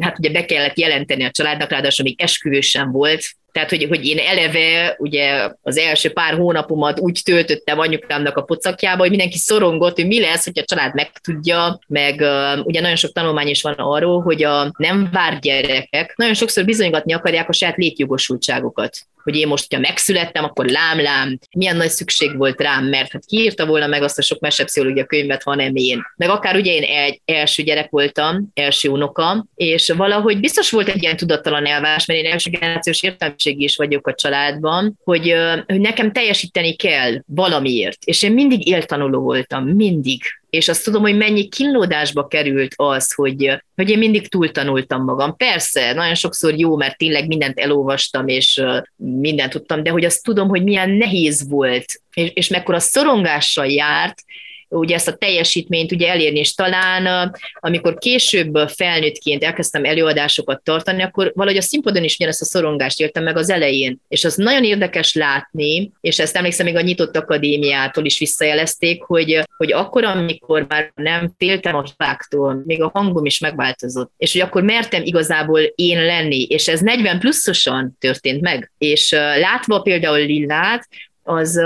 hát 0.00 0.18
ugye 0.18 0.30
be 0.30 0.44
kellett 0.44 0.78
jelenteni 0.78 1.24
a 1.24 1.30
családnak, 1.30 1.70
ráadásul 1.70 2.04
még 2.04 2.20
esküvő 2.20 2.60
sem 2.60 2.92
volt, 2.92 3.24
tehát, 3.56 3.70
hogy, 3.70 3.86
hogy 3.88 4.06
én 4.06 4.18
eleve 4.18 4.94
ugye 4.98 5.50
az 5.62 5.78
első 5.78 6.12
pár 6.12 6.34
hónapomat 6.34 7.00
úgy 7.00 7.20
töltöttem 7.24 7.78
anyukámnak 7.78 8.36
a 8.36 8.42
pocakjába, 8.42 9.00
hogy 9.00 9.10
mindenki 9.10 9.38
szorongott, 9.38 9.94
hogy 9.94 10.06
mi 10.06 10.20
lesz, 10.20 10.44
hogy 10.44 10.58
a 10.58 10.64
család 10.64 10.94
megtudja, 10.94 11.78
meg 11.86 12.20
uh, 12.20 12.66
ugye 12.66 12.80
nagyon 12.80 12.96
sok 12.96 13.12
tanulmány 13.12 13.48
is 13.48 13.62
van 13.62 13.74
arról, 13.76 14.22
hogy 14.22 14.44
a 14.44 14.72
nem 14.78 15.08
vár 15.12 15.38
gyerekek 15.38 16.14
nagyon 16.16 16.34
sokszor 16.34 16.64
bizonygatni 16.64 17.12
akarják 17.12 17.48
a 17.48 17.52
saját 17.52 17.76
létjogosultságokat 17.76 18.98
hogy 19.26 19.36
én 19.36 19.46
most, 19.46 19.66
hogyha 19.68 19.88
megszülettem, 19.88 20.44
akkor 20.44 20.66
lám-lám, 20.66 21.38
milyen 21.56 21.76
nagy 21.76 21.88
szükség 21.88 22.36
volt 22.36 22.60
rám, 22.60 22.84
mert 22.84 23.12
hát 23.12 23.24
kiírta 23.24 23.66
volna 23.66 23.86
meg 23.86 24.02
azt 24.02 24.18
a 24.18 24.22
sok 24.22 24.40
mesepszichológia 24.40 25.04
könyvet, 25.04 25.42
ha 25.42 25.54
nem 25.54 25.74
én. 25.74 26.02
Meg 26.16 26.28
akár 26.28 26.56
ugye 26.56 26.72
én 26.72 26.82
egy 26.82 27.20
első 27.24 27.62
gyerek 27.62 27.90
voltam, 27.90 28.50
első 28.54 28.88
unoka, 28.88 29.46
és 29.54 29.92
valahogy 29.96 30.40
biztos 30.40 30.70
volt 30.70 30.88
egy 30.88 31.02
ilyen 31.02 31.16
tudattalan 31.16 31.66
elvás, 31.66 32.06
mert 32.06 32.20
én 32.20 32.32
első 32.32 32.50
generációs 32.50 33.02
értelmiségi 33.02 33.64
is 33.64 33.76
vagyok 33.76 34.06
a 34.06 34.14
családban, 34.14 34.98
hogy, 35.04 35.34
hogy 35.66 35.80
nekem 35.80 36.12
teljesíteni 36.12 36.76
kell 36.76 37.22
valamiért. 37.26 37.98
És 38.04 38.22
én 38.22 38.32
mindig 38.32 38.66
éltanuló 38.66 39.20
voltam, 39.20 39.64
mindig 39.64 40.22
és 40.50 40.68
azt 40.68 40.84
tudom, 40.84 41.02
hogy 41.02 41.16
mennyi 41.16 41.48
kínlódásba 41.48 42.26
került 42.26 42.72
az, 42.76 43.14
hogy, 43.14 43.62
hogy 43.74 43.90
én 43.90 43.98
mindig 43.98 44.28
túltanultam 44.28 45.04
magam. 45.04 45.36
Persze, 45.36 45.92
nagyon 45.92 46.14
sokszor 46.14 46.54
jó, 46.54 46.76
mert 46.76 46.98
tényleg 46.98 47.26
mindent 47.26 47.58
elolvastam, 47.58 48.28
és 48.28 48.62
mindent 48.96 49.52
tudtam, 49.52 49.82
de 49.82 49.90
hogy 49.90 50.04
azt 50.04 50.22
tudom, 50.22 50.48
hogy 50.48 50.62
milyen 50.62 50.90
nehéz 50.90 51.48
volt, 51.48 51.84
és, 52.14 52.30
és 52.34 52.48
mekkora 52.48 52.78
szorongással 52.78 53.66
járt, 53.66 54.22
ugye 54.68 54.94
ezt 54.94 55.08
a 55.08 55.16
teljesítményt 55.16 55.92
ugye 55.92 56.08
elérni, 56.08 56.38
és 56.38 56.54
talán 56.54 57.34
amikor 57.54 57.98
később 57.98 58.56
felnőttként 58.68 59.44
elkezdtem 59.44 59.84
előadásokat 59.84 60.62
tartani, 60.62 61.02
akkor 61.02 61.32
valahogy 61.34 61.58
a 61.58 61.62
színpadon 61.62 62.04
is 62.04 62.14
ugyanezt 62.14 62.40
a 62.40 62.44
szorongást 62.44 63.00
éltem 63.00 63.22
meg 63.22 63.36
az 63.36 63.50
elején, 63.50 64.00
és 64.08 64.24
az 64.24 64.34
nagyon 64.34 64.64
érdekes 64.64 65.14
látni, 65.14 65.92
és 66.00 66.18
ezt 66.18 66.36
emlékszem 66.36 66.66
még 66.66 66.76
a 66.76 66.80
nyitott 66.80 67.16
akadémiától 67.16 68.04
is 68.04 68.18
visszajelezték, 68.18 69.02
hogy, 69.02 69.42
hogy 69.56 69.72
akkor, 69.72 70.04
amikor 70.04 70.66
már 70.68 70.92
nem 70.94 71.34
féltem 71.38 71.74
a 71.74 71.82
hibáktól, 71.82 72.62
még 72.64 72.82
a 72.82 72.90
hangom 72.94 73.24
is 73.24 73.38
megváltozott, 73.38 74.12
és 74.16 74.32
hogy 74.32 74.40
akkor 74.40 74.62
mertem 74.62 75.02
igazából 75.04 75.60
én 75.74 76.04
lenni, 76.04 76.42
és 76.42 76.68
ez 76.68 76.80
40 76.80 77.18
pluszosan 77.18 77.96
történt 78.00 78.40
meg, 78.40 78.72
és 78.78 79.10
látva 79.10 79.80
például 79.80 80.18
Lillát, 80.18 80.88
az 81.22 81.60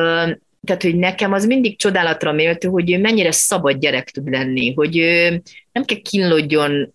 tehát, 0.66 0.82
hogy 0.82 0.96
nekem 0.96 1.32
az 1.32 1.46
mindig 1.46 1.78
csodálatra 1.78 2.32
méltó, 2.32 2.70
hogy 2.70 2.92
ő 2.92 2.98
mennyire 2.98 3.32
szabad 3.32 3.78
gyerek 3.78 4.10
tud 4.10 4.30
lenni, 4.30 4.72
hogy 4.74 4.98
ő 4.98 5.42
nem 5.72 5.84
kell 5.84 5.98
kínlódjon 5.98 6.92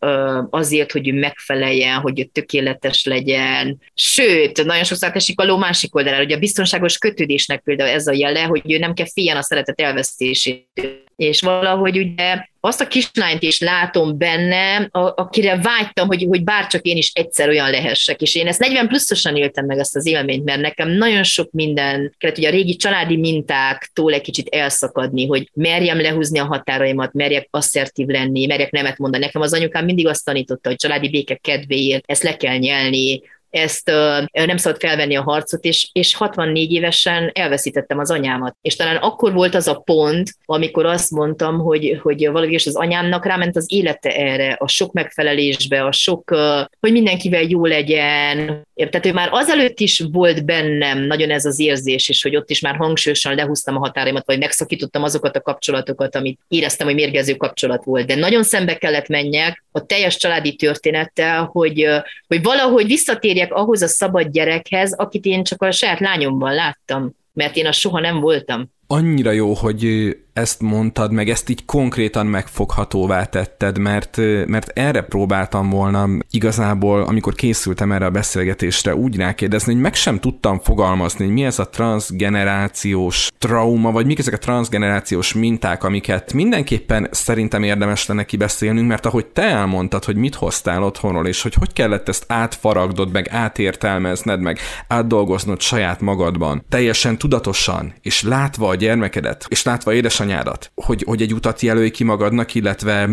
azért, 0.49 0.91
hogy 0.91 1.08
ő 1.08 1.13
megfeleljen, 1.13 1.99
hogy 1.99 2.19
ő 2.19 2.23
tökéletes 2.23 3.06
legyen. 3.06 3.82
Sőt, 3.93 4.63
nagyon 4.65 4.84
sokszor 4.84 5.12
esik 5.13 5.39
a 5.39 5.45
ló 5.45 5.58
másik 5.58 5.95
oldalára, 5.95 6.23
hogy 6.23 6.34
a 6.34 6.39
biztonságos 6.39 6.97
kötődésnek 6.97 7.62
például 7.62 7.89
ez 7.89 8.08
a 8.08 8.13
jele, 8.13 8.41
hogy 8.41 8.71
ő 8.71 8.78
nem 8.78 8.93
kell 8.93 9.08
féljen 9.13 9.38
a 9.38 9.41
szeretet 9.41 9.82
elvesztését. 9.82 11.04
És 11.15 11.41
valahogy 11.41 11.97
ugye 11.97 12.45
azt 12.60 12.82
a 12.82 12.88
kislányt 12.88 13.41
is 13.41 13.60
látom 13.60 14.17
benne, 14.17 14.89
akire 14.91 15.60
vágytam, 15.62 16.08
hogy, 16.08 16.25
hogy 16.30 16.43
bárcsak 16.43 16.82
én 16.82 16.97
is 16.97 17.12
egyszer 17.13 17.49
olyan 17.49 17.69
lehessek. 17.69 18.21
És 18.21 18.36
én 18.36 18.47
ezt 18.47 18.60
40 18.60 18.88
pluszosan 18.88 19.36
éltem 19.36 19.65
meg 19.65 19.78
ezt 19.78 19.95
az 19.95 20.06
élményt, 20.06 20.43
mert 20.43 20.62
nekem 20.62 20.89
nagyon 20.89 21.23
sok 21.23 21.51
minden 21.51 22.13
kellett 22.17 22.38
ugye 22.38 22.47
a 22.47 22.51
régi 22.51 22.75
családi 22.75 23.17
mintáktól 23.17 24.13
egy 24.13 24.21
kicsit 24.21 24.47
elszakadni, 24.47 25.28
hogy 25.28 25.49
merjem 25.54 26.01
lehúzni 26.01 26.39
a 26.39 26.45
határaimat, 26.45 27.13
merjek 27.13 27.47
asszertív 27.51 28.08
lenni, 28.08 28.45
merjek 28.45 28.71
nemet 28.71 28.97
mondani. 28.97 29.23
Nekem 29.25 29.41
az 29.41 29.54
anyukám 29.54 29.86
mindig 29.86 30.08
azt 30.08 30.25
tanította, 30.25 30.69
hogy 30.69 30.78
családi 30.78 31.10
béke 31.10 31.36
kedvéért 31.36 32.04
ezt 32.08 32.23
le 32.23 32.38
kell 32.38 32.58
nyelni, 32.58 33.21
ezt 33.55 33.91
nem 34.31 34.57
szabad 34.57 34.79
felvenni 34.79 35.15
a 35.15 35.21
harcot, 35.21 35.63
és, 35.63 35.89
és 35.91 36.15
64 36.15 36.71
évesen 36.71 37.31
elveszítettem 37.33 37.99
az 37.99 38.11
anyámat. 38.11 38.55
És 38.61 38.75
talán 38.75 38.95
akkor 38.95 39.33
volt 39.33 39.55
az 39.55 39.67
a 39.67 39.75
pont, 39.75 40.35
amikor 40.45 40.85
azt 40.85 41.11
mondtam, 41.11 41.59
hogy, 41.59 41.99
hogy 42.01 42.27
valahogy 42.31 42.55
az 42.55 42.75
anyámnak 42.75 43.25
ráment 43.25 43.55
az 43.55 43.65
élete 43.71 44.09
erre, 44.09 44.55
a 44.59 44.67
sok 44.67 44.93
megfelelésbe, 44.93 45.83
a 45.83 45.91
sok, 45.91 46.35
hogy 46.79 46.91
mindenkivel 46.91 47.41
jó 47.41 47.65
legyen. 47.65 48.63
Tehát 48.75 49.05
ő 49.05 49.13
már 49.13 49.29
azelőtt 49.31 49.79
is 49.79 50.03
volt 50.11 50.45
bennem 50.45 50.99
nagyon 50.99 51.31
ez 51.31 51.45
az 51.45 51.59
érzés, 51.59 52.09
és 52.09 52.23
hogy 52.23 52.35
ott 52.35 52.49
is 52.49 52.59
már 52.59 52.75
hangsúlyosan 52.75 53.35
lehúztam 53.35 53.75
a 53.75 53.79
határaimat, 53.79 54.25
vagy 54.25 54.39
megszakítottam 54.39 55.03
azokat 55.03 55.35
a 55.35 55.41
kapcsolatokat, 55.41 56.15
amit 56.15 56.39
éreztem, 56.47 56.87
hogy 56.87 56.95
mérgező 56.95 57.33
kapcsolat 57.33 57.83
volt. 57.83 58.05
De 58.05 58.15
nagyon 58.15 58.43
szembe 58.43 58.77
kellett 58.77 59.07
menjek 59.07 59.63
a 59.71 59.85
teljes 59.85 60.17
családi 60.17 60.55
történettel, 60.55 61.49
hogy, 61.51 61.87
hogy 62.27 62.43
valahogy 62.43 62.85
visszatérjek 62.85 63.44
visszamegyek 63.45 63.53
ahhoz 63.53 63.81
a 63.81 63.88
szabad 63.88 64.27
gyerekhez, 64.27 64.93
akit 64.93 65.25
én 65.25 65.43
csak 65.43 65.62
a 65.62 65.71
saját 65.71 65.99
lányomban 65.99 66.53
láttam, 66.53 67.15
mert 67.34 67.55
én 67.55 67.67
az 67.67 67.75
soha 67.75 67.99
nem 67.99 68.19
voltam. 68.19 68.71
Annyira 68.88 69.31
jó, 69.31 69.53
hogy 69.53 70.17
ezt 70.35 70.61
mondtad, 70.61 71.11
meg 71.11 71.29
ezt 71.29 71.49
így 71.49 71.65
konkrétan 71.65 72.25
megfoghatóvá 72.25 73.23
tetted, 73.23 73.77
mert, 73.77 74.17
mert 74.45 74.71
erre 74.73 75.01
próbáltam 75.01 75.69
volna 75.69 76.07
igazából, 76.29 77.01
amikor 77.01 77.33
készültem 77.33 77.91
erre 77.91 78.05
a 78.05 78.09
beszélgetésre 78.09 78.95
úgy 78.95 79.17
rákérdezni, 79.17 79.73
hogy 79.73 79.81
meg 79.81 79.93
sem 79.95 80.19
tudtam 80.19 80.59
fogalmazni, 80.59 81.25
hogy 81.25 81.33
mi 81.33 81.43
ez 81.45 81.59
a 81.59 81.69
transgenerációs 81.69 83.31
trauma, 83.37 83.91
vagy 83.91 84.05
mik 84.05 84.19
ezek 84.19 84.33
a 84.33 84.37
transgenerációs 84.37 85.33
minták, 85.33 85.83
amiket 85.83 86.33
mindenképpen 86.33 87.07
szerintem 87.11 87.63
érdemes 87.63 88.05
lenne 88.05 88.23
kibeszélnünk, 88.23 88.87
mert 88.87 89.05
ahogy 89.05 89.25
te 89.25 89.43
elmondtad, 89.43 90.05
hogy 90.05 90.15
mit 90.15 90.35
hoztál 90.35 90.83
otthonról, 90.83 91.27
és 91.27 91.41
hogy 91.41 91.53
hogy 91.53 91.73
kellett 91.73 92.09
ezt 92.09 92.25
átfaragdod, 92.27 93.11
meg 93.11 93.29
átértelmezned, 93.31 94.39
meg 94.39 94.59
átdolgoznod 94.87 95.61
saját 95.61 96.01
magadban, 96.01 96.65
teljesen 96.69 97.17
tudatosan, 97.17 97.93
és 98.01 98.23
látva 98.23 98.67
a 98.67 98.75
gyermekedet, 98.75 99.45
és 99.47 99.63
látva 99.63 99.93
édesanyádat, 99.93 100.23
édesanyádat, 100.25 100.71
hogy, 100.76 101.03
hogy 101.05 101.21
egy 101.21 101.34
utat 101.34 101.61
jelölj 101.61 101.89
ki 101.89 102.03
magadnak, 102.03 102.53
illetve 102.55 103.09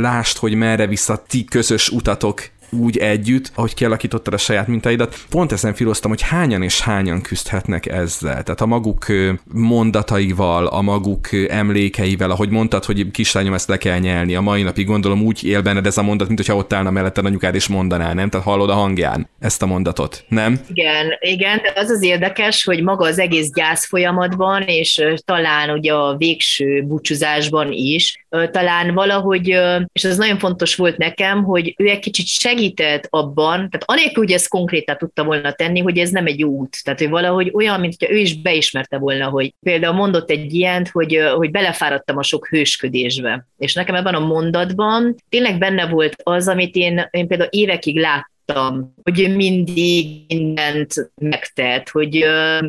lást, 0.00 0.38
hogy 0.38 0.54
merre 0.54 0.86
vissza 0.86 1.22
ti 1.26 1.44
közös 1.44 1.88
utatok 1.88 2.42
úgy 2.70 2.96
együtt, 2.96 3.50
ahogy 3.54 3.74
kialakítottad 3.74 4.34
a 4.34 4.38
saját 4.38 4.66
mintaidat. 4.66 5.16
Pont 5.30 5.52
ezen 5.52 5.74
filoztam, 5.74 6.10
hogy 6.10 6.22
hányan 6.22 6.62
és 6.62 6.80
hányan 6.80 7.20
küzdhetnek 7.20 7.86
ezzel. 7.86 8.42
Tehát 8.42 8.60
a 8.60 8.66
maguk 8.66 9.06
mondataival, 9.52 10.66
a 10.66 10.80
maguk 10.80 11.28
emlékeivel, 11.48 12.30
ahogy 12.30 12.48
mondtad, 12.48 12.84
hogy 12.84 13.10
kislányom 13.10 13.54
ezt 13.54 13.68
le 13.68 13.76
kell 13.76 13.98
nyelni. 13.98 14.34
A 14.34 14.40
mai 14.40 14.62
napig 14.62 14.86
gondolom 14.86 15.22
úgy 15.22 15.44
él 15.44 15.62
benned 15.62 15.86
ez 15.86 15.98
a 15.98 16.02
mondat, 16.02 16.26
mint 16.26 16.38
hogyha 16.38 16.56
ott 16.56 16.72
állna 16.72 16.90
melletted 16.90 17.24
anyukád 17.24 17.54
és 17.54 17.66
mondaná, 17.66 18.12
nem? 18.12 18.28
Tehát 18.30 18.46
hallod 18.46 18.70
a 18.70 18.74
hangján 18.74 19.28
ezt 19.38 19.62
a 19.62 19.66
mondatot, 19.66 20.24
nem? 20.28 20.60
Igen, 20.68 21.06
igen, 21.20 21.56
de 21.56 21.72
az 21.74 21.90
az 21.90 22.02
érdekes, 22.02 22.64
hogy 22.64 22.82
maga 22.82 23.06
az 23.06 23.18
egész 23.18 23.50
gyász 23.52 23.86
folyamatban, 23.86 24.62
és 24.62 25.04
talán 25.24 25.70
ugye 25.70 25.92
a 25.92 26.16
végső 26.16 26.82
búcsúzásban 26.82 27.72
is, 27.72 28.26
talán 28.50 28.94
valahogy, 28.94 29.48
és 29.92 30.04
ez 30.04 30.16
nagyon 30.16 30.38
fontos 30.38 30.74
volt 30.74 30.96
nekem, 30.96 31.44
hogy 31.44 31.74
ő 31.76 31.88
egy 31.88 31.98
kicsit 31.98 32.26
seg 32.26 32.57
segített 32.58 33.06
abban, 33.10 33.56
tehát 33.56 33.82
anélkül, 33.84 34.24
hogy 34.24 34.32
ezt 34.32 34.48
konkrétan 34.48 34.96
tudta 34.96 35.24
volna 35.24 35.52
tenni, 35.52 35.80
hogy 35.80 35.98
ez 35.98 36.10
nem 36.10 36.26
egy 36.26 36.38
jó 36.38 36.48
út. 36.48 36.84
Tehát, 36.84 36.98
hogy 36.98 37.08
valahogy 37.08 37.50
olyan, 37.54 37.80
mint 37.80 37.94
hogy 37.98 38.10
ő 38.10 38.16
is 38.16 38.40
beismerte 38.40 38.98
volna, 38.98 39.28
hogy 39.28 39.54
például 39.60 39.94
mondott 39.94 40.30
egy 40.30 40.54
ilyent, 40.54 40.88
hogy, 40.88 41.18
hogy 41.34 41.50
belefáradtam 41.50 42.16
a 42.16 42.22
sok 42.22 42.48
hősködésbe. 42.48 43.46
És 43.58 43.74
nekem 43.74 43.94
ebben 43.94 44.14
a 44.14 44.26
mondatban 44.26 45.14
tényleg 45.28 45.58
benne 45.58 45.86
volt 45.86 46.16
az, 46.22 46.48
amit 46.48 46.74
én, 46.74 47.08
én 47.10 47.26
például 47.26 47.50
évekig 47.52 47.98
láttam, 47.98 48.36
láttam, 48.48 48.94
hogy 49.02 49.20
ő 49.20 49.34
mindig 49.34 50.24
mindent 50.28 51.10
megtett, 51.14 51.88
hogy, 51.88 52.24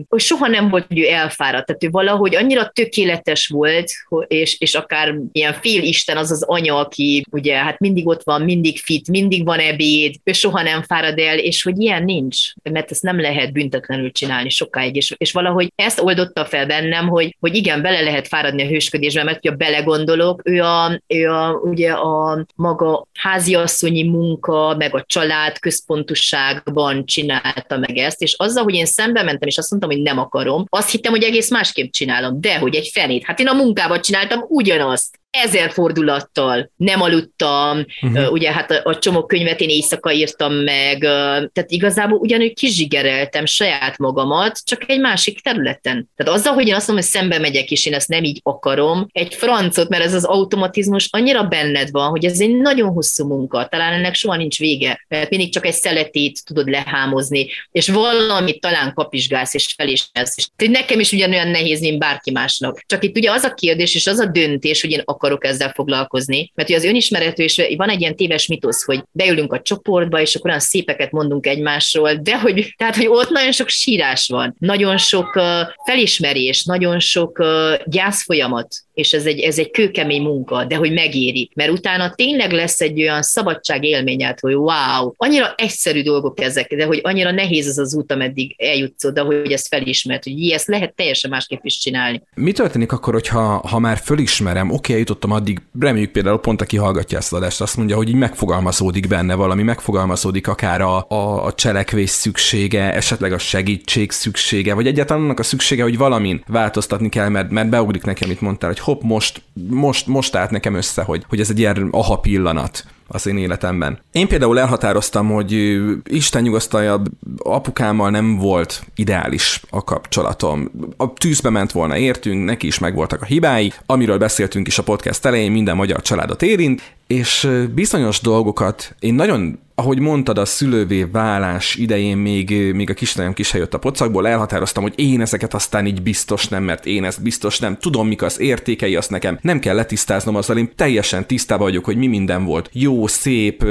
hogy 0.07 0.19
soha 0.19 0.47
nem 0.47 0.69
volt, 0.69 0.85
hogy 0.87 0.99
ő 0.99 1.07
elfáradt. 1.07 1.65
Tehát 1.65 1.83
ő 1.83 1.89
valahogy 1.89 2.35
annyira 2.35 2.69
tökéletes 2.73 3.47
volt, 3.47 3.91
és, 4.27 4.59
és 4.59 4.75
akár 4.75 5.15
ilyen 5.31 5.53
fél 5.53 5.83
Isten 5.83 6.17
az 6.17 6.31
az 6.31 6.43
anya, 6.43 6.75
aki 6.75 7.25
ugye 7.31 7.55
hát 7.55 7.79
mindig 7.79 8.07
ott 8.07 8.23
van, 8.23 8.41
mindig 8.41 8.77
fit, 8.77 9.07
mindig 9.07 9.45
van 9.45 9.59
ebéd, 9.59 10.15
ő 10.23 10.31
soha 10.31 10.61
nem 10.61 10.83
fárad 10.83 11.19
el, 11.19 11.37
és 11.37 11.63
hogy 11.63 11.79
ilyen 11.79 12.03
nincs, 12.03 12.37
mert 12.63 12.91
ezt 12.91 13.03
nem 13.03 13.19
lehet 13.19 13.53
büntetlenül 13.53 14.11
csinálni 14.11 14.49
sokáig, 14.49 14.95
és, 14.95 15.13
és 15.17 15.31
valahogy 15.31 15.71
ezt 15.75 15.99
oldotta 16.01 16.45
fel 16.45 16.65
bennem, 16.65 17.07
hogy, 17.07 17.35
hogy 17.39 17.55
igen, 17.55 17.81
bele 17.81 18.01
lehet 18.01 18.27
fáradni 18.27 18.63
a 18.63 18.67
hősködésbe, 18.67 19.23
mert 19.23 19.47
ha 19.47 19.55
belegondolok, 19.55 20.41
ő 20.43 20.61
a, 20.61 21.01
ő 21.07 21.29
a, 21.29 21.51
ugye 21.51 21.91
a 21.91 22.45
maga 22.55 23.07
háziasszonyi 23.13 24.03
munka, 24.03 24.75
meg 24.77 24.95
a 24.95 25.03
család 25.07 25.59
központúságban 25.69 27.05
csinálta 27.05 27.77
meg 27.77 27.97
ezt, 27.97 28.21
és 28.21 28.33
azzal, 28.33 28.63
hogy 28.63 28.73
én 28.73 28.85
szembe 28.85 29.23
mentem, 29.23 29.47
és 29.47 29.57
azt 29.57 29.69
mondtam, 29.69 29.91
hogy 29.91 30.01
nem 30.01 30.19
akarom, 30.19 30.65
azt 30.69 30.89
hittem, 30.91 31.11
hogy 31.11 31.23
egész 31.23 31.49
másképp 31.49 31.91
csinálom, 31.91 32.41
de 32.41 32.57
hogy 32.57 32.75
egy 32.75 32.89
fenét. 32.93 33.25
Hát 33.25 33.39
én 33.39 33.47
a 33.47 33.53
munkában 33.53 34.01
csináltam 34.01 34.45
ugyanazt 34.47 35.18
ezer 35.31 35.71
fordulattal 35.71 36.71
nem 36.75 37.01
aludtam, 37.01 37.85
uh-huh. 38.01 38.31
ugye 38.31 38.51
hát 38.51 38.71
a, 38.71 38.81
a 38.83 38.97
csomó 38.97 39.25
könyvet 39.25 39.61
én 39.61 39.69
éjszaka 39.69 40.11
írtam 40.11 40.53
meg, 40.53 40.99
tehát 40.99 41.65
igazából 41.65 42.17
ugyanúgy 42.17 42.53
kizsigereltem 42.53 43.45
saját 43.45 43.97
magamat, 43.97 44.65
csak 44.65 44.83
egy 44.87 44.99
másik 44.99 45.41
területen. 45.41 46.09
Tehát 46.15 46.39
azzal, 46.39 46.53
hogy 46.53 46.67
én 46.67 46.73
azt 46.73 46.87
mondom, 46.87 47.05
hogy 47.05 47.13
szembe 47.13 47.39
megyek, 47.39 47.71
és 47.71 47.85
én 47.85 47.93
ezt 47.93 48.07
nem 48.07 48.23
így 48.23 48.39
akarom, 48.43 49.07
egy 49.11 49.33
francot, 49.33 49.89
mert 49.89 50.03
ez 50.03 50.13
az 50.13 50.23
automatizmus 50.23 51.07
annyira 51.11 51.43
benned 51.43 51.91
van, 51.91 52.09
hogy 52.09 52.25
ez 52.25 52.39
egy 52.39 52.57
nagyon 52.57 52.89
hosszú 52.89 53.27
munka, 53.27 53.67
talán 53.67 53.93
ennek 53.93 54.15
soha 54.15 54.35
nincs 54.35 54.57
vége, 54.57 55.05
mert 55.07 55.29
mindig 55.29 55.53
csak 55.53 55.65
egy 55.65 55.73
szeletét 55.73 56.45
tudod 56.45 56.69
lehámozni, 56.69 57.47
és 57.71 57.89
valamit 57.89 58.61
talán 58.61 58.93
kapizsgálsz 58.93 59.53
és 59.53 59.73
felismersz. 59.77 60.37
És 60.37 60.47
nekem 60.69 60.99
is 60.99 61.11
ugyanolyan 61.11 61.47
nehéz, 61.47 61.79
mint 61.79 61.99
bárki 61.99 62.31
másnak. 62.31 62.83
Csak 62.85 63.03
itt 63.03 63.17
ugye 63.17 63.31
az 63.31 63.43
a 63.43 63.53
kérdés, 63.53 63.95
és 63.95 64.07
az 64.07 64.19
a 64.19 64.25
döntés, 64.25 64.81
hogy 64.81 64.91
én 64.91 65.01
akarok 65.19 65.45
ezzel 65.45 65.71
foglalkozni. 65.73 66.51
Mert 66.55 66.69
az 66.69 66.83
önismerető 66.83 67.43
is 67.43 67.61
van 67.75 67.89
egy 67.89 68.01
ilyen 68.01 68.15
téves 68.15 68.47
mitosz, 68.47 68.83
hogy 68.83 69.03
beülünk 69.11 69.53
a 69.53 69.61
csoportba, 69.61 70.21
és 70.21 70.35
akkor 70.35 70.49
olyan 70.49 70.61
szépeket 70.61 71.11
mondunk 71.11 71.47
egymásról, 71.47 72.13
de 72.13 72.39
hogy, 72.39 72.73
tehát, 72.77 72.95
hogy 72.95 73.07
ott 73.07 73.29
nagyon 73.29 73.51
sok 73.51 73.69
sírás 73.69 74.27
van, 74.27 74.55
nagyon 74.59 74.97
sok 74.97 75.39
felismerés, 75.85 76.63
nagyon 76.63 76.99
sok 76.99 77.43
gyászfolyamat, 77.85 78.75
és 78.93 79.13
ez 79.13 79.25
egy, 79.25 79.39
ez 79.39 79.59
egy 79.59 79.71
kőkemény 79.71 80.21
munka, 80.21 80.65
de 80.65 80.75
hogy 80.75 80.93
megéri. 80.93 81.49
Mert 81.55 81.71
utána 81.71 82.13
tényleg 82.15 82.51
lesz 82.51 82.81
egy 82.81 83.01
olyan 83.01 83.21
szabadság 83.21 83.83
élményed, 83.83 84.39
hogy 84.39 84.53
wow, 84.53 85.11
annyira 85.15 85.53
egyszerű 85.57 86.01
dolgok 86.01 86.41
ezek, 86.41 86.75
de 86.75 86.85
hogy 86.85 86.99
annyira 87.03 87.31
nehéz 87.31 87.67
az 87.67 87.77
az 87.77 87.95
út, 87.95 88.11
ameddig 88.11 88.55
eljutsz 88.57 89.03
oda, 89.03 89.23
hogy 89.23 89.51
ezt 89.51 89.67
felismert, 89.67 90.23
hogy 90.23 90.49
ezt 90.49 90.67
lehet 90.67 90.95
teljesen 90.95 91.29
másképp 91.29 91.63
is 91.63 91.77
csinálni. 91.77 92.21
Mi 92.35 92.51
történik 92.51 92.91
akkor, 92.91 93.13
hogyha 93.13 93.67
ha 93.67 93.79
már 93.79 93.97
fölismerem, 93.97 94.71
oké, 94.71 94.91
okay, 94.91 95.03
eljutottam 95.09 95.31
addig, 95.31 95.61
reméljük 95.79 96.11
például 96.11 96.39
pont, 96.39 96.61
aki 96.61 96.77
hallgatja 96.77 97.17
ezt 97.17 97.33
az 97.33 97.37
adást, 97.37 97.61
azt 97.61 97.77
mondja, 97.77 97.95
hogy 97.95 98.09
így 98.09 98.15
megfogalmazódik 98.15 99.07
benne 99.07 99.35
valami, 99.35 99.63
megfogalmazódik 99.63 100.47
akár 100.47 100.81
a, 100.81 101.05
a, 101.09 101.45
a 101.45 101.53
cselekvés 101.53 102.09
szüksége, 102.09 102.93
esetleg 102.93 103.33
a 103.33 103.37
segítség 103.37 104.11
szüksége, 104.11 104.73
vagy 104.73 104.87
egyáltalán 104.87 105.23
annak 105.23 105.39
a 105.39 105.43
szüksége, 105.43 105.83
hogy 105.83 105.97
valamin 105.97 106.43
változtatni 106.47 107.09
kell, 107.09 107.29
mert, 107.29 107.49
mert 107.49 107.69
beugrik 107.69 108.03
nekem, 108.03 108.27
amit 108.27 108.41
mondtál, 108.41 108.69
hogy 108.69 108.79
hopp, 108.79 109.01
most, 109.01 109.41
most, 109.69 110.07
most 110.07 110.35
állt 110.35 110.51
nekem 110.51 110.73
össze, 110.73 111.01
hogy, 111.01 111.25
hogy 111.29 111.39
ez 111.39 111.49
egy 111.49 111.59
ilyen 111.59 111.87
aha 111.91 112.15
pillanat 112.15 112.85
az 113.11 113.27
én 113.27 113.37
életemben. 113.37 113.99
Én 114.11 114.27
például 114.27 114.59
elhatároztam, 114.59 115.29
hogy 115.29 115.79
Isten 116.03 116.41
nyugasztalja, 116.41 117.01
apukámmal 117.37 118.09
nem 118.09 118.37
volt 118.37 118.83
ideális 118.95 119.61
a 119.69 119.83
kapcsolatom. 119.83 120.71
A 120.97 121.13
tűzbe 121.13 121.49
ment 121.49 121.71
volna, 121.71 121.97
értünk, 121.97 122.45
neki 122.45 122.67
is 122.67 122.79
megvoltak 122.79 123.21
a 123.21 123.25
hibái, 123.25 123.73
amiről 123.85 124.17
beszéltünk 124.17 124.67
is 124.67 124.77
a 124.77 124.83
podcast 124.83 125.25
elején, 125.25 125.51
minden 125.51 125.75
magyar 125.75 126.01
családot 126.01 126.41
érint, 126.41 126.81
és 127.09 127.49
bizonyos 127.73 128.21
dolgokat 128.21 128.95
én 128.99 129.13
nagyon 129.13 129.59
ahogy 129.79 129.99
mondtad, 129.99 130.37
a 130.37 130.45
szülővé 130.45 131.03
válás 131.03 131.75
idején 131.75 132.17
még, 132.17 132.73
még 132.73 132.89
a 132.89 132.93
kislányom 132.93 133.33
kis 133.33 133.53
jött 133.53 133.73
a 133.73 133.77
pocakból, 133.77 134.27
elhatároztam, 134.27 134.83
hogy 134.83 134.93
én 134.95 135.21
ezeket 135.21 135.53
aztán 135.53 135.85
így 135.85 136.01
biztos 136.01 136.47
nem, 136.47 136.63
mert 136.63 136.85
én 136.85 137.03
ezt 137.03 137.21
biztos 137.21 137.59
nem. 137.59 137.77
Tudom, 137.77 138.07
mik 138.07 138.21
az 138.21 138.39
értékei, 138.39 138.95
azt 138.95 139.09
nekem 139.09 139.39
nem 139.41 139.59
kell 139.59 139.75
letisztáznom 139.75 140.35
azzal, 140.35 140.57
én 140.57 140.71
teljesen 140.75 141.27
tisztában 141.27 141.67
vagyok, 141.67 141.85
hogy 141.85 141.97
mi 141.97 142.07
minden 142.07 142.45
volt. 142.45 142.69
Jó, 142.73 143.07
szép, 143.07 143.65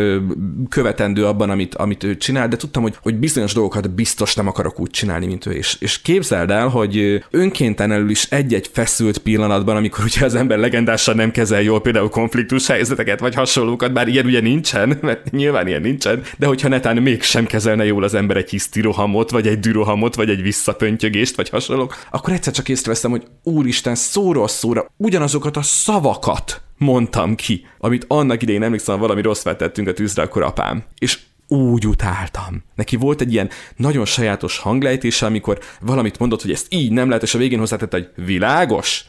követendő 0.69 1.27
abban, 1.27 1.51
amit, 1.51 1.75
amit 1.75 2.05
ő 2.05 2.17
csinál, 2.17 2.49
de 2.49 2.57
tudtam, 2.57 2.83
hogy, 2.83 2.97
hogy 3.03 3.15
bizonyos 3.15 3.53
dolgokat 3.53 3.91
biztos 3.91 4.35
nem 4.35 4.49
akarok 4.49 4.81
úgy 4.81 4.91
csinálni, 4.91 5.27
mint 5.27 5.47
ő. 5.47 5.51
És, 5.51 5.77
és 5.81 6.03
képzeld 6.03 6.51
el, 6.51 6.69
hogy 6.69 7.25
önkéntelenül 7.31 8.11
is 8.11 8.25
egy-egy 8.25 8.71
feszült 8.73 9.19
pillanatban, 9.19 9.77
amikor 9.77 10.05
ugye 10.05 10.25
az 10.25 10.35
ember 10.35 10.59
legendásan 10.59 11.17
nem 11.17 11.31
kezel 11.31 11.63
jól 11.63 11.81
például 11.81 12.09
konfliktus 12.09 12.67
helyzeteket, 12.67 13.21
vagy 13.29 13.37
hasonlókat, 13.37 13.93
bár 13.93 14.09
ilyen 14.09 14.27
ugye 14.27 14.41
nincsen, 14.41 14.99
mert 15.01 15.31
nyilván 15.31 15.67
ilyen 15.67 15.81
nincs, 15.81 15.99
nincsen, 16.05 16.23
de 16.39 16.47
hogyha 16.47 16.69
netán 16.69 16.97
mégsem 16.97 17.47
kezelne 17.47 17.85
jól 17.85 18.03
az 18.03 18.15
ember 18.15 18.37
egy 18.37 18.51
hisztirohamot, 18.51 19.31
vagy 19.31 19.47
egy 19.47 19.59
dürohamot, 19.59 20.15
vagy 20.15 20.31
egy 20.31 20.43
visszapöntyögést, 20.43 21.37
vagy 21.37 21.49
hasonlók, 21.49 21.97
akkor 22.11 22.33
egyszer 22.33 22.53
csak 22.53 22.69
észreveszem, 22.69 23.11
hogy 23.11 23.27
úristen, 23.43 23.95
szóról 23.95 24.49
szóra 24.49 24.87
ugyanazokat 24.97 25.57
a 25.57 25.63
szavakat 25.63 26.63
mondtam 26.79 27.35
ki, 27.35 27.67
amit 27.79 28.05
annak 28.09 28.43
idején 28.43 28.63
emlékszem, 28.63 28.99
valami 28.99 29.23
rossz 29.23 29.43
tettünk 29.43 29.89
a 29.89 29.93
tűzre, 29.93 30.23
akkor 30.23 30.43
apám. 30.43 30.85
És 30.99 31.19
úgy 31.49 31.87
utáltam. 31.87 32.65
Neki 32.75 32.97
volt 32.97 33.21
egy 33.21 33.33
ilyen 33.33 33.51
nagyon 33.77 34.05
sajátos 34.05 34.59
hanglejtése, 34.59 35.27
amikor 35.27 35.59
valamit 35.81 36.19
mondott, 36.19 36.43
hogy 36.43 36.51
ezt 36.51 36.67
így 36.69 36.93
nem 36.93 37.09
lehet, 37.09 37.23
és 37.23 37.35
a 37.35 37.39
végén 37.39 37.59
hozzátette, 37.59 37.97
hogy 37.97 38.25
világos, 38.25 39.05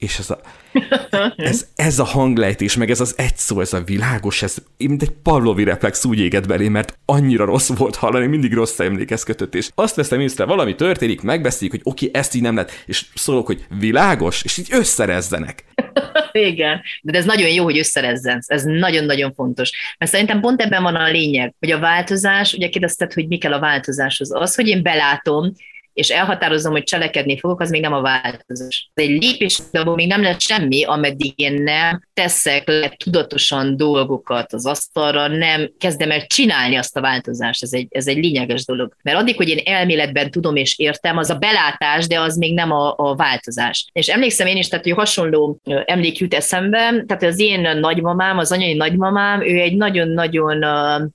és 0.00 0.18
ez 0.18 0.30
a, 0.30 0.40
ez, 1.36 1.66
ez 1.76 1.98
a 1.98 2.04
hanglejtés, 2.04 2.76
meg 2.76 2.90
ez 2.90 3.00
az 3.00 3.14
egy 3.16 3.36
szó, 3.36 3.60
ez 3.60 3.72
a 3.72 3.82
világos, 3.82 4.42
ez 4.42 4.56
mint 4.76 5.02
egy 5.02 5.10
pavlovi 5.10 5.64
reflex 5.64 6.04
úgy 6.04 6.18
éget 6.18 6.46
belé, 6.46 6.68
mert 6.68 6.98
annyira 7.04 7.44
rossz 7.44 7.68
volt 7.68 7.96
hallani, 7.96 8.26
mindig 8.26 8.52
rossz 8.52 8.78
emlékez 8.78 9.22
kötött, 9.22 9.54
és 9.54 9.68
azt 9.74 9.94
veszem 9.94 10.20
észre, 10.20 10.44
valami 10.44 10.74
történik, 10.74 11.20
megbeszéljük, 11.20 11.70
hogy 11.70 11.92
oké, 11.92 12.06
okay, 12.06 12.20
ezt 12.20 12.34
így 12.34 12.42
nem 12.42 12.54
lehet, 12.54 12.82
és 12.86 13.04
szólok, 13.14 13.46
hogy 13.46 13.64
világos, 13.78 14.42
és 14.44 14.56
így 14.56 14.68
összerezzenek. 14.70 15.64
Igen, 16.32 16.80
de 17.02 17.18
ez 17.18 17.24
nagyon 17.24 17.48
jó, 17.48 17.64
hogy 17.64 17.78
összerezzensz, 17.78 18.48
ez 18.48 18.62
nagyon-nagyon 18.64 19.32
fontos. 19.32 19.70
Mert 19.98 20.12
szerintem 20.12 20.40
pont 20.40 20.60
ebben 20.60 20.82
van 20.82 20.94
a 20.94 21.10
lényeg, 21.10 21.54
hogy 21.58 21.70
a 21.70 21.78
változás, 21.78 22.52
ugye 22.52 22.68
kérdezted, 22.68 23.12
hogy 23.12 23.28
mi 23.28 23.38
kell 23.38 23.52
a 23.52 23.60
változáshoz. 23.60 24.34
Az, 24.34 24.54
hogy 24.54 24.68
én 24.68 24.82
belátom, 24.82 25.52
és 26.00 26.08
elhatározom, 26.08 26.72
hogy 26.72 26.82
cselekedni 26.82 27.38
fogok, 27.38 27.60
az 27.60 27.70
még 27.70 27.80
nem 27.80 27.92
a 27.92 28.00
változás. 28.00 28.90
Egy 28.94 29.22
lépés, 29.22 29.60
de 29.70 29.84
még 29.84 30.08
nem 30.08 30.22
lesz 30.22 30.42
semmi, 30.42 30.84
ameddig 30.84 31.32
én 31.36 31.62
nem 31.62 32.08
teszek 32.14 32.68
le 32.68 32.94
tudatosan 33.04 33.76
dolgokat 33.76 34.52
az 34.52 34.66
asztalra, 34.66 35.26
nem 35.28 35.72
kezdem 35.78 36.10
el 36.10 36.26
csinálni 36.26 36.76
azt 36.76 36.96
a 36.96 37.00
változást. 37.00 37.62
Ez 37.62 37.72
egy, 37.72 37.86
ez 37.90 38.06
egy 38.06 38.16
lényeges 38.16 38.64
dolog. 38.64 38.96
Mert 39.02 39.18
addig, 39.18 39.36
hogy 39.36 39.48
én 39.48 39.60
elméletben 39.64 40.30
tudom 40.30 40.56
és 40.56 40.78
értem, 40.78 41.16
az 41.16 41.30
a 41.30 41.34
belátás, 41.34 42.06
de 42.06 42.20
az 42.20 42.36
még 42.36 42.54
nem 42.54 42.70
a, 42.70 42.94
a 42.96 43.16
változás. 43.16 43.86
És 43.92 44.08
emlékszem 44.08 44.46
én 44.46 44.56
is, 44.56 44.68
tehát 44.68 44.84
hogy 44.84 44.94
hasonló 44.94 45.60
emlék 45.84 46.18
jut 46.18 46.34
eszembe, 46.34 46.78
tehát 47.06 47.22
az 47.22 47.38
én 47.38 47.60
nagymamám, 47.80 48.38
az 48.38 48.52
anyai 48.52 48.74
nagymamám, 48.74 49.42
ő 49.42 49.58
egy 49.58 49.76
nagyon-nagyon, 49.76 50.62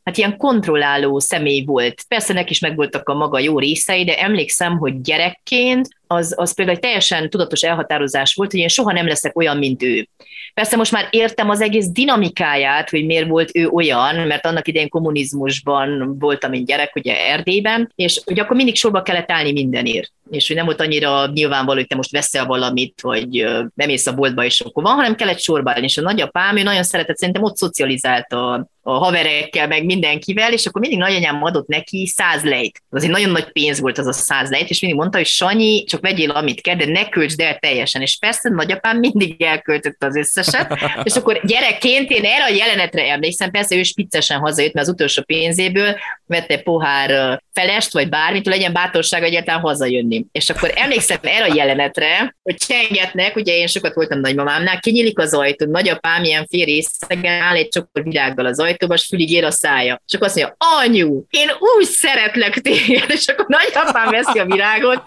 hát 0.03 0.17
ilyen 0.17 0.37
kontrolláló 0.37 1.19
személy 1.19 1.63
volt. 1.65 2.03
Persze 2.07 2.33
neki 2.33 2.51
is 2.51 2.59
megvoltak 2.59 3.09
a 3.09 3.13
maga 3.13 3.39
jó 3.39 3.59
részei, 3.59 4.03
de 4.03 4.19
emlékszem, 4.19 4.74
hogy 4.77 5.01
gyerekként 5.01 5.87
az, 6.07 6.33
az 6.37 6.53
például 6.53 6.77
egy 6.77 6.83
teljesen 6.83 7.29
tudatos 7.29 7.61
elhatározás 7.61 8.33
volt, 8.33 8.51
hogy 8.51 8.59
én 8.59 8.67
soha 8.67 8.91
nem 8.91 9.07
leszek 9.07 9.37
olyan, 9.37 9.57
mint 9.57 9.83
ő. 9.83 10.07
Persze 10.53 10.75
most 10.75 10.91
már 10.91 11.07
értem 11.09 11.49
az 11.49 11.61
egész 11.61 11.87
dinamikáját, 11.87 12.89
hogy 12.89 13.05
miért 13.05 13.27
volt 13.27 13.49
ő 13.53 13.67
olyan, 13.67 14.15
mert 14.15 14.45
annak 14.45 14.67
idején 14.67 14.89
kommunizmusban 14.89 16.19
voltam 16.19 16.53
én 16.53 16.65
gyerek, 16.65 16.95
ugye 16.95 17.29
Erdélyben, 17.29 17.91
és 17.95 18.21
hogy 18.25 18.39
akkor 18.39 18.55
mindig 18.55 18.75
sorba 18.75 19.01
kellett 19.01 19.31
állni 19.31 19.51
mindenért. 19.51 20.11
És 20.29 20.47
hogy 20.47 20.55
nem 20.55 20.65
volt 20.65 20.81
annyira 20.81 21.27
nyilvánvaló, 21.33 21.77
hogy 21.77 21.87
te 21.87 21.95
most 21.95 22.11
veszel 22.11 22.45
valamit, 22.45 23.01
vagy 23.01 23.45
bemész 23.73 24.07
a 24.07 24.13
boltba, 24.13 24.45
és 24.45 24.61
akkor 24.61 24.83
van, 24.83 24.95
hanem 24.95 25.15
kellett 25.15 25.39
sorba 25.39 25.71
állni. 25.71 25.85
És 25.85 25.97
a 25.97 26.01
nagyapám, 26.01 26.57
ő 26.57 26.63
nagyon 26.63 26.83
szeretett, 26.83 27.17
szerintem 27.17 27.43
ott 27.43 27.57
szocializált 27.57 28.33
a, 28.33 28.69
a 28.81 28.91
haverekkel, 28.91 29.67
meg 29.67 29.85
mindenkivel, 29.85 30.53
és 30.53 30.65
akkor 30.65 30.81
mindig 30.81 30.99
nagyanyám 30.99 31.43
adott 31.43 31.67
neki 31.67 32.07
száz 32.07 32.43
lejt. 32.43 32.81
Az 32.89 33.03
egy 33.03 33.09
nagyon 33.09 33.29
nagy 33.29 33.51
pénz 33.51 33.79
volt 33.79 33.97
az 33.97 34.07
a 34.07 34.11
száz 34.11 34.49
lejt, 34.49 34.69
és 34.69 34.81
mindig 34.81 34.99
mondta, 34.99 35.17
hogy 35.17 35.27
Sanyi, 35.27 35.83
csak 35.83 36.01
vegyél, 36.05 36.29
amit 36.29 36.61
kell, 36.61 36.75
de 36.75 36.85
ne 36.85 37.09
költsd 37.09 37.39
el 37.39 37.57
teljesen. 37.59 38.01
És 38.01 38.17
persze 38.17 38.49
nagyapám 38.49 38.97
mindig 38.97 39.41
elköltötte 39.41 40.05
az 40.05 40.15
összeset, 40.15 40.77
és 41.03 41.15
akkor 41.15 41.41
gyerekként 41.43 42.11
én 42.11 42.23
erre 42.23 42.43
a 42.43 42.55
jelenetre 42.55 43.11
emlékszem, 43.11 43.51
persze 43.51 43.75
ő 43.75 43.83
spiccesen 43.83 44.39
hazajött, 44.39 44.73
mert 44.73 44.87
az 44.87 44.93
utolsó 44.93 45.21
pénzéből 45.25 45.95
vette 46.25 46.57
pohár 46.57 47.39
felest, 47.53 47.93
vagy 47.93 48.09
bármit, 48.09 48.45
legyen 48.45 48.73
bátorság 48.73 49.23
egyáltalán 49.23 49.61
hazajönni. 49.61 50.25
És 50.31 50.49
akkor 50.49 50.71
emlékszem 50.75 51.17
erre 51.21 51.43
a 51.43 51.53
jelenetre, 51.55 52.35
hogy 52.43 52.55
csengetnek, 52.55 53.35
ugye 53.35 53.55
én 53.55 53.67
sokat 53.67 53.93
voltam 53.93 54.19
nagymamámnál, 54.19 54.79
kinyílik 54.79 55.19
az 55.19 55.33
ajtó, 55.33 55.65
nagyapám 55.65 56.23
ilyen 56.23 56.47
fél 56.49 56.65
részegen 56.65 57.41
áll 57.41 57.55
egy 57.55 57.67
csokor 57.67 58.03
virággal 58.03 58.45
az 58.45 58.59
ajtóba, 58.59 58.93
és 58.93 59.05
fülig 59.05 59.31
ér 59.31 59.43
a 59.43 59.51
szája. 59.51 60.01
És 60.07 60.13
akkor 60.13 60.27
azt 60.27 60.35
mondja, 60.35 60.55
anyu, 60.83 61.23
én 61.29 61.49
úgy 61.77 61.85
szeretlek 61.85 62.53
téged, 62.53 63.09
és 63.17 63.27
akkor 63.27 63.45
nagyapám 63.47 64.09
veszi 64.09 64.39
a 64.39 64.45
virágot, 64.45 65.03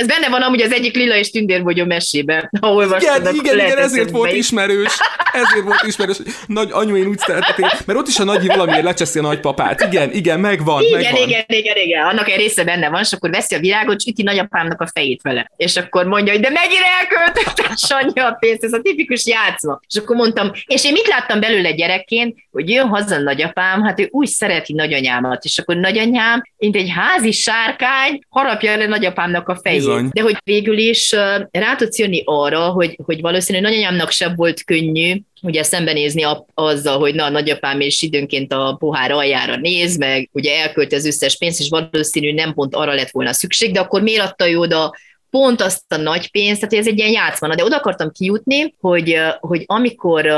ez 0.00 0.06
benne 0.06 0.28
van 0.28 0.42
amúgy 0.42 0.62
az 0.62 0.72
egyik 0.72 0.94
Lila 0.94 1.16
és 1.16 1.30
Tündérbogyó 1.30 1.84
mesében, 1.84 2.50
ha 2.60 2.72
olvastad. 2.72 3.20
Igen, 3.20 3.34
igen, 3.34 3.66
igen, 3.66 3.78
ezért 3.78 4.10
volt 4.10 4.32
ismerős. 4.32 4.98
Ezért 5.32 5.64
volt 5.64 5.82
ismerős. 5.86 6.16
Nagy 6.46 6.68
anyu, 6.72 6.96
én 6.96 7.06
úgy 7.06 7.18
szeretetém, 7.18 7.68
mert 7.86 7.98
ott 7.98 8.08
is 8.08 8.18
a 8.18 8.24
nagyi 8.24 8.46
valamiért 8.46 8.82
lecseszi 8.82 9.18
a 9.18 9.22
nagypapát. 9.22 9.80
Igen, 9.80 10.12
igen, 10.12 10.40
megvan, 10.40 10.82
igen, 10.82 11.00
megvan. 11.00 11.28
Igen, 11.28 11.44
igen, 11.46 11.76
igen, 11.76 12.06
annak 12.06 12.28
egy 12.28 12.36
része 12.36 12.64
benne 12.64 12.88
van, 12.88 13.00
és 13.00 13.12
akkor 13.12 13.30
veszi 13.30 13.54
a 13.54 13.58
virágot, 13.58 13.96
és 13.96 14.06
üti 14.06 14.22
nagyapámnak 14.22 14.80
a 14.80 14.88
fejét 14.92 15.22
vele. 15.22 15.50
És 15.56 15.76
akkor 15.76 16.06
mondja, 16.06 16.32
hogy 16.32 16.42
de 16.42 16.50
megint 16.50 16.82
elköltötte 17.00 17.62
a 17.62 17.76
Sanya 17.76 18.26
a 18.26 18.36
pénzt, 18.40 18.64
ez 18.64 18.72
a 18.72 18.80
tipikus 18.80 19.26
játszma. 19.26 19.80
És 19.88 19.96
akkor 19.96 20.16
mondtam, 20.16 20.50
és 20.66 20.84
én 20.84 20.92
mit 20.92 21.06
láttam 21.06 21.40
belőle 21.40 21.72
gyerekként, 21.72 22.36
hogy 22.50 22.70
jön 22.70 22.88
haza 22.88 23.18
nagyapám, 23.18 23.82
hát 23.82 24.00
ő 24.00 24.08
úgy 24.10 24.28
szereti 24.28 24.72
nagyanyámat, 24.72 25.44
és 25.44 25.58
akkor 25.58 25.76
nagyanyám, 25.76 26.42
mint 26.56 26.76
egy 26.76 26.92
házi 26.94 27.32
sárkány, 27.32 28.20
harapja 28.28 28.76
le 28.76 28.86
nagyapámnak 28.86 29.48
a 29.48 29.58
fejét. 29.62 29.82
Bizony. 29.94 30.10
De 30.12 30.22
hogy 30.22 30.36
végül 30.44 30.78
is 30.78 31.12
rá 31.50 31.76
tudsz 31.76 31.98
jönni 31.98 32.22
arra, 32.24 32.68
hogy, 32.68 32.98
hogy 33.04 33.20
valószínűleg 33.20 33.70
nagyanyámnak 33.70 34.10
sem 34.10 34.34
volt 34.34 34.64
könnyű, 34.64 35.20
ugye 35.42 35.62
szembenézni 35.62 36.22
a, 36.22 36.46
azzal, 36.54 36.98
hogy 36.98 37.14
na, 37.14 37.24
a 37.24 37.30
nagyapám 37.30 37.80
és 37.80 38.02
időnként 38.02 38.52
a 38.52 38.76
pohár 38.78 39.10
aljára 39.10 39.56
néz, 39.56 39.96
meg 39.96 40.28
ugye 40.32 40.60
elkölt 40.60 40.92
az 40.92 41.06
összes 41.06 41.38
pénzt, 41.38 41.60
és 41.60 41.68
valószínű 41.68 42.32
nem 42.32 42.54
pont 42.54 42.74
arra 42.74 42.94
lett 42.94 43.10
volna 43.10 43.32
szükség, 43.32 43.72
de 43.72 43.80
akkor 43.80 44.02
miért 44.02 44.22
adta 44.22 44.50
ő 44.50 44.58
oda 44.58 44.94
pont 45.30 45.60
azt 45.60 45.92
a 45.92 45.96
nagy 45.96 46.30
pénzt, 46.30 46.60
tehát 46.60 46.86
ez 46.86 46.92
egy 46.92 46.98
ilyen 46.98 47.10
játszma. 47.10 47.54
De 47.54 47.64
oda 47.64 47.76
akartam 47.76 48.10
kijutni, 48.10 48.74
hogy, 48.80 49.16
hogy 49.40 49.62
amikor 49.66 50.32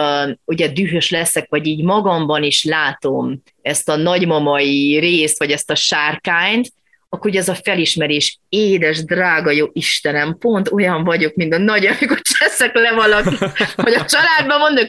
ugye 0.44 0.68
dühös 0.68 1.10
leszek, 1.10 1.46
vagy 1.50 1.66
így 1.66 1.82
magamban 1.82 2.42
is 2.42 2.64
látom 2.64 3.42
ezt 3.62 3.88
a 3.88 3.96
nagymamai 3.96 4.98
részt, 4.98 5.38
vagy 5.38 5.50
ezt 5.50 5.70
a 5.70 5.74
sárkányt, 5.74 6.72
akkor 7.14 7.30
ugye 7.30 7.38
ez 7.38 7.48
a 7.48 7.54
felismerés, 7.54 8.38
édes, 8.48 9.04
drága 9.04 9.50
jó 9.50 9.66
Istenem, 9.72 10.36
pont 10.38 10.70
olyan 10.70 11.04
vagyok, 11.04 11.34
mint 11.34 11.54
a 11.54 11.58
nagy, 11.58 11.86
amikor 11.86 12.20
cseszek 12.20 12.74
le 12.74 12.92
valaki, 12.92 13.36
vagy 13.76 13.94
a 13.94 14.04
családban 14.14 14.58
mondok, 14.58 14.88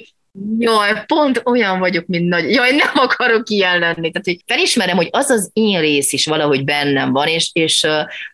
Jaj, 0.58 1.04
pont 1.06 1.42
olyan 1.46 1.80
vagyok, 1.80 2.06
mint 2.06 2.28
nagy. 2.28 2.52
Jaj, 2.52 2.72
nem 2.72 2.92
akarok 2.94 3.50
ilyen 3.50 3.80
lenni. 3.80 4.12
Tehát, 4.12 4.26
hogy 4.26 4.40
felismerem, 4.46 4.96
hogy 4.96 5.08
az 5.12 5.30
az 5.30 5.50
én 5.54 5.80
rész 5.80 6.14
is 6.14 6.26
valahogy 6.26 6.64
bennem 6.64 7.12
van, 7.12 7.28
és, 7.28 7.50
és 7.54 7.88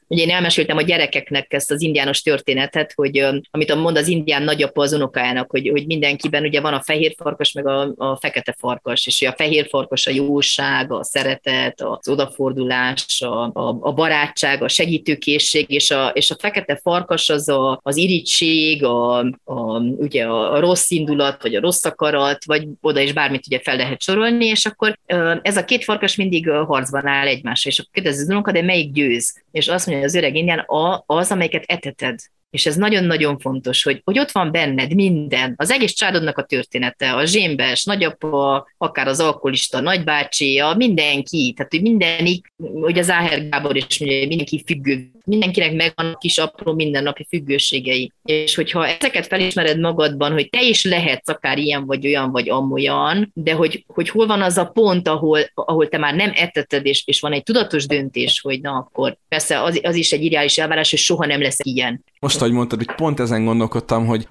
Ugye 0.10 0.24
én 0.24 0.30
elmeséltem 0.30 0.78
a 0.78 0.82
gyerekeknek 0.82 1.53
ezt 1.53 1.72
az 1.72 1.82
indiános 1.82 2.22
történetet, 2.22 2.93
hogy 2.95 3.26
amit 3.51 3.76
mond 3.76 3.97
az 3.97 4.07
indián 4.07 4.43
nagyapa 4.43 4.82
az 4.82 4.93
unokájának, 4.93 5.51
hogy, 5.51 5.70
hogy 5.70 5.86
mindenkiben 5.86 6.43
ugye 6.43 6.62
van 6.62 6.74
a 6.74 6.82
fehér 6.82 7.14
farkas, 7.18 7.51
meg 7.51 7.68
a, 7.68 7.93
a 7.97 8.18
fekete 8.22 8.55
farkas, 8.60 9.07
és 9.07 9.22
a 9.22 9.34
fehér 9.38 9.68
farkas 9.70 10.07
a 10.07 10.12
jóság, 10.12 10.91
a 10.91 11.03
szeretet, 11.03 11.82
az 11.82 12.07
odafordulás, 12.07 13.22
a, 13.22 13.43
a, 13.43 13.78
a 13.82 13.93
barátság, 13.93 14.64
a 14.64 14.68
segítőkészség, 14.68 15.70
és 15.70 15.91
a, 15.91 16.07
és 16.07 16.32
a 16.32 16.36
fekete 16.39 16.80
farkas 16.84 17.30
az 17.30 17.49
a, 17.49 17.80
az 17.84 17.97
irítség, 17.97 18.84
a, 18.84 19.18
a, 19.43 19.80
ugye 19.80 20.26
a 20.26 20.60
rossz 20.60 20.89
indulat, 20.89 21.41
vagy 21.41 21.55
a 21.55 21.62
rossz 21.62 21.86
akarat, 21.86 22.45
vagy 22.45 22.68
oda 22.82 22.99
is 22.99 23.14
bármit 23.14 23.47
ugye 23.47 23.60
fel 23.64 23.76
lehet 23.76 24.01
sorolni, 24.01 24.45
és 24.45 24.66
akkor 24.66 24.99
ez 25.41 25.57
a 25.57 25.66
két 25.66 25.84
farkas 25.84 26.16
mindig 26.16 26.49
harcban 26.49 27.07
áll 27.07 27.28
egymással, 27.28 27.72
és 27.72 27.80
akkor 27.80 27.91
kérdezi 27.93 28.22
az 28.22 28.30
unoka, 28.30 28.51
de 28.51 28.62
melyik 28.62 28.91
győz? 28.91 29.41
És 29.51 29.68
azt 29.68 29.88
mondja, 29.88 29.99
az 30.04 30.16
öreg 30.16 30.36
indián 30.36 30.64
az, 31.06 31.32
amelyiket 31.32 31.64
eteted. 31.68 32.20
És 32.50 32.66
ez 32.66 32.76
nagyon-nagyon 32.76 33.39
fontos, 33.39 33.84
hogy, 33.84 34.02
hogy 34.04 34.20
ott 34.20 34.32
van 34.32 34.52
benned 34.52 34.95
minden, 34.95 35.54
az 35.58 35.72
egész 35.72 35.93
családodnak 35.93 36.38
a 36.38 36.43
története, 36.43 37.14
a 37.14 37.26
zsémbes, 37.26 37.84
nagyapa, 37.84 38.68
akár 38.78 39.08
az 39.08 39.20
alkoholista 39.20 39.80
nagybácsi, 39.80 40.60
a 40.60 40.74
mindenki, 40.78 41.54
tehát 41.56 41.72
hogy 41.72 41.82
mindenik, 41.82 42.54
hogy 42.82 43.00
az 43.00 43.10
Áher 43.10 43.50
Gábor 43.50 43.76
is 43.76 44.00
mondja, 44.00 44.28
mindenki 44.28 44.64
függő, 44.66 45.12
mindenkinek 45.30 45.74
megvan 45.74 46.06
a 46.06 46.18
kis 46.18 46.38
apró 46.38 46.74
mindennapi 46.74 47.26
függőségei. 47.30 48.12
És 48.24 48.56
hogyha 48.56 48.88
ezeket 48.88 49.28
felismered 49.28 49.80
magadban, 49.80 50.32
hogy 50.32 50.50
te 50.50 50.62
is 50.62 50.84
lehetsz 50.84 51.30
akár 51.30 51.58
ilyen 51.58 51.86
vagy 51.86 52.08
olyan 52.08 52.32
vagy 52.32 52.50
amolyan, 52.50 53.32
de 53.34 53.54
hogy, 53.54 53.84
hogy 53.88 54.10
hol 54.10 54.28
van 54.28 54.41
az 54.41 54.58
a 54.58 54.66
pont, 54.66 55.08
ahol, 55.08 55.39
ahol 55.54 55.88
te 55.88 55.97
már 55.97 56.16
nem 56.16 56.32
etteted, 56.36 56.86
és, 56.86 57.04
és 57.06 57.20
van 57.20 57.34
egy 57.34 57.43
tudatos 57.43 57.86
döntés, 57.86 58.41
hogy 58.41 58.62
na 58.62 58.72
akkor 58.72 59.18
persze 59.28 59.62
az, 59.62 59.80
az 59.84 59.95
is 59.95 60.12
egy 60.12 60.24
ideális 60.24 60.58
elvárás, 60.58 60.89
hogy 60.89 61.00
soha 61.00 61.26
nem 61.26 61.41
lesz 61.41 61.60
ilyen. 61.64 62.04
Most, 62.20 62.38
ahogy 62.41 62.53
mondtad, 62.53 62.83
hogy 62.85 62.95
pont 62.95 63.19
ezen 63.19 63.45
gondolkodtam, 63.45 64.05
hogy 64.05 64.27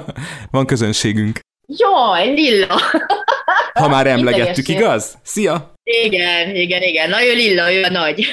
van 0.50 0.66
közönségünk. 0.66 1.40
Jaj, 1.66 2.34
Lilla! 2.34 2.80
Ha 3.72 3.88
már 3.88 4.06
emlegettük, 4.06 4.68
igaz? 4.68 5.18
Szia! 5.22 5.72
Igen, 5.84 6.54
igen, 6.54 6.82
igen. 6.82 7.10
Na, 7.10 7.24
ő 7.24 7.34
Lilla, 7.34 7.72
ő 7.72 7.82
a 7.82 7.90
nagy. 7.90 8.26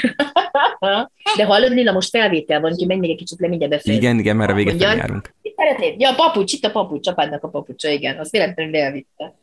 De 1.38 1.45
hallod, 1.45 1.71
Lilla, 1.71 1.91
most 1.91 2.09
felvétel 2.09 2.59
van, 2.59 2.71
úgyhogy 2.71 2.88
menj 2.88 2.99
még 2.99 3.09
egy 3.09 3.17
kicsit 3.17 3.39
le, 3.39 3.47
mindjárt 3.47 3.73
befejezem. 3.73 4.03
Igen, 4.03 4.19
igen, 4.19 4.36
mert 4.36 4.51
a 4.51 4.53
véget 4.53 4.82
járunk. 4.82 5.34
Szeretnéd? 5.55 5.99
Ja, 5.99 6.09
a 6.09 6.15
papucs, 6.15 6.53
itt 6.53 6.65
a 6.65 6.71
papucs, 6.71 7.03
csapádnak 7.03 7.43
a 7.43 7.47
papucsa, 7.47 7.89
igen. 7.89 8.17
Azt 8.17 8.32
véletlenül 8.32 8.75
elvitte. 8.75 9.34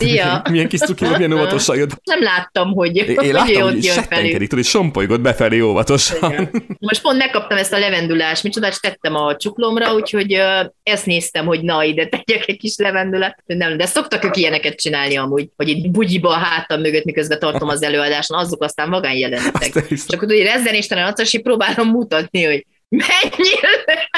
Szia! 0.00 0.42
Milyen 0.50 0.68
kis 0.68 0.80
cuki 0.80 1.04
volt, 1.04 1.16
milyen 1.16 1.32
óvatosan 1.32 1.76
jött. 1.76 2.00
Nem 2.04 2.22
láttam, 2.22 2.72
hogy 2.72 2.96
Én, 2.96 3.16
én 3.20 3.32
láttam, 3.32 3.62
hogy, 3.62 3.82
settenkedik, 3.82 4.48
tudod, 4.48 4.64
sompolygott 4.64 5.20
befelé 5.20 5.60
óvatosan. 5.60 6.32
Igen. 6.32 6.50
Most 6.78 7.02
pont 7.02 7.18
megkaptam 7.18 7.58
ezt 7.58 7.72
a 7.72 7.78
levendulás, 7.78 8.42
micsodát 8.42 8.80
tettem 8.80 9.14
a 9.14 9.36
csuklomra, 9.36 9.94
úgyhogy 9.94 10.34
uh, 10.34 10.66
ezt 10.82 11.06
néztem, 11.06 11.46
hogy 11.46 11.62
na, 11.62 11.84
ide 11.84 12.06
tegyek 12.06 12.48
egy 12.48 12.56
kis 12.56 12.76
levendulát. 12.76 13.42
Nem, 13.46 13.76
de 13.76 13.86
szoktak 13.86 14.24
ők 14.24 14.36
ilyeneket 14.36 14.80
csinálni 14.80 15.16
amúgy, 15.16 15.48
hogy 15.56 15.68
itt 15.68 15.90
bugyiba 15.90 16.28
a 16.28 16.38
hátam 16.38 16.80
mögött, 16.80 17.04
miközben 17.04 17.38
tartom 17.38 17.68
az 17.68 17.82
előadáson, 17.82 18.38
azok 18.38 18.62
aztán 18.62 18.88
magány 18.88 19.16
jelenetek. 19.16 19.88
Csak 20.06 20.20
hogy 20.20 20.42
rezzenéstelen 20.42 21.04
arcasi 21.04 21.38
próbálom 21.38 21.88
mutatni, 21.88 22.44
hogy 22.44 22.66
Mennyire? 22.90 24.08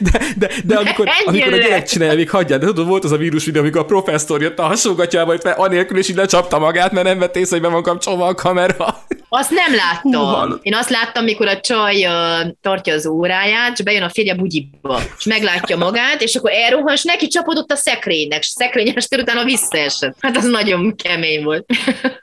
De, 0.00 0.24
de, 0.36 0.50
de 0.64 0.76
amikor, 0.76 1.08
amikor 1.24 1.52
a 1.52 1.56
gyerek 1.56 1.86
csinálja, 1.86 2.14
még 2.14 2.30
hagyjál, 2.30 2.58
de 2.58 2.66
tudod, 2.66 2.86
volt 2.86 3.04
az 3.04 3.12
a 3.12 3.16
vírus 3.16 3.44
videó, 3.44 3.60
amikor 3.60 3.80
a 3.80 3.84
professzor 3.84 4.42
jött 4.42 4.58
a 4.58 4.62
hasongatjába, 4.62 5.30
hogy 5.30 5.52
anélkül 5.56 5.98
is 5.98 6.08
így 6.08 6.16
lecsapta 6.16 6.58
magát, 6.58 6.92
mert 6.92 7.06
nem 7.06 7.18
vett 7.18 7.36
észre, 7.36 7.56
hogy 7.56 7.66
be 7.66 7.72
van 7.72 7.82
kapcsolva 7.82 8.26
a 8.26 8.34
kamera. 8.34 9.04
Azt 9.32 9.50
nem 9.50 9.74
láttam. 9.74 10.50
Hú, 10.50 10.58
Én 10.62 10.74
azt 10.74 10.90
láttam, 10.90 11.24
mikor 11.24 11.46
a 11.46 11.60
csaj 11.60 12.06
uh, 12.06 12.50
tartja 12.62 12.94
az 12.94 13.06
óráját, 13.06 13.78
és 13.78 13.84
bejön 13.84 14.02
a 14.02 14.08
férje 14.08 14.34
bugyiba, 14.34 15.00
és 15.18 15.24
meglátja 15.24 15.76
magát, 15.76 16.22
és 16.22 16.34
akkor 16.34 16.50
elrohan, 16.50 16.92
és 16.92 17.02
neki 17.02 17.26
csapodott 17.26 17.70
a 17.70 17.76
szekrénynek, 17.76 18.38
és 18.38 18.46
szekrényes 18.46 19.06
utána 19.18 19.44
visszaesett. 19.44 20.16
Hát 20.20 20.36
az 20.36 20.44
nagyon 20.44 20.96
kemény 20.96 21.44
volt. 21.44 21.64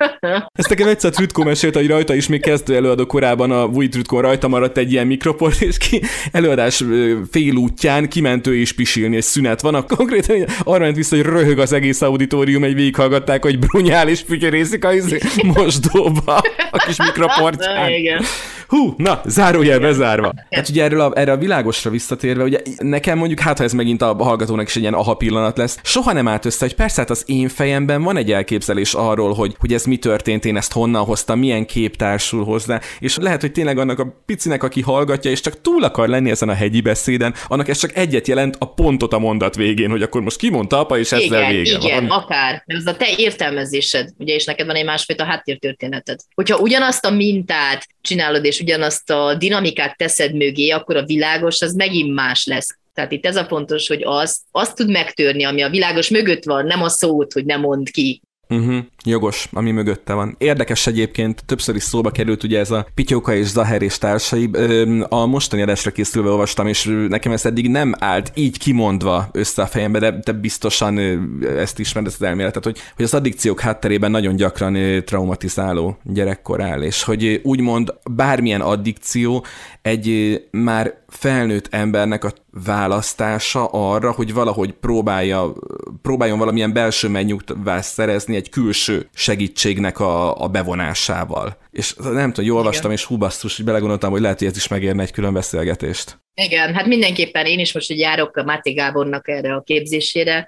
Ezt 0.59 0.69
nekem 0.69 0.87
egyszer 0.87 1.11
Trütkó 1.11 1.43
mesélt, 1.43 1.75
hogy 1.75 1.87
rajta 1.87 2.13
is 2.13 2.27
még 2.27 2.41
kezdő 2.41 2.75
előadó 2.75 3.05
korában 3.05 3.51
a 3.51 3.67
Vui 3.67 3.87
Trütkó 3.87 4.19
rajta 4.19 4.47
maradt 4.47 4.77
egy 4.77 4.91
ilyen 4.91 5.07
mikroport, 5.07 5.61
és 5.61 5.77
ki 5.77 5.96
előadás 6.31 6.83
fél 7.31 7.55
útján 7.55 8.09
kiment 8.09 8.47
ő 8.47 8.55
is 8.55 8.73
pisilni, 8.73 9.15
egy 9.15 9.23
szünet 9.23 9.61
van, 9.61 9.75
a 9.75 9.81
konkrétan 9.81 10.45
arra 10.63 10.83
ment 10.83 10.95
vissza, 10.95 11.15
hogy 11.15 11.25
röhög 11.25 11.59
az 11.59 11.73
egész 11.73 12.01
auditorium, 12.01 12.63
egy 12.63 12.75
végighallgatták, 12.75 13.43
hogy 13.43 13.59
brunyál 13.59 14.07
és 14.07 14.21
fütyörészik 14.27 14.85
a 14.85 14.93
izé 14.93 15.19
mosdóba 15.43 16.41
a 16.71 16.77
kis 16.85 16.97
mikroportján. 16.97 17.89
Igen. 17.91 18.23
Hú, 18.67 18.93
na, 18.97 19.21
zárójel 19.25 19.79
bezárva. 19.79 20.33
Hát 20.49 20.69
ugye 20.69 20.83
erről 20.83 21.01
a, 21.01 21.11
erre 21.15 21.31
a 21.31 21.37
világosra 21.37 21.89
visszatérve, 21.89 22.43
ugye 22.43 22.61
nekem 22.77 23.17
mondjuk, 23.17 23.39
hát 23.39 23.57
ha 23.57 23.63
ez 23.63 23.73
megint 23.73 24.01
a 24.01 24.15
hallgatónak 24.23 24.67
is 24.67 24.75
egy 24.75 24.81
ilyen 24.81 24.93
aha 24.93 25.13
pillanat 25.13 25.57
lesz, 25.57 25.79
soha 25.83 26.13
nem 26.13 26.27
állt 26.27 26.45
össze, 26.45 26.65
hogy 26.65 26.75
persze 26.75 26.99
hát 26.99 27.09
az 27.09 27.23
én 27.25 27.47
fejemben 27.47 28.03
van 28.03 28.17
egy 28.17 28.31
elképzelés 28.31 28.93
arról, 28.93 29.33
hogy, 29.33 29.55
hogy 29.59 29.73
ez 29.73 29.85
mi 29.85 29.97
történt, 29.97 30.45
én 30.45 30.57
ezt 30.57 30.73
honnan 30.73 31.03
hoztam, 31.03 31.39
milyen 31.39 31.65
kép 31.65 31.95
társul 31.95 32.43
hozzá, 32.43 32.81
és 32.99 33.17
lehet, 33.17 33.41
hogy 33.41 33.51
tényleg 33.51 33.77
annak 33.77 33.99
a 33.99 34.21
picinek, 34.25 34.63
aki 34.63 34.81
hallgatja, 34.81 35.31
és 35.31 35.41
csak 35.41 35.61
túl 35.61 35.83
akar 35.87 36.07
lenni 36.07 36.29
ezen 36.29 36.49
a 36.49 36.53
hegyi 36.53 36.81
beszéden, 36.81 37.33
annak 37.47 37.67
ez 37.67 37.77
csak 37.77 37.95
egyet 37.95 38.27
jelent 38.27 38.55
a 38.59 38.73
pontot 38.73 39.13
a 39.13 39.19
mondat 39.19 39.55
végén, 39.55 39.89
hogy 39.89 40.01
akkor 40.01 40.21
most 40.21 40.37
kimondta 40.37 40.79
apa, 40.79 40.97
és 40.97 41.11
ezzel 41.11 41.41
igen, 41.41 41.51
vége 41.51 41.77
igen, 41.77 42.07
van. 42.07 42.19
akár. 42.19 42.63
Ez 42.65 42.85
a 42.85 42.95
te 42.95 43.07
értelmezésed, 43.17 44.09
ugye, 44.17 44.33
és 44.33 44.45
neked 44.45 44.65
van 44.65 44.75
egy 44.75 44.85
másfajta 44.85 45.23
háttértörténeted. 45.23 46.19
Hogyha 46.35 46.57
ugyanazt 46.57 47.05
a 47.05 47.11
mintát 47.11 47.87
csinálod, 48.01 48.45
és 48.45 48.59
ugyanazt 48.59 49.09
a 49.09 49.35
dinamikát 49.35 49.97
teszed 49.97 50.35
mögé, 50.35 50.69
akkor 50.69 50.95
a 50.95 51.05
világos 51.05 51.61
az 51.61 51.73
megint 51.73 52.13
más 52.13 52.45
lesz. 52.45 52.77
Tehát 52.93 53.11
itt 53.11 53.25
ez 53.25 53.35
a 53.35 53.45
fontos, 53.45 53.87
hogy 53.87 54.01
azt, 54.05 54.37
azt 54.51 54.75
tud 54.75 54.89
megtörni, 54.89 55.43
ami 55.43 55.61
a 55.61 55.69
világos 55.69 56.09
mögött 56.09 56.43
van, 56.43 56.65
nem 56.65 56.83
a 56.83 56.89
szót, 56.89 57.33
hogy 57.33 57.45
nem 57.45 57.59
mond 57.59 57.89
ki, 57.89 58.21
Uh-huh, 58.49 58.77
jogos, 59.03 59.49
ami 59.51 59.71
mögötte 59.71 60.13
van. 60.13 60.35
Érdekes 60.37 60.87
egyébként, 60.87 61.43
többször 61.45 61.75
is 61.75 61.83
szóba 61.83 62.11
került 62.11 62.43
ugye 62.43 62.59
ez 62.59 62.71
a 62.71 62.87
Pityóka 62.93 63.35
és 63.35 63.45
Zaher 63.47 63.81
és 63.81 63.97
társai. 63.97 64.49
A 65.09 65.25
mostani 65.25 65.61
adásra 65.61 65.91
készülve 65.91 66.29
olvastam, 66.29 66.67
és 66.67 66.83
nekem 67.07 67.31
ez 67.31 67.45
eddig 67.45 67.69
nem 67.69 67.93
állt 67.99 68.31
így 68.35 68.57
kimondva 68.57 69.29
össze 69.31 69.61
a 69.61 69.65
fejembe, 69.65 69.99
de, 69.99 70.19
de 70.23 70.31
biztosan 70.31 70.97
ezt 71.57 71.79
ismered, 71.79 72.07
ezt 72.07 72.21
az 72.21 72.27
elméletet, 72.27 72.63
hogy, 72.63 72.79
hogy 72.95 73.05
az 73.05 73.13
addikciók 73.13 73.59
hátterében 73.59 74.11
nagyon 74.11 74.35
gyakran 74.35 75.03
traumatizáló 75.03 75.97
gyerekkor 76.03 76.61
áll, 76.61 76.81
és 76.81 77.03
hogy 77.03 77.41
úgymond 77.43 77.93
bármilyen 78.11 78.61
addikció 78.61 79.45
egy 79.81 80.41
már 80.51 80.93
felnőtt 81.07 81.67
embernek 81.69 82.23
a 82.23 82.31
választása 82.65 83.65
arra, 83.65 84.11
hogy 84.11 84.33
valahogy 84.33 84.71
próbálja, 84.71 85.53
próbáljon 86.01 86.37
valamilyen 86.37 86.73
belső 86.73 87.07
megnyugvást 87.07 87.89
szerezni 87.89 88.35
egy 88.35 88.49
külső 88.49 89.09
segítségnek 89.13 89.99
a, 89.99 90.41
a 90.43 90.47
bevonásával. 90.47 91.57
És 91.71 91.95
nem 91.95 92.31
tudom, 92.31 92.45
jól 92.45 92.57
olvastam, 92.57 92.91
és 92.91 93.03
hú 93.03 93.17
basszus, 93.17 93.55
hogy 93.55 93.65
belegondoltam, 93.65 94.11
hogy 94.11 94.21
lehet, 94.21 94.39
hogy 94.39 94.47
ez 94.47 94.55
is 94.55 94.67
megérne 94.67 95.01
egy 95.01 95.11
külön 95.11 95.33
beszélgetést. 95.33 96.19
Igen, 96.33 96.73
hát 96.73 96.85
mindenképpen 96.85 97.45
én 97.45 97.59
is 97.59 97.73
most, 97.73 97.87
hogy 97.87 97.99
járok 97.99 98.37
a 98.37 98.43
Máté 98.43 98.71
Gábornak 98.71 99.27
erre 99.27 99.53
a 99.53 99.61
képzésére, 99.61 100.47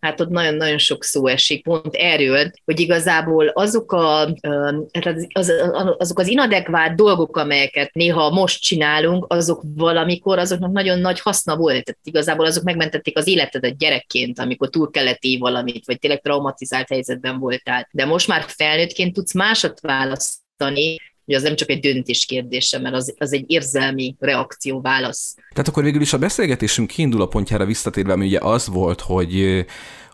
hát 0.00 0.20
ott 0.20 0.28
nagyon-nagyon 0.28 0.78
sok 0.78 1.04
szó 1.04 1.26
esik 1.26 1.62
pont 1.62 1.94
erről, 1.94 2.50
hogy 2.64 2.80
igazából 2.80 3.48
azok, 3.48 3.92
a, 3.92 4.20
az, 4.22 5.28
az, 5.32 5.52
azok 5.98 6.18
az 6.18 6.26
inadekvát 6.26 6.94
dolgok, 6.94 7.36
amelyeket 7.36 7.94
néha 7.94 8.30
most 8.30 8.62
csinálunk, 8.62 9.26
azok 9.28 9.62
valamikor 9.76 10.38
azoknak 10.38 10.72
nagyon 10.72 10.98
nagy 10.98 11.20
haszna 11.20 11.56
volt. 11.56 11.84
Tehát 11.84 12.00
igazából 12.02 12.46
azok 12.46 12.64
megmentették 12.64 13.16
az 13.18 13.26
életedet 13.26 13.78
gyerekként, 13.78 14.38
amikor 14.38 14.68
túl 14.68 14.90
kellett 14.90 15.22
év 15.22 15.38
valamit, 15.38 15.86
vagy 15.86 15.98
tényleg 15.98 16.20
traumatizált 16.20 16.88
helyzetben 16.88 17.38
voltál. 17.38 17.88
De 17.90 18.04
most 18.04 18.28
már 18.28 18.44
felnőttként 18.46 19.14
tudsz 19.14 19.34
másat 19.34 19.80
választani, 19.80 20.96
hogy 21.28 21.36
az 21.36 21.42
nem 21.42 21.56
csak 21.56 21.70
egy 21.70 21.80
döntés 21.80 22.24
kérdése, 22.26 22.78
mert 22.78 22.94
az, 22.94 23.14
az 23.18 23.32
egy 23.32 23.44
érzelmi 23.46 24.16
reakció, 24.18 24.80
válasz. 24.80 25.34
Tehát 25.52 25.68
akkor 25.68 25.82
végül 25.82 26.00
is 26.00 26.12
a 26.12 26.18
beszélgetésünk 26.18 26.88
kiinduló 26.88 27.26
pontjára 27.26 27.64
visszatérve, 27.64 28.12
ami 28.12 28.26
ugye 28.26 28.38
az 28.40 28.68
volt, 28.68 29.00
hogy 29.00 29.64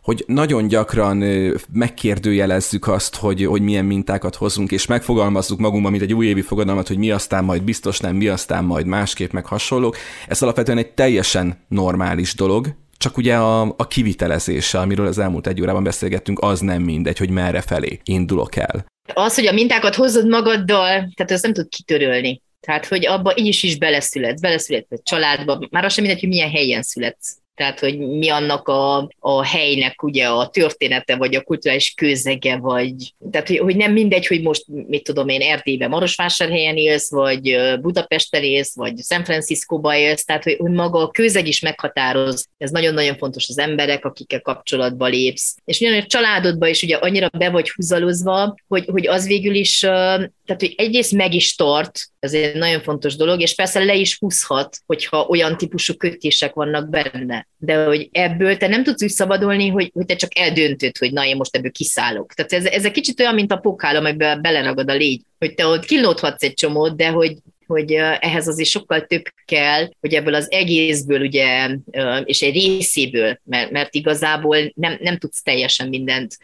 hogy 0.02 0.24
nagyon 0.26 0.68
gyakran 0.68 1.24
megkérdőjelezzük 1.72 2.88
azt, 2.88 3.16
hogy, 3.16 3.44
hogy 3.44 3.62
milyen 3.62 3.84
mintákat 3.84 4.34
hozunk, 4.34 4.70
és 4.70 4.86
megfogalmazzuk 4.86 5.58
magunkban, 5.58 5.90
mint 5.90 6.02
egy 6.02 6.14
újévi 6.14 6.42
fogadalmat, 6.42 6.88
hogy 6.88 6.98
mi 6.98 7.10
aztán 7.10 7.44
majd 7.44 7.62
biztos 7.62 8.00
nem, 8.00 8.16
mi 8.16 8.28
aztán 8.28 8.64
majd 8.64 8.86
másképp, 8.86 9.32
meg 9.32 9.46
hasonlók. 9.46 9.96
Ez 10.28 10.42
alapvetően 10.42 10.78
egy 10.78 10.90
teljesen 10.90 11.64
normális 11.68 12.34
dolog, 12.34 12.74
csak 12.96 13.16
ugye 13.16 13.36
a, 13.36 13.62
a 13.62 13.86
kivitelezése, 13.88 14.78
amiről 14.78 15.06
az 15.06 15.18
elmúlt 15.18 15.46
egy 15.46 15.60
órában 15.60 15.82
beszélgettünk, 15.82 16.38
az 16.40 16.60
nem 16.60 16.82
mindegy, 16.82 17.18
hogy 17.18 17.30
merre 17.30 17.60
felé 17.60 18.00
indulok 18.02 18.56
el. 18.56 18.84
Az, 19.12 19.34
hogy 19.34 19.46
a 19.46 19.52
mintákat 19.52 19.94
hozod 19.94 20.28
magaddal, 20.28 20.88
tehát 21.14 21.30
ezt 21.30 21.42
nem 21.42 21.52
tud 21.52 21.68
kitörölni. 21.68 22.42
Tehát, 22.60 22.86
hogy 22.86 23.06
abba 23.06 23.32
így 23.36 23.46
is 23.46 23.62
is 23.62 23.78
beleszületsz, 23.78 24.40
beleszületsz 24.40 24.92
a 24.92 25.00
családba, 25.02 25.66
már 25.70 25.84
az 25.84 25.92
sem 25.92 26.04
mindegy, 26.04 26.22
hogy 26.22 26.32
milyen 26.32 26.50
helyen 26.50 26.82
születsz 26.82 27.36
tehát 27.54 27.80
hogy 27.80 27.98
mi 27.98 28.28
annak 28.28 28.68
a, 28.68 29.08
a 29.18 29.44
helynek 29.44 30.02
ugye 30.02 30.26
a 30.26 30.48
története, 30.48 31.16
vagy 31.16 31.34
a 31.34 31.42
kulturális 31.42 31.94
közege, 31.96 32.56
vagy 32.56 32.94
tehát 33.30 33.48
hogy, 33.48 33.58
hogy 33.58 33.76
nem 33.76 33.92
mindegy, 33.92 34.26
hogy 34.26 34.42
most 34.42 34.64
mit 34.66 35.02
tudom 35.02 35.28
én 35.28 35.40
Erdélyben 35.40 35.90
Marosvásárhelyen 35.90 36.76
élsz, 36.76 37.10
vagy 37.10 37.56
Budapesten 37.80 38.42
élsz, 38.42 38.76
vagy 38.76 38.98
San 38.98 39.24
Francisco-ba 39.24 39.96
élsz, 39.96 40.24
tehát 40.24 40.44
hogy, 40.44 40.56
hogy 40.58 40.70
maga 40.70 40.98
a 40.98 41.10
közeg 41.10 41.46
is 41.46 41.60
meghatároz, 41.60 42.48
ez 42.58 42.70
nagyon-nagyon 42.70 43.16
fontos 43.16 43.48
az 43.48 43.58
emberek, 43.58 44.04
akikkel 44.04 44.40
kapcsolatba 44.40 45.06
lépsz. 45.06 45.56
És 45.64 45.80
ugyanúgy 45.80 46.02
a 46.02 46.06
családodban 46.06 46.68
is 46.68 46.82
ugye 46.82 46.96
annyira 46.96 47.28
be 47.38 47.50
vagy 47.50 47.70
húzalozva, 47.70 48.54
hogy, 48.68 48.84
hogy 48.86 49.06
az 49.06 49.26
végül 49.26 49.54
is, 49.54 49.78
tehát 49.80 50.56
hogy 50.58 50.74
egyrészt 50.76 51.12
meg 51.12 51.34
is 51.34 51.54
tart, 51.54 52.00
ez 52.18 52.34
egy 52.34 52.54
nagyon 52.54 52.80
fontos 52.80 53.16
dolog, 53.16 53.40
és 53.40 53.54
persze 53.54 53.84
le 53.84 53.94
is 53.94 54.18
húzhat, 54.18 54.78
hogyha 54.86 55.26
olyan 55.28 55.56
típusú 55.56 55.94
kötések 55.96 56.54
vannak 56.54 56.88
benne. 56.88 57.43
De 57.58 57.84
hogy 57.84 58.08
ebből 58.12 58.56
te 58.56 58.68
nem 58.68 58.82
tudsz 58.82 59.02
úgy 59.02 59.08
szabadulni, 59.08 59.68
hogy, 59.68 59.90
hogy 59.94 60.06
te 60.06 60.16
csak 60.16 60.38
eldöntöd, 60.38 60.98
hogy 60.98 61.12
na, 61.12 61.26
én 61.26 61.36
most 61.36 61.56
ebből 61.56 61.70
kiszállok. 61.70 62.32
Tehát 62.34 62.52
ez, 62.52 62.64
ez 62.64 62.84
egy 62.84 62.92
kicsit 62.92 63.20
olyan, 63.20 63.34
mint 63.34 63.52
a 63.52 63.56
pokal, 63.56 63.96
amelyben 63.96 64.42
beleragad 64.42 64.90
a 64.90 64.94
légy, 64.94 65.22
hogy 65.38 65.54
te 65.54 65.66
ott 65.66 65.84
kilódhatsz 65.84 66.42
egy 66.42 66.54
csomót, 66.54 66.96
de 66.96 67.08
hogy, 67.08 67.36
hogy 67.66 67.92
ehhez 68.20 68.48
azért 68.48 68.68
sokkal 68.68 69.06
több 69.06 69.22
kell, 69.44 69.88
hogy 70.00 70.14
ebből 70.14 70.34
az 70.34 70.50
egészből 70.50 71.20
ugye, 71.20 71.76
és 72.24 72.42
egy 72.42 72.54
részéből, 72.54 73.38
mert, 73.44 73.70
mert 73.70 73.94
igazából 73.94 74.72
nem, 74.74 74.98
nem 75.00 75.18
tudsz 75.18 75.42
teljesen 75.42 75.88
mindent 75.88 76.38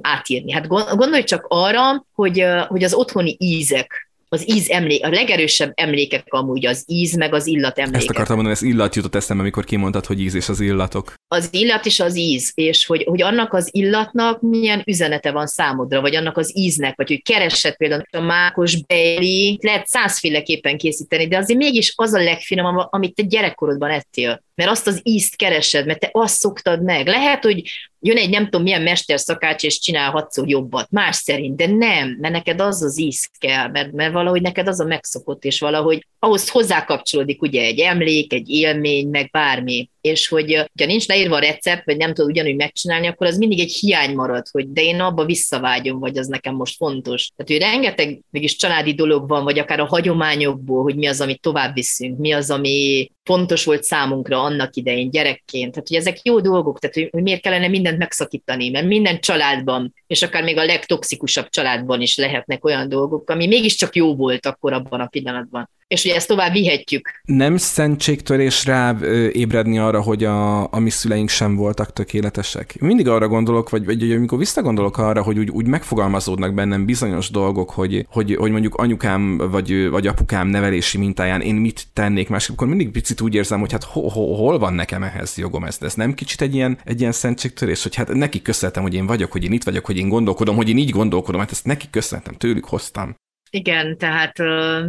átírni. 0.00 0.52
Hát 0.52 0.66
gondolj 0.66 1.24
csak 1.24 1.44
arra, 1.48 2.06
hogy, 2.14 2.44
hogy 2.68 2.84
az 2.84 2.94
otthoni 2.94 3.36
ízek, 3.38 4.07
az 4.28 4.48
íz 4.48 4.70
emlék, 4.70 5.04
a 5.04 5.08
legerősebb 5.08 5.72
emlékek 5.74 6.26
amúgy 6.28 6.66
az 6.66 6.84
íz, 6.86 7.16
meg 7.16 7.34
az 7.34 7.46
illat 7.46 7.78
emlékek. 7.78 8.00
Ezt 8.00 8.10
akartam 8.10 8.34
mondani, 8.34 8.56
ez 8.56 8.62
illat 8.62 8.94
jutott 8.94 9.14
eszembe, 9.14 9.42
amikor 9.42 9.64
kimondtad, 9.64 10.06
hogy 10.06 10.20
íz 10.20 10.34
és 10.34 10.48
az 10.48 10.60
illatok. 10.60 11.14
Az 11.28 11.48
illat 11.50 11.86
és 11.86 12.00
az 12.00 12.16
íz, 12.16 12.52
és 12.54 12.86
hogy, 12.86 13.04
hogy 13.04 13.22
annak 13.22 13.52
az 13.52 13.68
illatnak 13.72 14.40
milyen 14.40 14.82
üzenete 14.86 15.30
van 15.30 15.46
számodra, 15.46 16.00
vagy 16.00 16.14
annak 16.14 16.36
az 16.36 16.56
íznek, 16.56 16.96
vagy 16.96 17.08
hogy 17.08 17.22
keresed 17.22 17.76
például 17.76 18.02
a 18.10 18.20
mákos 18.20 18.86
bejli, 18.86 19.58
lehet 19.62 19.86
százféleképpen 19.86 20.78
készíteni, 20.78 21.28
de 21.28 21.38
azért 21.38 21.58
mégis 21.58 21.92
az 21.96 22.12
a 22.12 22.22
legfinomabb, 22.22 22.86
amit 22.90 23.14
te 23.14 23.22
gyerekkorodban 23.22 23.90
ettél 23.90 24.46
mert 24.58 24.70
azt 24.70 24.86
az 24.86 25.00
ízt 25.02 25.36
keresed, 25.36 25.86
mert 25.86 25.98
te 25.98 26.08
azt 26.12 26.38
szoktad 26.38 26.82
meg. 26.82 27.06
Lehet, 27.06 27.44
hogy 27.44 27.62
jön 28.00 28.16
egy 28.16 28.30
nem 28.30 28.44
tudom 28.44 28.62
milyen 28.62 28.82
mesterszakács, 28.82 29.64
és 29.64 29.78
csinál 29.78 30.10
hatszor 30.10 30.48
jobbat, 30.48 30.90
más 30.90 31.16
szerint, 31.16 31.56
de 31.56 31.66
nem, 31.66 32.16
mert 32.20 32.34
neked 32.34 32.60
az 32.60 32.82
az 32.82 32.98
íz 32.98 33.30
kell, 33.38 33.68
mert, 33.68 33.92
mert 33.92 34.12
valahogy 34.12 34.42
neked 34.42 34.68
az 34.68 34.80
a 34.80 34.84
megszokott, 34.84 35.44
és 35.44 35.60
valahogy 35.60 36.06
ahhoz 36.18 36.48
hozzákapcsolódik 36.48 37.42
ugye 37.42 37.62
egy 37.62 37.78
emlék, 37.78 38.32
egy 38.32 38.48
élmény, 38.48 39.08
meg 39.08 39.30
bármi 39.30 39.90
és 40.00 40.28
hogy 40.28 40.54
ha 40.54 40.86
nincs 40.86 41.06
leírva 41.06 41.36
a 41.36 41.40
recept, 41.40 41.84
vagy 41.84 41.96
nem 41.96 42.14
tudod 42.14 42.30
ugyanúgy 42.30 42.56
megcsinálni, 42.56 43.06
akkor 43.06 43.26
az 43.26 43.38
mindig 43.38 43.60
egy 43.60 43.72
hiány 43.72 44.14
marad, 44.14 44.46
hogy 44.50 44.72
de 44.72 44.82
én 44.82 45.00
abba 45.00 45.24
visszavágyom, 45.24 45.98
vagy 45.98 46.18
az 46.18 46.26
nekem 46.26 46.54
most 46.54 46.76
fontos. 46.76 47.30
Tehát, 47.36 47.64
hogy 47.64 47.72
rengeteg 47.72 48.20
mégis 48.30 48.56
családi 48.56 48.94
dolog 48.94 49.28
van, 49.28 49.44
vagy 49.44 49.58
akár 49.58 49.80
a 49.80 49.86
hagyományokból, 49.86 50.82
hogy 50.82 50.96
mi 50.96 51.06
az, 51.06 51.20
amit 51.20 51.40
tovább 51.40 51.74
viszünk, 51.74 52.18
mi 52.18 52.32
az, 52.32 52.50
ami 52.50 53.10
fontos 53.24 53.64
volt 53.64 53.82
számunkra 53.82 54.42
annak 54.42 54.76
idején 54.76 55.10
gyerekként. 55.10 55.72
Tehát, 55.72 55.88
hogy 55.88 55.96
ezek 55.96 56.22
jó 56.22 56.40
dolgok, 56.40 56.78
tehát, 56.78 57.10
hogy 57.10 57.22
miért 57.22 57.40
kellene 57.40 57.68
mindent 57.68 57.98
megszakítani, 57.98 58.70
mert 58.70 58.86
minden 58.86 59.20
családban, 59.20 59.94
és 60.06 60.22
akár 60.22 60.42
még 60.42 60.56
a 60.56 60.64
legtoxikusabb 60.64 61.48
családban 61.48 62.00
is 62.00 62.16
lehetnek 62.16 62.64
olyan 62.64 62.88
dolgok, 62.88 63.30
ami 63.30 63.46
mégiscsak 63.46 63.96
jó 63.96 64.16
volt 64.16 64.46
akkor 64.46 64.72
abban 64.72 65.00
a 65.00 65.06
pillanatban. 65.06 65.70
És 65.88 66.02
hogy 66.02 66.12
ezt 66.12 66.28
tovább 66.28 66.52
vihetjük. 66.52 67.20
Nem 67.24 67.56
szentségtörés 67.56 68.64
rá 68.64 68.96
ébredni 69.32 69.78
arra, 69.78 70.00
hogy 70.00 70.24
a, 70.24 70.72
a 70.72 70.78
mi 70.78 70.90
szüleink 70.90 71.28
sem 71.28 71.56
voltak 71.56 71.92
tökéletesek. 71.92 72.76
Mindig 72.80 73.08
arra 73.08 73.28
gondolok, 73.28 73.70
vagy, 73.70 73.84
vagy 73.84 74.12
amikor 74.12 74.38
visszagondolok 74.38 74.98
arra, 74.98 75.22
hogy 75.22 75.38
úgy, 75.38 75.50
úgy 75.50 75.66
megfogalmazódnak 75.66 76.54
bennem 76.54 76.84
bizonyos 76.84 77.30
dolgok, 77.30 77.70
hogy, 77.70 78.06
hogy, 78.10 78.34
hogy 78.34 78.50
mondjuk 78.50 78.74
anyukám 78.74 79.36
vagy, 79.36 79.88
vagy 79.88 80.06
apukám 80.06 80.48
nevelési 80.48 80.98
mintáján 80.98 81.40
én 81.40 81.54
mit 81.54 81.86
tennék 81.92 82.28
másképp, 82.28 82.56
akkor 82.56 82.68
mindig 82.68 82.90
picit 82.90 83.20
úgy 83.20 83.34
érzem, 83.34 83.60
hogy 83.60 83.72
hát 83.72 83.84
ho, 83.84 84.08
ho, 84.08 84.34
hol 84.34 84.58
van 84.58 84.74
nekem 84.74 85.02
ehhez 85.02 85.36
jogom 85.36 85.64
ez, 85.64 85.78
ez 85.80 85.94
nem 85.94 86.14
kicsit 86.14 86.40
egy 86.40 86.54
ilyen, 86.54 86.78
egy 86.84 87.00
ilyen 87.00 87.12
szentségtörés, 87.12 87.82
hogy 87.82 87.94
hát 87.94 88.12
neki 88.12 88.42
köszönhetem, 88.42 88.82
hogy 88.82 88.94
én 88.94 89.06
vagyok, 89.06 89.32
hogy 89.32 89.44
én 89.44 89.52
itt 89.52 89.64
vagyok, 89.64 89.86
hogy 89.86 89.96
én 89.96 90.08
gondolkodom, 90.08 90.56
hogy 90.56 90.68
én 90.68 90.78
így 90.78 90.90
gondolkodom, 90.90 91.40
hát 91.40 91.50
ezt 91.50 91.64
neki 91.64 91.86
köszönhetem, 91.90 92.34
tőlük 92.34 92.64
hoztam. 92.64 93.16
Igen, 93.50 93.98
tehát 93.98 94.38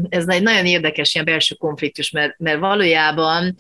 ez 0.10 0.28
egy 0.28 0.42
nagyon 0.42 0.66
érdekes 0.66 1.14
ilyen 1.14 1.26
belső 1.26 1.56
konfliktus, 1.56 2.12
mert, 2.12 2.38
mert 2.38 2.60
valójában 2.60 3.56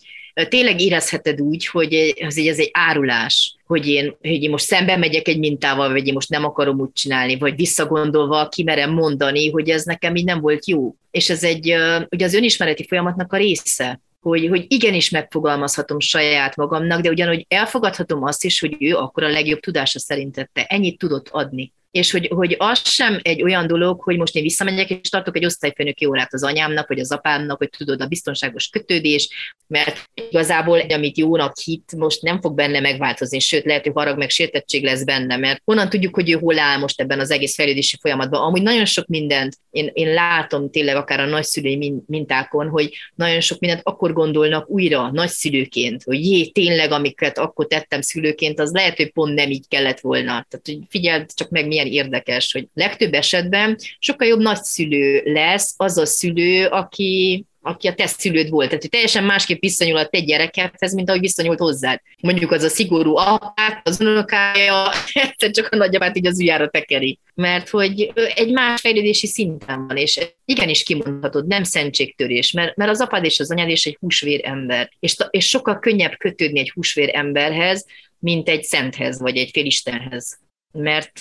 tényleg 0.47 0.81
érezheted 0.81 1.41
úgy, 1.41 1.67
hogy 1.67 1.93
ez 2.19 2.37
egy, 2.37 2.47
ez 2.47 2.59
egy 2.59 2.69
árulás, 2.73 3.55
hogy 3.65 3.87
én, 3.87 4.17
hogy 4.21 4.43
én 4.43 4.49
most 4.49 4.65
szembe 4.65 4.97
megyek 4.97 5.27
egy 5.27 5.39
mintával, 5.39 5.91
vagy 5.91 6.07
én 6.07 6.13
most 6.13 6.29
nem 6.29 6.45
akarom 6.45 6.79
úgy 6.79 6.91
csinálni, 6.93 7.37
vagy 7.37 7.55
visszagondolva 7.55 8.47
kimerem 8.47 8.91
mondani, 8.91 9.51
hogy 9.51 9.69
ez 9.69 9.83
nekem 9.83 10.15
így 10.15 10.25
nem 10.25 10.41
volt 10.41 10.67
jó. 10.67 10.95
És 11.11 11.29
ez 11.29 11.43
egy, 11.43 11.75
ugye 12.09 12.25
az 12.25 12.33
önismereti 12.33 12.87
folyamatnak 12.87 13.33
a 13.33 13.37
része, 13.37 14.01
hogy, 14.21 14.47
hogy 14.47 14.65
igenis 14.67 15.09
megfogalmazhatom 15.09 15.99
saját 15.99 16.55
magamnak, 16.55 17.01
de 17.01 17.09
ugyanúgy 17.09 17.45
elfogadhatom 17.47 18.23
azt 18.23 18.43
is, 18.43 18.59
hogy 18.59 18.75
ő 18.79 18.95
akkor 18.95 19.23
a 19.23 19.29
legjobb 19.29 19.59
tudása 19.59 19.99
szerint 19.99 20.35
tette, 20.35 20.65
ennyit 20.69 20.97
tudott 20.97 21.29
adni 21.29 21.73
és 21.91 22.11
hogy, 22.11 22.27
hogy 22.35 22.55
az 22.57 22.89
sem 22.89 23.19
egy 23.21 23.43
olyan 23.43 23.67
dolog, 23.67 24.01
hogy 24.01 24.17
most 24.17 24.35
én 24.35 24.43
visszamegyek, 24.43 24.89
és 24.89 25.09
tartok 25.09 25.35
egy 25.35 25.45
osztályfőnöki 25.45 26.05
órát 26.05 26.33
az 26.33 26.43
anyámnak, 26.43 26.87
vagy 26.87 26.99
az 26.99 27.11
apámnak, 27.11 27.57
hogy 27.57 27.69
tudod, 27.77 28.01
a 28.01 28.07
biztonságos 28.07 28.67
kötődés, 28.67 29.29
mert 29.67 30.09
igazából, 30.29 30.79
amit 30.79 31.17
jónak 31.17 31.57
hit, 31.57 31.95
most 31.97 32.21
nem 32.21 32.41
fog 32.41 32.55
benne 32.55 32.79
megváltozni, 32.79 33.39
sőt, 33.39 33.65
lehet, 33.65 33.83
hogy 33.83 33.91
harag 33.95 34.17
meg 34.17 34.29
sértettség 34.29 34.83
lesz 34.83 35.03
benne, 35.03 35.37
mert 35.37 35.61
honnan 35.65 35.89
tudjuk, 35.89 36.15
hogy 36.15 36.29
ő 36.29 36.33
hol 36.33 36.59
áll 36.59 36.77
most 36.77 37.01
ebben 37.01 37.19
az 37.19 37.31
egész 37.31 37.55
fejlődési 37.55 37.97
folyamatban. 38.01 38.41
Amúgy 38.41 38.61
nagyon 38.61 38.85
sok 38.85 39.07
mindent 39.07 39.57
én, 39.71 39.89
én 39.93 40.13
látom 40.13 40.71
tényleg 40.71 40.95
akár 40.95 41.19
a 41.19 41.25
nagyszülői 41.25 41.93
mintákon, 42.05 42.67
hogy 42.67 42.93
nagyon 43.15 43.39
sok 43.39 43.59
mindent 43.59 43.81
akkor 43.83 44.13
gondolnak 44.13 44.69
újra 44.69 45.11
nagyszülőként, 45.11 46.03
hogy 46.03 46.25
jé, 46.25 46.49
tényleg, 46.49 46.91
amiket 46.91 47.37
akkor 47.37 47.67
tettem 47.67 48.01
szülőként, 48.01 48.59
az 48.59 48.71
lehet, 48.71 48.97
hogy 48.97 49.11
pont 49.11 49.33
nem 49.33 49.49
így 49.49 49.67
kellett 49.67 49.99
volna. 49.99 50.25
Tehát, 50.25 50.61
hogy 50.63 50.79
figyeld 50.89 51.33
csak 51.33 51.49
meg, 51.49 51.67
milyen 51.83 52.05
érdekes, 52.05 52.51
hogy 52.51 52.67
legtöbb 52.73 53.13
esetben 53.13 53.77
sokkal 53.99 54.27
jobb 54.27 54.39
nagyszülő 54.39 55.21
lesz 55.25 55.73
az 55.77 55.97
a 55.97 56.05
szülő, 56.05 56.65
aki, 56.65 57.45
aki 57.61 57.87
a 57.87 57.93
te 57.93 58.07
szülőd 58.07 58.49
volt. 58.49 58.67
Tehát, 58.67 58.81
hogy 58.81 58.91
teljesen 58.91 59.23
másképp 59.23 59.61
viszonyul 59.61 59.97
a 59.97 60.07
te 60.07 60.19
gyerekedhez, 60.19 60.93
mint 60.93 61.09
ahogy 61.09 61.21
viszonyult 61.21 61.59
hozzád. 61.59 61.99
Mondjuk 62.21 62.51
az 62.51 62.63
a 62.63 62.69
szigorú 62.69 63.15
apát, 63.15 63.87
az 63.87 64.01
unokája, 64.01 64.91
egyszer 65.13 65.51
csak 65.51 65.67
a 65.71 65.75
nagyapát 65.75 66.17
így 66.17 66.27
az 66.27 66.41
ügyára 66.41 66.69
tekeri. 66.69 67.19
Mert 67.33 67.69
hogy 67.69 68.11
egy 68.35 68.51
más 68.51 68.81
fejlődési 68.81 69.27
szinten 69.27 69.87
van, 69.87 69.97
és 69.97 70.19
igenis 70.45 70.83
kimondhatod, 70.83 71.47
nem 71.47 71.63
szentségtörés, 71.63 72.51
mert, 72.51 72.75
mert 72.75 72.91
az 72.91 73.01
apád 73.01 73.23
és 73.25 73.39
az 73.39 73.51
anyád 73.51 73.69
és 73.69 73.85
egy 73.85 73.97
húsvér 73.99 74.41
ember. 74.43 74.91
És, 74.99 75.15
és 75.29 75.47
sokkal 75.47 75.79
könnyebb 75.79 76.17
kötődni 76.17 76.59
egy 76.59 76.71
húsvér 76.71 77.09
emberhez, 77.13 77.85
mint 78.19 78.49
egy 78.49 78.63
szenthez, 78.63 79.19
vagy 79.19 79.37
egy 79.37 79.49
félistenhez. 79.53 80.39
Mert 80.71 81.19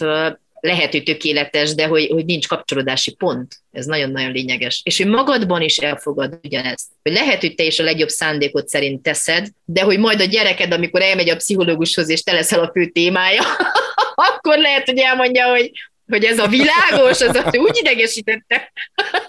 lehet, 0.60 0.90
hogy 0.90 1.02
tökéletes, 1.02 1.74
de 1.74 1.86
hogy, 1.86 2.06
hogy 2.06 2.24
nincs 2.24 2.48
kapcsolódási 2.48 3.14
pont. 3.14 3.56
Ez 3.72 3.86
nagyon-nagyon 3.86 4.32
lényeges. 4.32 4.80
És 4.84 4.96
hogy 4.96 5.06
magadban 5.06 5.62
is 5.62 5.76
elfogad 5.76 6.38
ugyanezt. 6.42 6.86
Hogy 7.02 7.12
lehet, 7.12 7.40
hogy 7.40 7.54
te 7.54 7.64
is 7.64 7.78
a 7.78 7.84
legjobb 7.84 8.08
szándékot 8.08 8.68
szerint 8.68 9.02
teszed, 9.02 9.48
de 9.64 9.82
hogy 9.82 9.98
majd 9.98 10.20
a 10.20 10.24
gyereked, 10.24 10.72
amikor 10.72 11.02
elmegy 11.02 11.28
a 11.28 11.36
pszichológushoz, 11.36 12.08
és 12.08 12.22
te 12.22 12.32
leszel 12.32 12.60
a 12.60 12.70
fő 12.74 12.86
témája, 12.86 13.42
akkor 14.28 14.58
lehet, 14.58 14.86
hogy 14.86 14.98
elmondja, 14.98 15.48
hogy 15.48 15.70
hogy 16.08 16.24
ez 16.24 16.38
a 16.38 16.46
világos, 16.46 17.20
az 17.20 17.36
a, 17.36 17.50
úgy 17.58 17.76
idegesítette, 17.76 18.72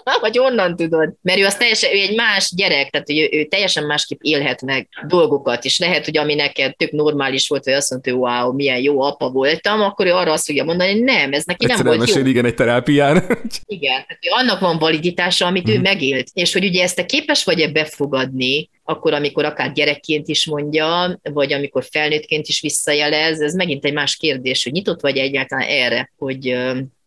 vagy 0.20 0.38
onnan 0.38 0.76
tudod. 0.76 1.14
Mert 1.22 1.38
ő 1.38 1.44
az 1.44 1.56
teljesen, 1.56 1.94
ő 1.94 1.98
egy 1.98 2.14
más 2.14 2.52
gyerek, 2.54 2.90
tehát 2.90 3.10
ő, 3.10 3.28
ő 3.38 3.44
teljesen 3.44 3.84
másképp 3.84 4.18
élhet 4.20 4.62
meg 4.62 4.88
dolgokat, 5.06 5.64
és 5.64 5.78
lehet, 5.78 6.04
hogy 6.04 6.16
ami 6.16 6.34
neked 6.34 6.76
tök 6.76 6.90
normális 6.90 7.48
volt, 7.48 7.64
hogy 7.64 7.72
azt 7.72 7.90
mondta, 7.90 8.10
hogy 8.10 8.18
wow, 8.18 8.52
milyen 8.52 8.80
jó 8.80 9.00
apa 9.02 9.30
voltam, 9.30 9.80
akkor 9.80 10.06
ő 10.06 10.12
arra 10.12 10.32
azt 10.32 10.46
fogja 10.46 10.64
mondani, 10.64 10.90
hogy 10.90 11.02
nem, 11.02 11.32
ez 11.32 11.44
neki 11.44 11.66
nem 11.66 11.82
volt 11.82 12.14
jó. 12.14 12.26
igen, 12.26 12.44
egy 12.44 12.54
terápián. 12.54 13.14
igen, 13.66 14.04
tehát 14.06 14.42
annak 14.42 14.60
van 14.60 14.78
validitása, 14.78 15.46
amit 15.46 15.64
hmm. 15.64 15.72
ő 15.72 15.74
mhm. 15.74 15.84
megélt. 15.84 16.28
És 16.32 16.52
hogy 16.52 16.64
ugye 16.64 16.82
ezt 16.82 16.96
te 16.96 17.06
képes 17.06 17.44
vagy-e 17.44 17.68
befogadni, 17.68 18.68
akkor, 18.84 19.12
amikor 19.12 19.44
akár 19.44 19.72
gyerekként 19.72 20.28
is 20.28 20.46
mondja, 20.46 21.18
vagy 21.22 21.52
amikor 21.52 21.84
felnőttként 21.90 22.46
is 22.46 22.60
visszajelez, 22.60 23.40
ez 23.40 23.54
megint 23.54 23.84
egy 23.84 23.92
más 23.92 24.16
kérdés, 24.16 24.64
hogy 24.64 24.72
nyitott 24.72 25.00
vagy 25.00 25.16
egyáltalán 25.16 25.68
erre, 25.68 26.12
hogy 26.18 26.56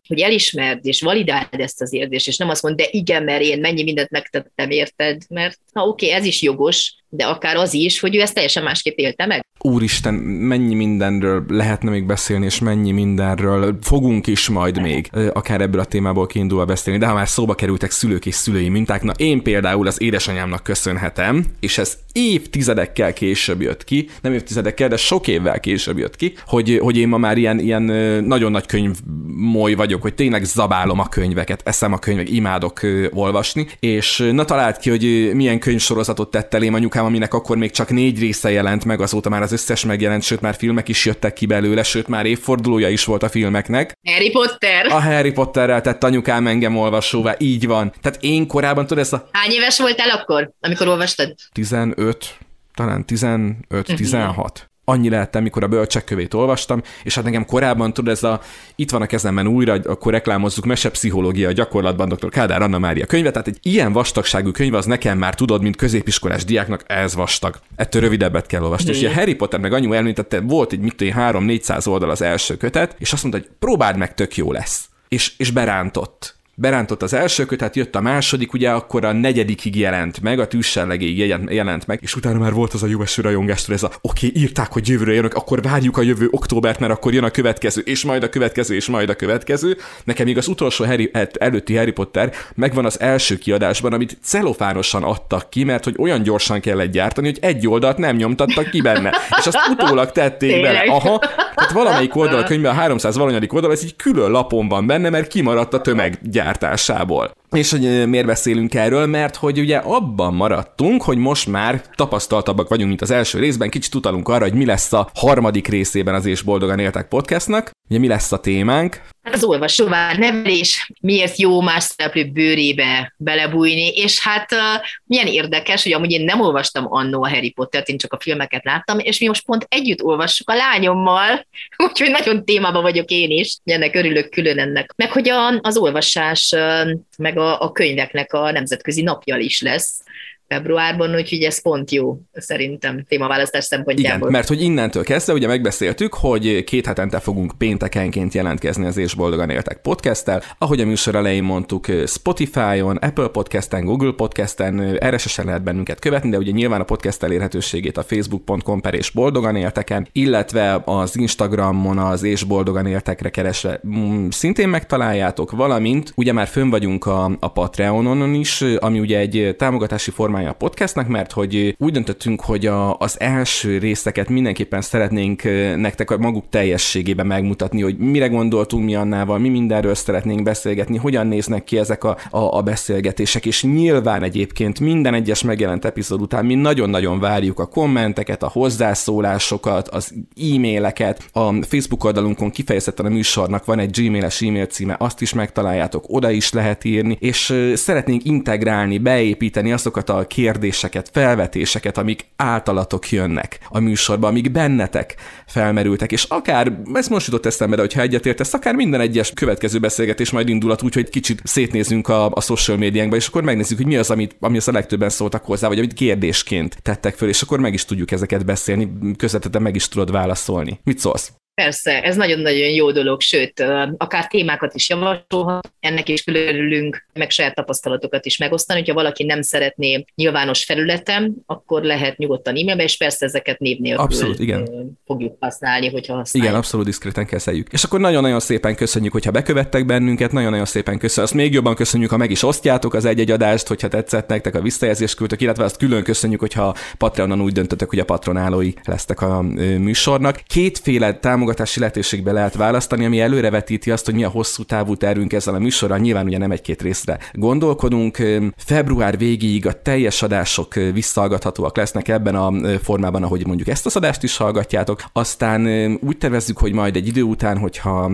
hogy 0.08 0.20
elismerd 0.20 0.86
és 0.86 1.00
validáld 1.00 1.60
ezt 1.60 1.80
az 1.80 1.92
érzést, 1.92 2.26
és 2.26 2.36
nem 2.36 2.48
azt 2.48 2.62
mond, 2.62 2.76
de 2.76 2.86
igen, 2.90 3.22
mert 3.22 3.42
én 3.42 3.60
mennyi 3.60 3.82
mindent 3.82 4.10
megtettem, 4.10 4.70
érted? 4.70 5.22
Mert 5.28 5.58
ha 5.72 5.86
oké, 5.86 6.06
okay, 6.06 6.18
ez 6.18 6.24
is 6.24 6.42
jogos, 6.42 6.94
de 7.16 7.24
akár 7.24 7.56
az 7.56 7.74
is, 7.74 8.00
hogy 8.00 8.16
ő 8.16 8.20
ezt 8.20 8.34
teljesen 8.34 8.62
másképp 8.62 8.96
élte 8.96 9.26
meg. 9.26 9.46
Úristen, 9.60 10.14
mennyi 10.14 10.74
mindenről 10.74 11.44
lehetne 11.48 11.90
még 11.90 12.06
beszélni, 12.06 12.44
és 12.44 12.58
mennyi 12.58 12.90
mindenről 12.90 13.78
fogunk 13.82 14.26
is 14.26 14.48
majd 14.48 14.80
még, 14.80 15.10
akár 15.32 15.60
ebből 15.60 15.80
a 15.80 15.84
témából 15.84 16.26
kiindulva 16.26 16.64
beszélni, 16.64 16.98
de 16.98 17.06
ha 17.06 17.14
már 17.14 17.28
szóba 17.28 17.54
kerültek 17.54 17.90
szülők 17.90 18.26
és 18.26 18.34
szülői 18.34 18.68
minták, 18.68 19.02
na 19.02 19.12
én 19.16 19.42
például 19.42 19.86
az 19.86 20.02
édesanyámnak 20.02 20.62
köszönhetem, 20.62 21.44
és 21.60 21.78
ez 21.78 21.98
évtizedekkel 22.12 23.12
később 23.12 23.60
jött 23.60 23.84
ki, 23.84 24.08
nem 24.20 24.32
évtizedekkel, 24.32 24.88
de 24.88 24.96
sok 24.96 25.28
évvel 25.28 25.60
később 25.60 25.98
jött 25.98 26.16
ki, 26.16 26.32
hogy, 26.46 26.78
hogy 26.82 26.98
én 26.98 27.08
ma 27.08 27.16
már 27.16 27.36
ilyen, 27.36 27.58
ilyen 27.58 27.82
nagyon 28.24 28.50
nagy 28.50 28.66
könyv 28.66 28.96
moly 29.36 29.74
vagyok, 29.74 30.02
hogy 30.02 30.14
tényleg 30.14 30.44
zabálom 30.44 30.98
a 30.98 31.08
könyveket, 31.08 31.62
eszem 31.64 31.92
a 31.92 31.98
könyvek, 31.98 32.30
imádok 32.30 32.80
olvasni, 33.10 33.66
és 33.80 34.28
na 34.32 34.44
talált 34.44 34.76
ki, 34.76 34.90
hogy 34.90 35.30
milyen 35.34 35.58
könyvsorozatot 35.58 36.30
tett 36.30 36.54
elém 36.54 36.74
anyukám, 36.74 37.03
aminek 37.04 37.34
akkor 37.34 37.56
még 37.56 37.70
csak 37.70 37.90
négy 37.90 38.18
része 38.18 38.50
jelent 38.50 38.84
meg, 38.84 39.00
azóta 39.00 39.28
már 39.28 39.42
az 39.42 39.52
összes 39.52 39.84
megjelent, 39.84 40.22
sőt 40.22 40.40
már 40.40 40.54
filmek 40.54 40.88
is 40.88 41.04
jöttek 41.04 41.32
ki 41.32 41.46
belőle, 41.46 41.82
sőt 41.82 42.08
már 42.08 42.26
évfordulója 42.26 42.88
is 42.88 43.04
volt 43.04 43.22
a 43.22 43.28
filmeknek. 43.28 43.92
Harry 44.10 44.30
Potter. 44.30 44.86
A 44.86 45.00
Harry 45.02 45.32
Potterrel 45.32 45.80
tett 45.80 46.04
anyukám 46.04 46.46
engem 46.46 46.76
olvasóvá, 46.76 47.34
így 47.38 47.66
van. 47.66 47.92
Tehát 48.02 48.18
én 48.20 48.46
korábban 48.46 48.86
tudod 48.86 49.02
ezt 49.02 49.12
a... 49.12 49.28
Hány 49.32 49.50
éves 49.50 49.78
voltál 49.78 50.10
akkor, 50.10 50.50
amikor 50.60 50.88
olvastad? 50.88 51.34
15, 51.52 52.38
talán 52.74 53.04
15-16 53.08 54.48
annyi 54.84 55.08
lehettem, 55.08 55.42
mikor 55.42 55.62
a 55.62 55.68
bölcsek 55.68 56.04
kövét 56.04 56.34
olvastam, 56.34 56.82
és 57.02 57.14
hát 57.14 57.24
nekem 57.24 57.46
korábban, 57.46 57.92
tudod, 57.92 58.12
ez 58.12 58.22
a 58.22 58.40
itt 58.74 58.90
van 58.90 59.02
a 59.02 59.06
kezemben 59.06 59.46
újra, 59.46 59.72
akkor 59.72 60.12
reklámozzuk 60.12 60.64
mesepszichológia 60.64 61.52
gyakorlatban 61.52 62.08
dr. 62.08 62.28
Kádár 62.28 62.62
Anna 62.62 62.78
Mária 62.78 63.06
könyve, 63.06 63.30
tehát 63.30 63.48
egy 63.48 63.58
ilyen 63.62 63.92
vastagságú 63.92 64.50
könyv 64.50 64.74
az 64.74 64.86
nekem 64.86 65.18
már 65.18 65.34
tudod, 65.34 65.62
mint 65.62 65.76
középiskolás 65.76 66.44
diáknak, 66.44 66.84
ez 66.86 67.14
vastag. 67.14 67.58
Ettől 67.76 68.02
rövidebbet 68.02 68.46
kell 68.46 68.62
olvasni. 68.62 68.90
És 68.90 69.02
a 69.02 69.12
Harry 69.12 69.34
Potter 69.34 69.60
meg 69.60 69.72
anyu 69.72 69.92
elmítette, 69.92 70.40
volt 70.40 70.72
egy 70.72 70.80
mit 70.80 70.94
3-400 70.98 71.88
oldal 71.88 72.10
az 72.10 72.22
első 72.22 72.56
kötet, 72.56 72.96
és 72.98 73.12
azt 73.12 73.22
mondta, 73.22 73.40
hogy 73.40 73.50
próbáld 73.58 73.96
meg, 73.96 74.14
tök 74.14 74.36
jó 74.36 74.52
lesz. 74.52 74.88
És, 75.08 75.32
és 75.36 75.50
berántott 75.50 76.36
berántott 76.54 77.02
az 77.02 77.12
első 77.12 77.44
kötet, 77.44 77.76
jött 77.76 77.94
a 77.94 78.00
második, 78.00 78.52
ugye 78.52 78.70
akkor 78.70 79.04
a 79.04 79.12
negyedikig 79.12 79.76
jelent 79.76 80.20
meg, 80.20 80.38
a 80.38 80.46
tűzsellegéig 80.46 81.18
jelent 81.48 81.86
meg, 81.86 81.98
és 82.02 82.16
utána 82.16 82.38
már 82.38 82.52
volt 82.52 82.72
az 82.72 82.82
a 82.82 82.86
jó 82.86 83.02
eső 83.02 83.22
rajongástól 83.22 83.74
ez 83.74 83.82
a 83.82 83.90
oké, 84.00 84.26
okay, 84.26 84.42
írták, 84.42 84.72
hogy 84.72 84.88
jövőre 84.88 85.12
jönnek, 85.12 85.34
akkor 85.34 85.62
várjuk 85.62 85.96
a 85.96 86.02
jövő 86.02 86.28
októbert, 86.30 86.78
mert 86.78 86.92
akkor 86.92 87.14
jön 87.14 87.24
a 87.24 87.30
következő, 87.30 87.82
és 87.84 88.04
majd 88.04 88.22
a 88.22 88.28
következő, 88.28 88.74
és 88.74 88.88
majd 88.88 89.08
a 89.08 89.14
következő. 89.14 89.76
Nekem 90.04 90.26
még 90.26 90.36
az 90.36 90.48
utolsó 90.48 90.84
Harry, 90.84 91.10
előtti 91.38 91.76
Harry 91.76 91.92
Potter 91.92 92.32
megvan 92.54 92.84
az 92.84 93.00
első 93.00 93.38
kiadásban, 93.38 93.92
amit 93.92 94.18
celofánosan 94.22 95.02
adtak 95.02 95.50
ki, 95.50 95.64
mert 95.64 95.84
hogy 95.84 95.94
olyan 95.98 96.22
gyorsan 96.22 96.60
kellett 96.60 96.90
gyártani, 96.90 97.26
hogy 97.26 97.38
egy 97.40 97.68
oldalt 97.68 97.98
nem 97.98 98.16
nyomtattak 98.16 98.70
ki 98.70 98.80
benne. 98.80 99.12
És 99.38 99.46
azt 99.46 99.58
utólag 99.70 100.12
tették 100.12 100.50
Tényleg? 100.50 100.72
bele. 100.72 100.92
Aha, 100.92 101.18
tehát 101.54 101.72
valamelyik 101.72 102.16
oldal 102.16 102.38
a 102.38 102.44
könyvben, 102.44 102.72
a 102.72 102.74
300 102.74 103.16
valanyadik 103.16 103.52
oldal, 103.52 103.72
ez 103.72 103.80
egy 103.82 103.96
külön 103.96 104.30
lapon 104.30 104.68
van 104.68 104.86
benne, 104.86 105.10
mert 105.10 105.28
kimaradt 105.28 105.74
a 105.74 105.80
tömeg 105.80 106.18
gyártásából. 106.44 107.34
És 107.54 107.70
hogy 107.70 108.08
miért 108.08 108.26
beszélünk 108.26 108.74
erről? 108.74 109.06
Mert 109.06 109.36
hogy 109.36 109.58
ugye 109.58 109.76
abban 109.76 110.34
maradtunk, 110.34 111.02
hogy 111.02 111.18
most 111.18 111.46
már 111.46 111.82
tapasztaltabbak 111.94 112.68
vagyunk, 112.68 112.88
mint 112.88 113.02
az 113.02 113.10
első 113.10 113.38
részben, 113.38 113.70
kicsit 113.70 113.94
utalunk 113.94 114.28
arra, 114.28 114.44
hogy 114.44 114.54
mi 114.54 114.64
lesz 114.64 114.92
a 114.92 115.10
harmadik 115.14 115.68
részében 115.68 116.14
az 116.14 116.26
És 116.26 116.42
Boldogan 116.42 116.78
Éltek 116.78 117.08
podcastnak. 117.08 117.70
Ugye 117.88 117.98
mi 117.98 118.06
lesz 118.08 118.32
a 118.32 118.40
témánk? 118.40 119.02
Hát 119.22 119.34
az 119.34 119.44
olvasóvá 119.44 120.12
nevelés, 120.16 120.90
miért 121.00 121.38
jó 121.38 121.60
más 121.60 121.82
szereplő 121.82 122.30
bőrébe 122.30 123.14
belebújni, 123.16 123.88
és 123.88 124.20
hát 124.20 124.52
uh, 124.52 124.58
milyen 125.04 125.26
érdekes, 125.26 125.82
hogy 125.82 125.92
amúgy 125.92 126.10
én 126.10 126.24
nem 126.24 126.40
olvastam 126.40 126.86
annó 126.88 127.24
a 127.24 127.28
Harry 127.28 127.50
Pottert, 127.50 127.88
én 127.88 127.98
csak 127.98 128.12
a 128.12 128.20
filmeket 128.20 128.64
láttam, 128.64 128.98
és 128.98 129.20
mi 129.20 129.26
most 129.26 129.44
pont 129.44 129.66
együtt 129.68 130.02
olvassuk 130.02 130.50
a 130.50 130.54
lányommal, 130.54 131.46
úgyhogy 131.88 132.10
nagyon 132.10 132.44
témában 132.44 132.82
vagyok 132.82 133.10
én 133.10 133.30
is, 133.30 133.56
ennek 133.64 133.94
örülök 133.94 134.30
külön 134.30 134.58
ennek. 134.58 134.92
Meg 134.96 135.12
hogy 135.12 135.28
a, 135.28 135.58
az 135.60 135.76
olvasás, 135.76 136.52
uh, 136.56 136.90
meg 137.18 137.38
a, 137.38 137.60
a 137.60 137.72
könyveknek 137.72 138.32
a 138.32 138.50
nemzetközi 138.50 139.02
napja 139.02 139.36
is 139.36 139.60
lesz, 139.60 140.03
februárban, 140.48 141.14
úgyhogy 141.14 141.42
ez 141.42 141.62
pont 141.62 141.90
jó 141.90 142.18
szerintem 142.32 143.04
témaválasztás 143.08 143.64
szempontjából. 143.64 144.18
Igen, 144.18 144.32
mert 144.32 144.48
hogy 144.48 144.62
innentől 144.62 145.04
kezdve 145.04 145.32
ugye 145.32 145.46
megbeszéltük, 145.46 146.14
hogy 146.14 146.64
két 146.64 146.86
hetente 146.86 147.20
fogunk 147.20 147.52
péntekenként 147.58 148.34
jelentkezni 148.34 148.86
az 148.86 148.96
És 148.96 149.14
Boldogan 149.14 149.50
Éltek 149.50 149.80
podcasttel, 149.80 150.42
ahogy 150.58 150.80
a 150.80 150.86
műsor 150.86 151.14
elején 151.14 151.42
mondtuk 151.42 151.86
Spotify-on, 152.06 152.96
Apple 152.96 153.28
Podcasten, 153.28 153.84
Google 153.84 154.12
Podcasten, 154.12 154.98
RSS 155.08 155.36
lehet 155.36 155.62
bennünket 155.62 155.98
követni, 155.98 156.30
de 156.30 156.38
ugye 156.38 156.50
nyilván 156.50 156.80
a 156.80 156.84
podcast 156.84 157.22
elérhetőségét 157.22 157.96
a 157.96 158.02
facebook.com 158.02 158.80
per 158.80 158.94
és 158.94 159.10
boldogan 159.10 159.56
élteken, 159.56 160.08
illetve 160.12 160.82
az 160.84 161.18
Instagramon 161.18 161.98
az 161.98 162.22
és 162.22 162.42
boldogan 162.42 162.86
éltekre 162.86 163.30
keresve 163.30 163.80
mm, 163.88 164.28
szintén 164.28 164.68
megtaláljátok, 164.68 165.50
valamint 165.50 166.12
ugye 166.16 166.32
már 166.32 166.46
fönn 166.46 166.70
vagyunk 166.70 167.06
a, 167.06 167.24
a 167.40 167.48
Patreonon 167.48 168.34
is, 168.34 168.60
ami 168.78 169.00
ugye 169.00 169.18
egy 169.18 169.54
támogatási 169.58 170.10
formája 170.34 170.54
a 170.54 170.58
podcastnak, 170.58 171.08
mert 171.08 171.32
hogy 171.32 171.76
úgy 171.78 171.92
döntöttünk, 171.92 172.40
hogy 172.40 172.66
a, 172.66 172.96
az 172.96 173.20
első 173.20 173.78
részeket 173.78 174.28
mindenképpen 174.28 174.80
szeretnénk 174.80 175.42
nektek 175.76 176.10
a 176.10 176.18
maguk 176.18 176.44
teljességében 176.50 177.26
megmutatni, 177.26 177.82
hogy 177.82 177.96
mire 177.98 178.26
gondoltunk 178.26 178.84
mi 178.84 178.94
annával, 178.94 179.38
mi 179.38 179.48
mindenről 179.48 179.94
szeretnénk 179.94 180.42
beszélgetni, 180.42 180.96
hogyan 180.96 181.26
néznek 181.26 181.64
ki 181.64 181.78
ezek 181.78 182.04
a, 182.04 182.16
a, 182.30 182.38
a 182.38 182.62
beszélgetések, 182.62 183.46
és 183.46 183.62
nyilván 183.62 184.22
egyébként 184.22 184.80
minden 184.80 185.14
egyes 185.14 185.42
megjelent 185.42 185.84
epizód 185.84 186.20
után 186.20 186.44
mi 186.44 186.54
nagyon-nagyon 186.54 187.20
várjuk 187.20 187.58
a 187.58 187.66
kommenteket, 187.66 188.42
a 188.42 188.48
hozzászólásokat, 188.48 189.88
az 189.88 190.14
e-maileket, 190.54 191.22
a 191.32 191.62
Facebook 191.62 192.04
oldalunkon 192.04 192.50
kifejezetten 192.50 193.06
a 193.06 193.08
műsornak 193.08 193.64
van 193.64 193.78
egy 193.78 194.00
gmail-es 194.00 194.42
e-mail 194.42 194.66
címe, 194.66 194.96
azt 194.98 195.20
is 195.20 195.32
megtaláljátok, 195.32 196.04
oda 196.08 196.30
is 196.30 196.52
lehet 196.52 196.84
írni, 196.84 197.16
és 197.20 197.72
szeretnénk 197.74 198.24
integrálni, 198.24 198.98
beépíteni 198.98 199.72
azokat 199.72 200.10
a 200.10 200.23
kérdéseket, 200.24 201.10
felvetéseket, 201.12 201.98
amik 201.98 202.26
általatok 202.36 203.10
jönnek 203.10 203.58
a 203.68 203.78
műsorba, 203.78 204.28
amik 204.28 204.50
bennetek 204.50 205.14
felmerültek, 205.46 206.12
és 206.12 206.24
akár, 206.24 206.78
ez 206.92 207.08
most 207.08 207.26
jutott 207.26 207.46
eszembe, 207.46 207.74
de 207.74 207.82
hogyha 207.82 208.00
egyetértesz, 208.00 208.54
akár 208.54 208.74
minden 208.74 209.00
egyes 209.00 209.30
következő 209.30 209.78
beszélgetés 209.78 210.30
majd 210.30 210.48
indulat 210.48 210.82
úgy, 210.82 210.94
hogy 210.94 211.08
kicsit 211.08 211.40
szétnézzünk 211.44 212.08
a, 212.08 212.30
a 212.30 212.40
social 212.40 212.76
médiánkba, 212.76 213.16
és 213.16 213.26
akkor 213.26 213.42
megnézzük, 213.42 213.76
hogy 213.76 213.86
mi 213.86 213.96
az, 213.96 214.10
amit, 214.10 214.36
ami 214.40 214.56
az 214.56 214.68
a 214.68 214.72
legtöbben 214.72 215.08
szóltak 215.08 215.44
hozzá, 215.44 215.68
vagy 215.68 215.78
amit 215.78 215.92
kérdésként 215.92 216.82
tettek 216.82 217.16
föl, 217.16 217.28
és 217.28 217.42
akkor 217.42 217.60
meg 217.60 217.72
is 217.72 217.84
tudjuk 217.84 218.10
ezeket 218.10 218.44
beszélni, 218.44 218.92
közvetetten 219.16 219.62
meg 219.62 219.74
is 219.74 219.88
tudod 219.88 220.10
válaszolni. 220.10 220.80
Mit 220.84 220.98
szólsz? 220.98 221.32
Persze, 221.54 222.02
ez 222.02 222.16
nagyon-nagyon 222.16 222.68
jó 222.68 222.90
dolog, 222.90 223.20
sőt, 223.20 223.64
akár 223.96 224.26
témákat 224.26 224.74
is 224.74 224.88
javasolhat, 224.88 225.72
ennek 225.80 226.08
is 226.08 226.22
különülünk, 226.22 227.06
meg 227.12 227.30
saját 227.30 227.54
tapasztalatokat 227.54 228.26
is 228.26 228.36
megosztani. 228.36 228.78
hogyha 228.78 228.94
valaki 228.94 229.24
nem 229.24 229.42
szeretné 229.42 230.04
nyilvános 230.14 230.64
felületem, 230.64 231.34
akkor 231.46 231.82
lehet 231.82 232.16
nyugodtan 232.16 232.56
e-mailbe, 232.56 232.82
és 232.82 232.96
persze 232.96 233.26
ezeket 233.26 233.58
név 233.58 233.78
nélkül 233.78 234.04
abszolút, 234.04 234.38
igen. 234.38 234.68
fogjuk 235.06 235.36
használni, 235.40 235.90
hogyha 235.90 236.14
használjuk. 236.14 236.50
Igen, 236.50 236.62
abszolút 236.62 236.86
diszkréten 236.86 237.26
kezeljük. 237.26 237.68
És 237.72 237.84
akkor 237.84 238.00
nagyon-nagyon 238.00 238.40
szépen 238.40 238.76
köszönjük, 238.76 239.12
hogyha 239.12 239.30
bekövettek 239.30 239.86
bennünket, 239.86 240.32
nagyon-nagyon 240.32 240.66
szépen 240.66 240.98
köszönjük. 240.98 241.32
Azt 241.32 241.42
még 241.42 241.52
jobban 241.52 241.74
köszönjük, 241.74 242.10
ha 242.10 242.16
meg 242.16 242.30
is 242.30 242.42
osztjátok 242.42 242.94
az 242.94 243.04
egy-egy 243.04 243.30
adást, 243.30 243.66
hogyha 243.66 243.88
tetszett 243.88 244.28
nektek 244.28 244.54
a 244.54 244.60
visszajelzést 244.60 245.16
küldtök, 245.16 245.40
illetve 245.40 245.64
azt 245.64 245.76
külön 245.76 246.02
köszönjük, 246.02 246.40
hogyha 246.40 246.74
Patreonon 246.98 247.40
úgy 247.40 247.52
döntöttek, 247.52 247.88
hogy 247.88 247.98
a 247.98 248.04
patronálói 248.04 248.72
lesztek 248.84 249.20
a 249.20 249.42
műsornak. 249.78 250.40
Kétféle 250.46 251.12
tám 251.12 251.42
támogatási 251.44 251.80
lehetőségbe 251.80 252.32
lehet 252.32 252.54
választani, 252.54 253.04
ami 253.04 253.20
előrevetíti 253.20 253.90
azt, 253.90 254.04
hogy 254.04 254.14
mi 254.14 254.24
a 254.24 254.28
hosszú 254.28 254.62
távú 254.62 254.96
tervünk 254.96 255.32
ezzel 255.32 255.54
a 255.54 255.58
műsorral. 255.58 255.98
Nyilván 255.98 256.26
ugye 256.26 256.38
nem 256.38 256.50
egy-két 256.50 256.82
részre 256.82 257.18
gondolkodunk. 257.32 258.18
Február 258.56 259.18
végéig 259.18 259.66
a 259.66 259.82
teljes 259.82 260.22
adások 260.22 260.74
visszahallgathatóak 260.74 261.76
lesznek 261.76 262.08
ebben 262.08 262.34
a 262.34 262.52
formában, 262.82 263.22
ahogy 263.22 263.46
mondjuk 263.46 263.68
ezt 263.68 263.86
az 263.86 263.96
adást 263.96 264.22
is 264.22 264.36
hallgatjátok. 264.36 265.04
Aztán 265.12 265.66
úgy 266.02 266.18
tervezzük, 266.18 266.58
hogy 266.58 266.72
majd 266.72 266.96
egy 266.96 267.06
idő 267.06 267.22
után, 267.22 267.58
hogyha 267.58 268.10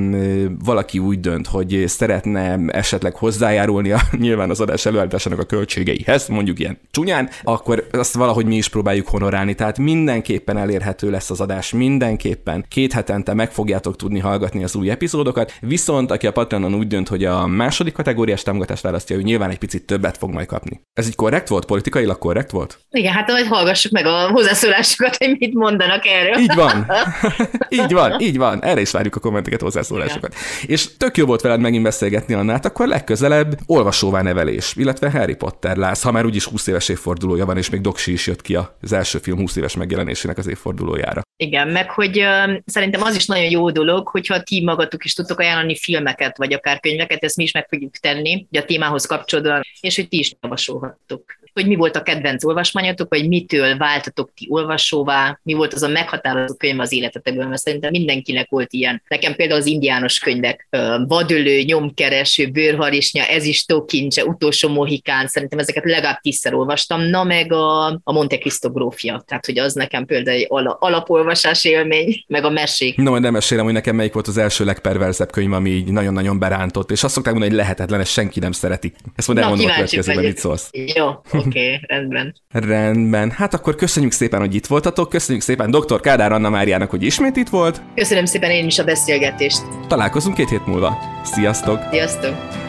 valaki 0.64 0.98
úgy 0.98 1.20
dönt, 1.20 1.46
hogy 1.46 1.84
szeretne 1.86 2.58
esetleg 2.66 3.14
hozzájárulni 3.14 3.90
a, 3.90 4.00
nyilván 4.16 4.50
az 4.50 4.60
adás 4.60 4.86
előállításának 4.86 5.38
a 5.38 5.44
költségeihez, 5.44 6.28
mondjuk 6.28 6.58
ilyen 6.58 6.78
csúnyán, 6.90 7.28
akkor 7.42 7.86
azt 7.92 8.14
valahogy 8.14 8.46
mi 8.46 8.56
is 8.56 8.68
próbáljuk 8.68 9.08
honorálni. 9.08 9.54
Tehát 9.54 9.78
mindenképpen 9.78 10.56
elérhető 10.56 11.10
lesz 11.10 11.30
az 11.30 11.40
adás, 11.40 11.72
mindenképpen 11.72 12.64
két 12.68 12.92
heten 12.92 13.19
hetente 13.20 13.42
meg 13.42 13.52
fogjátok 13.52 13.96
tudni 13.96 14.18
hallgatni 14.18 14.64
az 14.64 14.74
új 14.74 14.90
epizódokat, 14.90 15.52
viszont 15.60 16.10
aki 16.10 16.26
a 16.26 16.32
Patreonon 16.32 16.74
úgy 16.74 16.86
dönt, 16.86 17.08
hogy 17.08 17.24
a 17.24 17.46
második 17.46 17.92
kategóriás 17.92 18.42
támogatást 18.42 18.82
választja, 18.82 19.16
ő 19.16 19.22
nyilván 19.22 19.50
egy 19.50 19.58
picit 19.58 19.86
többet 19.86 20.16
fog 20.16 20.30
majd 20.30 20.46
kapni. 20.46 20.80
Ez 20.92 21.06
így 21.06 21.14
korrekt 21.14 21.48
volt? 21.48 21.64
Politikailag 21.64 22.18
korrekt 22.18 22.50
volt? 22.50 22.78
Igen, 22.90 23.12
hát 23.12 23.30
majd 23.30 23.46
hallgassuk 23.46 23.92
meg 23.92 24.06
a 24.06 24.28
hozzászólásokat, 24.30 25.16
hogy 25.16 25.36
mit 25.38 25.54
mondanak 25.54 26.06
erről. 26.06 26.38
Így 26.38 26.54
van. 26.54 26.86
így 27.82 27.92
van, 27.92 28.20
így 28.20 28.38
van. 28.38 28.64
Erre 28.64 28.80
is 28.80 28.90
várjuk 28.90 29.16
a 29.16 29.20
kommenteket, 29.20 29.60
hozzászólásokat. 29.60 30.34
Igen. 30.34 30.70
És 30.70 30.96
tök 30.96 31.16
jó 31.16 31.26
volt 31.26 31.40
veled 31.40 31.60
megint 31.60 31.82
beszélgetni 31.82 32.34
annál, 32.34 32.60
akkor 32.62 32.88
legközelebb 32.88 33.58
olvasóvá 33.66 34.22
nevelés, 34.22 34.74
illetve 34.76 35.10
Harry 35.10 35.34
Potter 35.34 35.76
lász, 35.76 36.02
ha 36.02 36.12
már 36.12 36.24
úgyis 36.24 36.44
20 36.44 36.66
éves 36.66 36.88
évfordulója 36.88 37.46
van, 37.46 37.56
és 37.56 37.70
még 37.70 37.80
Doksi 37.80 38.12
is 38.12 38.26
jött 38.26 38.42
ki 38.42 38.58
az 38.80 38.92
első 38.92 39.18
film 39.18 39.38
20 39.38 39.56
éves 39.56 39.76
megjelenésének 39.76 40.38
az 40.38 40.48
évfordulójára. 40.48 41.22
Igen, 41.42 41.68
meg 41.68 41.90
hogy 41.90 42.18
uh, 42.18 42.52
szerintem 42.66 43.02
az 43.02 43.09
is 43.14 43.26
nagyon 43.26 43.50
jó 43.50 43.70
dolog, 43.70 44.08
hogyha 44.08 44.42
ti 44.42 44.64
magatok 44.64 45.04
is 45.04 45.14
tudtok 45.14 45.38
ajánlani 45.38 45.76
filmeket, 45.76 46.36
vagy 46.36 46.52
akár 46.52 46.80
könyveket, 46.80 47.24
ezt 47.24 47.36
mi 47.36 47.42
is 47.42 47.52
meg 47.52 47.66
fogjuk 47.68 47.96
tenni, 47.96 48.46
hogy 48.50 48.58
a 48.58 48.64
témához 48.64 49.06
kapcsolódóan, 49.06 49.62
és 49.80 49.96
hogy 49.96 50.08
ti 50.08 50.18
is 50.18 50.36
javasolhattok 50.40 51.38
hogy 51.52 51.66
mi 51.66 51.74
volt 51.74 51.96
a 51.96 52.02
kedvenc 52.02 52.44
olvasmányotok, 52.44 53.08
vagy 53.08 53.28
mitől 53.28 53.76
váltatok 53.76 54.30
ti 54.34 54.46
olvasóvá, 54.48 55.38
mi 55.42 55.52
volt 55.52 55.74
az 55.74 55.82
a 55.82 55.88
meghatározó 55.88 56.54
könyv 56.54 56.80
az 56.80 56.92
életetekben, 56.92 57.48
mert 57.48 57.62
szerintem 57.62 57.90
mindenkinek 57.90 58.50
volt 58.50 58.72
ilyen. 58.72 59.02
Nekem 59.08 59.34
például 59.34 59.60
az 59.60 59.66
indiános 59.66 60.18
könyvek, 60.18 60.68
vadölő, 61.06 61.60
nyomkereső, 61.60 62.46
bőrharisnya, 62.46 63.24
ez 63.24 63.44
is 63.44 63.64
tokincse, 63.64 64.24
utolsó 64.24 64.68
mohikán, 64.68 65.26
szerintem 65.26 65.58
ezeket 65.58 65.84
legalább 65.84 66.20
tízszer 66.20 66.54
olvastam, 66.54 67.02
na 67.02 67.24
meg 67.24 67.52
a, 67.52 67.86
a 67.86 68.12
Monte 68.12 68.38
Cristo 68.38 68.70
grófja, 68.70 69.22
tehát 69.26 69.46
hogy 69.46 69.58
az 69.58 69.74
nekem 69.74 70.04
például 70.06 70.36
egy 70.36 70.46
alapolvasás 70.78 71.64
élmény, 71.64 72.24
meg 72.26 72.44
a 72.44 72.50
mesék. 72.50 72.96
No, 72.96 73.18
nem 73.18 73.32
mesélem, 73.32 73.64
hogy 73.64 73.72
nekem 73.72 73.96
melyik 73.96 74.12
volt 74.12 74.26
az 74.26 74.36
első 74.36 74.64
legperverzebb 74.64 75.30
könyv, 75.30 75.52
ami 75.52 75.70
így 75.70 75.92
nagyon-nagyon 75.92 76.38
berántott, 76.38 76.90
és 76.90 77.02
azt 77.02 77.14
szokták 77.14 77.32
mondani, 77.32 77.54
hogy 77.54 77.62
lehetetlen, 77.62 78.00
ezt 78.00 78.12
senki 78.12 78.40
nem 78.40 78.52
szereti. 78.52 78.92
Ezt 79.16 79.26
majd 79.26 79.38
elmondom 79.38 79.66
a 79.66 79.72
következőben, 79.72 80.24
mit 80.24 80.38
szólsz. 80.38 80.70
Jó, 80.72 81.06
Oké, 81.46 81.74
okay, 81.74 81.80
rendben. 81.86 82.34
Rendben. 82.48 83.30
Hát 83.30 83.54
akkor 83.54 83.74
köszönjük 83.74 84.12
szépen, 84.12 84.40
hogy 84.40 84.54
itt 84.54 84.66
voltatok. 84.66 85.08
Köszönjük 85.08 85.44
szépen 85.44 85.70
dr. 85.70 86.00
Kádár 86.00 86.32
Anna 86.32 86.50
Máriának, 86.50 86.90
hogy 86.90 87.02
ismét 87.02 87.36
itt 87.36 87.48
volt. 87.48 87.82
Köszönöm 87.94 88.24
szépen 88.24 88.50
én 88.50 88.66
is 88.66 88.78
a 88.78 88.84
beszélgetést. 88.84 89.62
Találkozunk 89.88 90.36
két 90.36 90.48
hét 90.48 90.66
múlva. 90.66 90.98
Sziasztok! 91.24 91.80
Sziasztok! 91.90 92.68